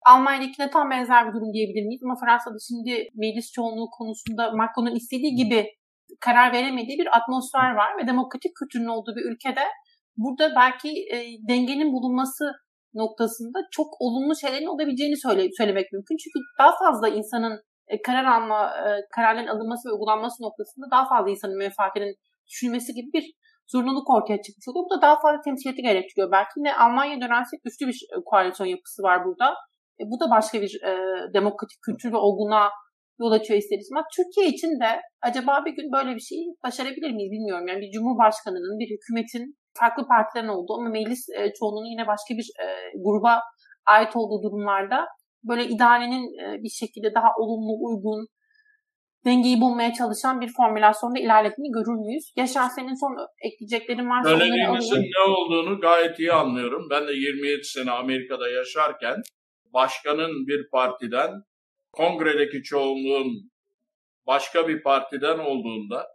Almanya'dakine 0.05 0.71
tam 0.71 0.91
benzer 0.91 1.29
bir 1.29 1.33
durum 1.33 1.53
diyebilir 1.53 1.87
miyiz? 1.87 2.03
Ama 2.05 2.17
Fransa'da 2.25 2.57
şimdi 2.69 3.09
meclis 3.15 3.53
çoğunluğu 3.53 3.89
konusunda 3.99 4.51
Macron'un 4.51 4.95
istediği 4.95 5.35
gibi 5.35 5.67
karar 6.21 6.53
veremediği 6.53 6.99
bir 6.99 7.17
atmosfer 7.17 7.71
var 7.75 7.91
ve 7.99 8.07
demokratik 8.07 8.53
kültürün 8.57 8.87
olduğu 8.87 9.17
bir 9.17 9.25
ülkede 9.33 9.65
burada 10.17 10.55
belki 10.57 10.89
e, 10.89 11.17
dengenin 11.49 11.93
bulunması 11.93 12.45
noktasında 12.95 13.59
çok 13.71 13.87
olumlu 14.01 14.37
şeylerin 14.37 14.67
olabileceğini 14.67 15.17
söyle, 15.17 15.49
söylemek 15.59 15.93
mümkün. 15.93 16.17
Çünkü 16.17 16.39
daha 16.59 16.73
fazla 16.79 17.09
insanın 17.09 17.63
e, 17.89 18.03
karar 18.03 18.25
alma, 18.25 18.61
e, 18.67 18.89
kararların 19.17 19.47
alınması 19.47 19.89
ve 19.89 19.93
uygulanması 19.93 20.43
noktasında 20.43 20.87
daha 20.91 21.09
fazla 21.09 21.31
insanın 21.31 21.59
menfaatinin 21.59 22.15
düşünmesi 22.49 22.95
gibi 22.95 23.13
bir 23.13 23.25
zorunluluk 23.73 24.11
ortaya 24.11 24.43
çıkmış 24.43 24.69
oluyor. 24.69 24.85
Bu 24.85 24.97
da 24.97 25.03
daha 25.03 25.21
fazla 25.21 25.41
temsiliyeti 25.45 25.83
gerektiriyor. 25.83 26.33
Belki 26.33 26.51
yine 26.57 26.77
Almanya 26.77 27.21
dönersek 27.21 27.61
güçlü 27.65 27.87
bir 27.87 27.99
koalisyon 28.25 28.67
yapısı 28.67 29.03
var 29.03 29.25
burada. 29.25 29.55
E, 30.01 30.03
bu 30.11 30.21
da 30.21 30.31
başka 30.31 30.63
bir 30.63 30.73
e, 30.83 30.93
demokratik 31.35 31.79
kültür 31.83 32.13
ve 32.13 32.17
olguna 32.17 32.71
yol 33.21 33.33
açıyor 33.33 33.59
ister 33.59 33.79
istemez. 33.79 34.05
Türkiye 34.17 34.47
için 34.55 34.81
de 34.81 34.91
acaba 35.23 35.65
bir 35.67 35.75
gün 35.77 35.93
böyle 35.93 36.15
bir 36.15 36.21
şeyi 36.31 36.45
başarabilir 36.65 37.11
miyiz 37.11 37.33
bilmiyorum. 37.33 37.69
Yani 37.69 37.81
bir 37.81 37.91
cumhurbaşkanının, 37.91 38.79
bir 38.79 38.89
hükümetin 38.95 39.45
farklı 39.81 40.03
partilerin 40.09 40.49
olduğu 40.49 40.75
ama 40.75 40.89
meclis 40.91 41.29
e, 41.39 41.53
çoğunluğunun 41.59 41.93
yine 41.95 42.07
başka 42.07 42.31
bir 42.39 42.49
e, 42.65 42.67
gruba 43.05 43.41
ait 43.87 44.17
olduğu 44.17 44.43
durumlarda 44.43 45.07
böyle 45.49 45.65
idarenin 45.65 46.25
e, 46.43 46.63
bir 46.63 46.75
şekilde 46.81 47.15
daha 47.15 47.29
olumlu, 47.39 47.73
uygun, 47.87 48.21
dengeyi 49.27 49.61
bulmaya 49.61 49.93
çalışan 49.93 50.41
bir 50.41 50.51
formülasyonda 50.57 51.19
ilerlediğini 51.19 51.71
görür 51.77 51.99
müyüz? 52.07 52.33
Yaşar 52.37 52.69
senin 52.69 52.95
son 53.03 53.13
ekleyeceklerin 53.47 54.11
varsa 54.11 54.29
Söylediğinizin 54.29 55.03
ne 55.03 55.23
olduğunu 55.33 55.81
gayet 55.81 56.19
iyi 56.19 56.33
anlıyorum. 56.33 56.87
Ben 56.91 57.09
de 57.09 57.13
27 57.13 57.65
sene 57.65 57.91
Amerika'da 57.91 58.49
yaşarken 58.49 59.17
başkanın 59.75 60.47
bir 60.47 60.71
partiden, 60.71 61.31
kongredeki 61.93 62.63
çoğunluğun 62.63 63.51
başka 64.27 64.69
bir 64.69 64.83
partiden 64.83 65.39
olduğunda 65.39 66.07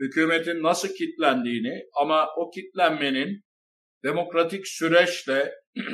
hükümetin 0.00 0.62
nasıl 0.62 0.88
kitlendiğini 0.88 1.82
ama 1.94 2.28
o 2.36 2.50
kitlenmenin 2.50 3.44
demokratik 4.04 4.68
süreçle 4.68 5.54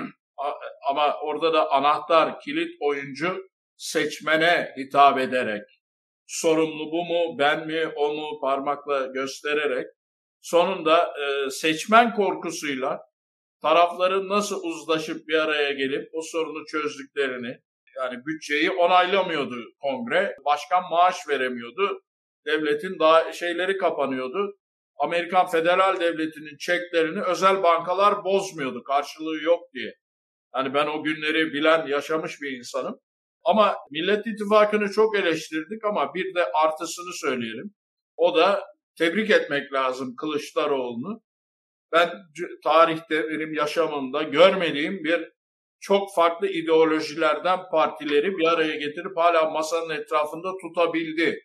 ama 0.90 1.20
orada 1.20 1.52
da 1.52 1.70
anahtar, 1.70 2.40
kilit 2.40 2.76
oyuncu 2.80 3.48
seçmene 3.76 4.74
hitap 4.78 5.18
ederek 5.18 5.62
sorumlu 6.26 6.92
bu 6.92 7.04
mu, 7.04 7.38
ben 7.38 7.66
mi, 7.66 7.86
o 7.96 8.14
mu 8.14 8.40
parmakla 8.40 9.06
göstererek 9.06 9.86
sonunda 10.40 11.14
seçmen 11.50 12.14
korkusuyla 12.14 13.00
tarafların 13.64 14.28
nasıl 14.28 14.62
uzlaşıp 14.62 15.28
bir 15.28 15.34
araya 15.34 15.72
gelip 15.72 16.08
o 16.12 16.22
sorunu 16.22 16.66
çözdüklerini 16.66 17.58
yani 17.96 18.26
bütçeyi 18.26 18.70
onaylamıyordu 18.70 19.56
kongre. 19.80 20.36
Başkan 20.44 20.82
maaş 20.90 21.28
veremiyordu. 21.28 22.02
Devletin 22.46 22.98
daha 22.98 23.32
şeyleri 23.32 23.78
kapanıyordu. 23.78 24.58
Amerikan 24.96 25.46
Federal 25.46 26.00
Devleti'nin 26.00 26.56
çeklerini 26.58 27.22
özel 27.22 27.62
bankalar 27.62 28.24
bozmuyordu 28.24 28.82
karşılığı 28.82 29.42
yok 29.42 29.72
diye. 29.74 29.94
Yani 30.54 30.74
ben 30.74 30.86
o 30.86 31.02
günleri 31.02 31.52
bilen, 31.52 31.86
yaşamış 31.86 32.42
bir 32.42 32.58
insanım. 32.58 33.00
Ama 33.44 33.76
Millet 33.90 34.26
İttifakı'nı 34.26 34.90
çok 34.90 35.18
eleştirdik 35.18 35.84
ama 35.84 36.14
bir 36.14 36.34
de 36.34 36.44
artısını 36.52 37.12
söyleyelim. 37.12 37.74
O 38.16 38.36
da 38.36 38.64
tebrik 38.98 39.30
etmek 39.30 39.72
lazım 39.72 40.16
Kılıçdaroğlu'nu. 40.16 41.20
Ben 41.92 42.10
tarihte 42.64 43.28
benim 43.28 43.54
yaşamımda 43.54 44.22
görmediğim 44.22 45.04
bir 45.04 45.34
çok 45.80 46.14
farklı 46.14 46.48
ideolojilerden 46.48 47.58
partileri 47.70 48.38
bir 48.38 48.44
araya 48.44 48.76
getirip 48.76 49.16
hala 49.16 49.50
masanın 49.50 49.90
etrafında 49.90 50.52
tutabildi. 50.62 51.40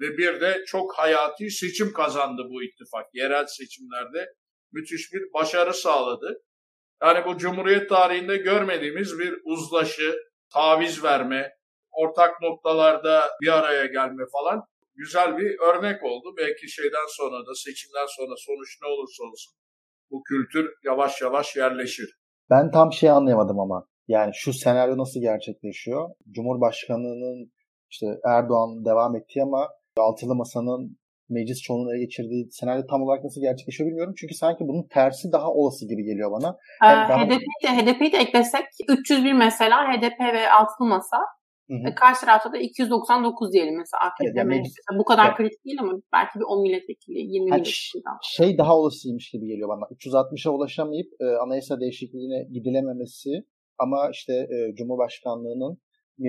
Ve 0.00 0.18
bir 0.18 0.40
de 0.40 0.64
çok 0.66 0.98
hayati 0.98 1.50
seçim 1.50 1.92
kazandı 1.92 2.42
bu 2.50 2.62
ittifak. 2.62 3.06
Yerel 3.12 3.46
seçimlerde 3.46 4.26
müthiş 4.72 5.12
bir 5.12 5.32
başarı 5.34 5.74
sağladı. 5.74 6.42
Yani 7.02 7.24
bu 7.26 7.38
Cumhuriyet 7.38 7.88
tarihinde 7.88 8.36
görmediğimiz 8.36 9.18
bir 9.18 9.34
uzlaşı, 9.44 10.16
taviz 10.52 11.04
verme, 11.04 11.52
ortak 11.90 12.42
noktalarda 12.42 13.30
bir 13.42 13.58
araya 13.58 13.86
gelme 13.86 14.24
falan 14.32 14.62
güzel 14.94 15.38
bir 15.38 15.58
örnek 15.58 16.02
oldu. 16.02 16.34
Belki 16.36 16.68
şeyden 16.68 17.06
sonra 17.08 17.46
da 17.46 17.54
seçimden 17.54 18.06
sonra 18.06 18.34
sonuç 18.36 18.78
ne 18.82 18.88
olursa 18.88 19.24
olsun 19.24 19.61
bu 20.12 20.22
kültür 20.22 20.70
yavaş 20.84 21.22
yavaş 21.22 21.56
yerleşir. 21.56 22.18
Ben 22.50 22.70
tam 22.70 22.92
şey 22.92 23.10
anlayamadım 23.10 23.60
ama. 23.60 23.86
Yani 24.08 24.30
şu 24.34 24.52
senaryo 24.52 24.98
nasıl 24.98 25.20
gerçekleşiyor? 25.20 26.10
Cumhurbaşkanının 26.30 27.52
işte 27.90 28.06
Erdoğan 28.24 28.84
devam 28.84 29.16
ettiği 29.16 29.42
ama 29.42 29.68
altılı 29.96 30.34
masanın 30.34 30.98
meclis 31.28 31.60
çoğunluğuna 31.62 31.96
geçirdiği 31.96 32.48
senaryo 32.50 32.82
tam 32.90 33.02
olarak 33.02 33.24
nasıl 33.24 33.40
gerçekleşiyor 33.40 33.88
bilmiyorum. 33.88 34.14
Çünkü 34.18 34.34
sanki 34.34 34.64
bunun 34.68 34.88
tersi 34.88 35.32
daha 35.32 35.48
olası 35.50 35.88
gibi 35.88 36.04
geliyor 36.04 36.30
bana. 36.32 36.56
Ee, 36.84 37.08
daha... 37.08 37.24
HDP'yi 37.24 37.62
de, 37.64 37.68
HDP'yi 37.68 38.12
de 38.12 38.16
eklesek 38.16 38.64
301 38.88 39.32
mesela 39.32 39.76
HDP 39.88 40.20
ve 40.20 40.50
altılı 40.50 40.88
masa 40.88 41.16
Hı-hı. 41.72 41.94
Karşı 41.94 42.20
tarafta 42.20 42.52
da 42.52 42.58
299 42.58 43.52
diyelim 43.52 43.76
mesela 43.78 44.00
AKP. 44.06 44.32
Yani 44.34 44.48
meclis, 44.48 44.74
bu 44.98 45.04
kadar 45.04 45.26
evet. 45.26 45.36
kritik 45.36 45.64
değil 45.64 45.78
ama 45.80 45.92
belki 46.12 46.38
bir 46.38 46.44
10 46.44 46.62
milletvekili, 46.62 47.18
20 47.18 47.34
yani 47.34 47.44
milletvekili 47.44 48.02
daha. 48.06 48.18
Şey 48.22 48.58
daha 48.58 48.76
olasıymış 48.78 49.30
gibi 49.30 49.46
geliyor 49.46 49.68
bana. 49.68 49.84
360'a 49.84 50.52
ulaşamayıp 50.52 51.06
e, 51.20 51.24
anayasa 51.24 51.80
değişikliğine 51.80 52.48
gidilememesi 52.52 53.30
ama 53.78 54.10
işte 54.10 54.32
e, 54.32 54.74
Cumhurbaşkanlığının 54.74 55.78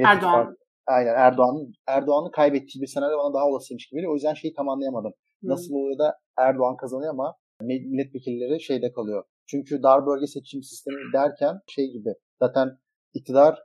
Erdoğan. 0.05 0.57
Aynen 0.87 1.15
Erdoğan'ın 1.15 1.73
Erdoğan'ı 1.87 2.31
kaybettiği 2.31 2.81
bir 2.81 2.87
senaryo 2.87 3.17
bana 3.17 3.33
daha 3.33 3.45
olasıymış 3.45 3.87
gibi 3.87 3.97
geliyor. 3.97 4.11
O 4.11 4.15
yüzden 4.15 4.33
şeyi 4.33 4.53
tam 4.53 4.69
anlayamadım. 4.69 5.13
Hı. 5.43 5.47
Nasıl 5.49 5.73
oluyor 5.73 5.99
da 5.99 6.17
Erdoğan 6.37 6.75
kazanıyor 6.77 7.13
ama 7.13 7.35
milletvekilleri 7.61 8.61
şeyde 8.61 8.91
kalıyor. 8.91 9.23
Çünkü 9.47 9.83
dar 9.83 10.05
bölge 10.05 10.27
seçim 10.27 10.63
sistemi 10.63 11.13
derken 11.13 11.59
şey 11.67 11.91
gibi 11.91 12.13
zaten 12.39 12.77
iktidar 13.13 13.59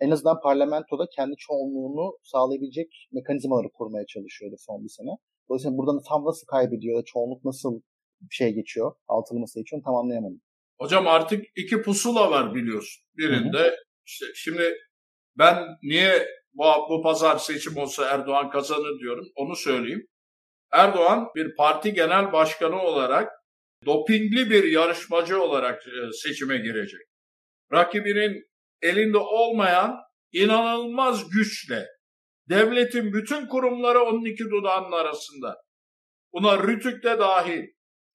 en 0.00 0.10
azından 0.10 0.40
parlamentoda 0.40 1.06
kendi 1.16 1.36
çoğunluğunu 1.36 2.18
sağlayabilecek 2.22 3.08
mekanizmaları 3.12 3.68
kurmaya 3.74 4.06
çalışıyordu 4.06 4.56
son 4.58 4.84
bir 4.84 4.88
sene. 4.88 5.10
Dolayısıyla 5.48 5.76
buradan 5.76 6.02
tam 6.08 6.24
nasıl 6.24 6.46
kaybediyor, 6.46 7.04
çoğunluk 7.04 7.44
nasıl 7.44 7.80
bir 8.20 8.34
şey 8.34 8.52
geçiyor, 8.52 8.92
altılı 9.08 9.38
masa 9.38 9.60
geçiyor 9.60 9.82
tam 9.84 9.94
anlayamadım. 9.94 10.40
Hocam 10.78 11.06
artık 11.06 11.44
iki 11.56 11.82
pusula 11.82 12.30
var 12.30 12.54
biliyorsun. 12.54 13.04
Birinde 13.16 13.58
Hı-hı. 13.58 13.76
işte 14.06 14.26
şimdi 14.34 14.74
ben 15.38 15.56
niye 15.82 16.26
bu, 16.54 16.64
bu 16.90 17.02
pazar 17.02 17.36
seçim 17.38 17.76
olsa 17.76 18.08
Erdoğan 18.08 18.50
kazanır 18.50 18.98
diyorum 19.00 19.26
onu 19.36 19.56
söyleyeyim. 19.56 20.06
Erdoğan 20.72 21.28
bir 21.34 21.56
parti 21.56 21.92
genel 21.92 22.32
başkanı 22.32 22.82
olarak 22.82 23.32
dopingli 23.86 24.50
bir 24.50 24.64
yarışmacı 24.64 25.42
olarak 25.42 25.82
e, 25.86 26.12
seçime 26.12 26.58
girecek. 26.58 27.00
Rakibinin 27.72 28.48
elinde 28.82 29.18
olmayan 29.18 29.96
inanılmaz 30.32 31.30
güçle 31.30 31.86
devletin 32.48 33.12
bütün 33.12 33.46
kurumları 33.46 34.02
onun 34.02 34.24
iki 34.24 34.44
dudağının 34.44 34.92
arasında. 34.92 35.56
Buna 36.32 36.62
Rütük 36.62 37.04
de 37.04 37.18
dahil, 37.18 37.66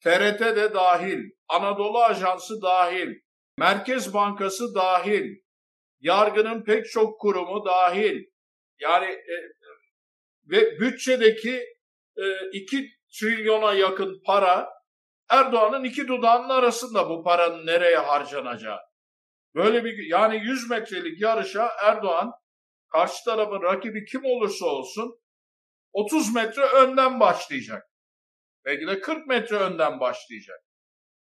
TRT 0.03 0.39
de 0.39 0.73
dahil, 0.73 1.19
Anadolu 1.47 2.03
Ajansı 2.03 2.61
dahil, 2.61 3.09
Merkez 3.57 4.13
Bankası 4.13 4.75
dahil, 4.75 5.25
yargının 5.99 6.63
pek 6.63 6.85
çok 6.85 7.19
kurumu 7.19 7.65
dahil. 7.65 8.23
Yani 8.79 9.05
e, 9.05 9.35
ve 10.49 10.79
bütçedeki 10.79 11.63
e, 12.17 12.49
2 12.53 12.89
trilyona 13.19 13.73
yakın 13.73 14.21
para 14.25 14.69
Erdoğan'ın 15.29 15.83
iki 15.83 16.07
dudağının 16.07 16.49
arasında 16.49 17.09
bu 17.09 17.23
paranın 17.23 17.65
nereye 17.65 17.97
harcanacağı. 17.97 18.79
Böyle 19.55 19.85
bir 19.85 19.97
yani 20.09 20.41
100 20.45 20.69
metrelik 20.69 21.21
yarışa 21.21 21.71
Erdoğan 21.83 22.31
karşı 22.91 23.23
tarafın 23.25 23.61
rakibi 23.61 24.05
kim 24.05 24.25
olursa 24.25 24.65
olsun 24.65 25.19
30 25.93 26.35
metre 26.35 26.65
önden 26.65 27.19
başlayacak. 27.19 27.83
Belki 28.65 28.87
de 28.87 29.01
40 29.01 29.27
metre 29.27 29.55
önden 29.55 29.99
başlayacak. 29.99 30.59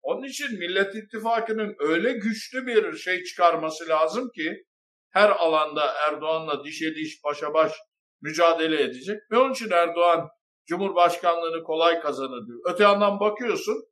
Onun 0.02 0.22
için 0.22 0.58
Millet 0.58 0.94
İttifakı'nın 0.94 1.76
öyle 1.78 2.12
güçlü 2.12 2.66
bir 2.66 2.96
şey 2.96 3.24
çıkarması 3.24 3.88
lazım 3.88 4.30
ki 4.34 4.64
her 5.10 5.30
alanda 5.30 5.94
Erdoğan'la 6.08 6.64
dişe 6.64 6.94
diş 6.94 7.24
başa 7.24 7.54
baş 7.54 7.72
mücadele 8.20 8.82
edecek. 8.82 9.20
Ve 9.30 9.38
onun 9.38 9.52
için 9.52 9.70
Erdoğan 9.70 10.28
Cumhurbaşkanlığını 10.66 11.62
kolay 11.62 12.00
kazanır 12.00 12.46
diyor. 12.46 12.60
Öte 12.74 12.82
yandan 12.82 13.20
bakıyorsun 13.20 13.84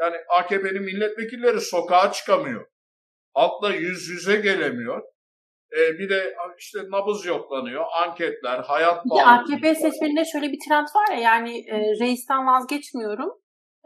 yani 0.00 0.16
AKP'nin 0.28 0.82
milletvekilleri 0.82 1.60
sokağa 1.60 2.12
çıkamıyor. 2.12 2.71
Halkla 3.34 3.74
yüz 3.74 4.08
yüze 4.08 4.36
gelemiyor. 4.36 5.02
Ee, 5.78 5.98
bir 5.98 6.08
de 6.10 6.34
işte 6.58 6.78
nabız 6.90 7.26
yoklanıyor, 7.26 7.84
anketler, 8.06 8.58
hayat 8.58 9.04
pahalılığı. 9.08 9.42
AKP 9.42 9.74
seçmeninde 9.74 10.24
şöyle 10.32 10.52
bir 10.52 10.58
trend 10.68 10.86
var 10.94 11.16
ya 11.16 11.20
yani 11.20 11.58
e, 11.58 11.76
reisten 12.00 12.46
vazgeçmiyorum. 12.46 13.30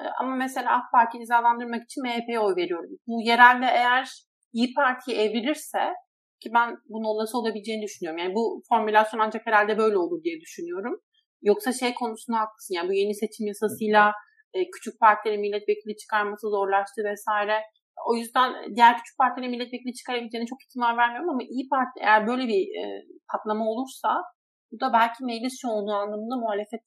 E, 0.00 0.04
ama 0.20 0.36
mesela 0.36 0.76
AK 0.76 0.92
Parti'yi 0.92 1.22
cezalandırmak 1.22 1.82
için 1.84 2.02
MHP'ye 2.02 2.40
oy 2.40 2.56
veriyorum. 2.56 2.90
Bu 3.06 3.22
yerelde 3.22 3.66
eğer 3.66 4.08
İyi 4.52 4.74
Parti'ye 4.74 5.16
evrilirse 5.24 5.82
ki 6.42 6.50
ben 6.54 6.68
bunun 6.88 7.04
olası 7.04 7.38
olabileceğini 7.38 7.82
düşünüyorum. 7.82 8.18
Yani 8.18 8.34
bu 8.34 8.62
formülasyon 8.68 9.20
ancak 9.20 9.46
herhalde 9.46 9.78
böyle 9.78 9.98
olur 9.98 10.22
diye 10.24 10.40
düşünüyorum. 10.40 11.00
Yoksa 11.42 11.72
şey 11.72 11.94
konusunda 11.94 12.38
haklısın. 12.38 12.74
Yani 12.74 12.88
bu 12.88 12.92
yeni 12.92 13.14
seçim 13.14 13.46
yasasıyla 13.46 14.12
e, 14.54 14.58
küçük 14.70 15.00
partilerin 15.00 15.40
milletvekili 15.40 15.96
çıkarması 15.96 16.48
zorlaştı 16.50 17.04
vesaire. 17.04 17.56
O 18.08 18.16
yüzden 18.16 18.50
diğer 18.76 18.96
küçük 18.98 19.18
partilerin 19.18 19.50
milletvekili 19.50 19.94
çıkarabileceğine 19.98 20.46
çok 20.46 20.60
ihtimal 20.64 20.96
vermiyorum 20.96 21.30
ama 21.30 21.42
İyi 21.42 21.68
Parti 21.72 21.96
eğer 22.06 22.26
böyle 22.26 22.44
bir 22.52 22.62
e, 22.80 22.82
patlama 23.32 23.64
olursa 23.70 24.10
bu 24.72 24.80
da 24.80 24.92
belki 24.92 25.24
meclis 25.24 25.54
çoğunluğu 25.62 25.94
anlamında 26.02 26.36
muhalefet 26.36 26.84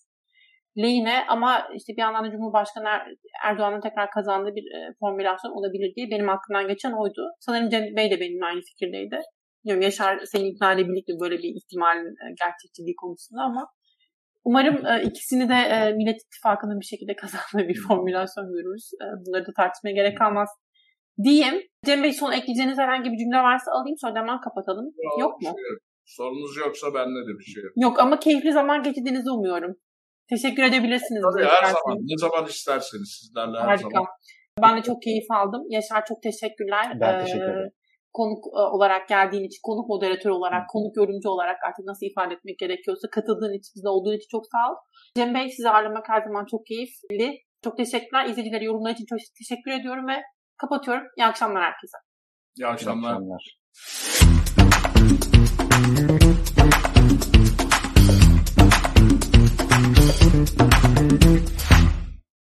lehine 0.78 1.18
ama 1.28 1.68
işte 1.80 1.94
bir 1.98 2.02
yandan 2.02 2.26
da 2.26 2.32
Cumhurbaşkanı 2.32 2.88
er-, 2.88 3.08
Erdoğan'ın 3.44 3.82
tekrar 3.82 4.12
kazandığı 4.12 4.54
bir 4.56 4.66
e, 4.76 4.80
formülasyon 5.00 5.52
olabilir 5.52 5.90
diye 5.96 6.08
benim 6.12 6.30
aklımdan 6.30 6.68
geçen 6.68 6.92
oydu. 6.92 7.22
Sanırım 7.40 7.70
Cem 7.70 7.84
Bey 7.98 8.12
de 8.12 8.20
benimle 8.20 8.46
aynı 8.46 8.62
fikirdeydi. 8.62 9.20
Bilmiyorum 9.60 9.82
Yaşar 9.82 10.20
senin 10.32 10.52
ikna 10.52 10.78
birlikte 10.78 11.14
böyle 11.24 11.38
bir 11.38 11.52
ihtimalin 11.60 12.14
e, 12.24 12.26
gerçekçiliği 12.44 12.96
konusunda 12.96 13.42
ama 13.42 13.68
umarım 14.44 14.86
e, 14.86 15.04
ikisini 15.04 15.50
de 15.50 15.60
e, 15.76 15.94
Millet 15.94 16.22
İttifakı'nın 16.22 16.80
bir 16.80 16.90
şekilde 16.94 17.16
kazandığı 17.22 17.68
bir 17.68 17.80
formülasyon 17.88 18.48
görürüz. 18.56 18.92
E, 19.04 19.06
bunları 19.26 19.46
da 19.48 19.52
tartışmaya 19.58 19.94
gerek 19.94 20.18
kalmaz 20.18 20.50
diyeyim. 21.24 21.56
Cem 21.86 22.04
Bey 22.04 22.14
son 22.14 22.32
ekleyeceğiniz 22.32 22.78
herhangi 22.78 23.12
bir 23.12 23.18
cümle 23.18 23.38
varsa 23.38 23.72
alayım 23.72 23.98
sonra 24.02 24.20
hemen 24.20 24.40
kapatalım. 24.42 24.86
Yok, 24.86 25.20
yok 25.24 25.34
mu? 25.42 25.48
Şey 25.56 25.70
yok. 25.72 25.80
Sorunuz 26.06 26.58
yoksa 26.58 26.88
bende 26.94 27.22
de 27.28 27.34
bir 27.40 27.44
şey 27.44 27.64
yok. 27.64 27.74
Yok 27.86 28.00
ama 28.00 28.20
keyifli 28.20 28.52
zaman 28.52 28.84
geçirdiğinizi 28.84 29.32
umuyorum. 29.32 29.74
Teşekkür 30.30 30.64
edebilirsiniz. 30.64 31.22
Tabii 31.24 31.46
her 31.46 31.54
isterseniz. 31.54 31.78
zaman. 31.84 31.98
Ne 32.12 32.18
zaman 32.26 32.46
isterseniz 32.46 33.10
sizlerle 33.20 33.58
her 33.62 33.68
Harika. 33.68 33.90
zaman. 33.90 34.06
Ben 34.64 34.78
de 34.78 34.82
çok 34.82 35.02
keyif 35.02 35.28
aldım. 35.40 35.64
Yaşar 35.70 36.02
çok 36.10 36.20
teşekkürler. 36.28 36.86
Ben 37.02 37.20
teşekkür 37.26 37.44
ederim. 37.44 37.72
Ee, 37.74 37.80
konuk 38.14 38.42
e, 38.60 38.62
olarak 38.76 39.04
geldiğin 39.08 39.46
için, 39.50 39.62
konuk 39.64 39.90
moderatör 39.90 40.30
olarak, 40.30 40.64
konuk 40.74 40.94
yorumcu 40.98 41.30
olarak 41.30 41.58
artık 41.68 41.86
nasıl 41.86 42.06
ifade 42.06 42.34
etmek 42.34 42.58
gerekiyorsa 42.60 43.06
katıldığın 43.16 43.54
için, 43.60 43.72
bizde 43.76 43.90
olduğun 43.90 44.18
için 44.18 44.32
çok 44.36 44.46
sağ 44.54 44.64
ol. 44.72 44.76
Cem 45.18 45.34
Bey 45.36 45.50
sizi 45.50 45.70
ağırlamak 45.70 46.06
her 46.10 46.22
zaman 46.28 46.46
çok 46.52 46.62
keyifli. 46.66 47.28
Çok 47.64 47.78
teşekkürler. 47.78 48.26
İzleyicilere 48.30 48.66
yorumlar 48.66 48.92
için 48.92 49.06
çok 49.12 49.20
teşekkür 49.42 49.72
ediyorum 49.80 50.08
ve 50.08 50.18
kapatıyorum. 50.60 51.04
İyi 51.18 51.26
akşamlar 51.26 51.64
herkese. 51.64 51.98
İyi 52.58 52.68
akşamlar. 52.68 53.10
İyi 53.10 53.16
akşamlar. 53.16 53.60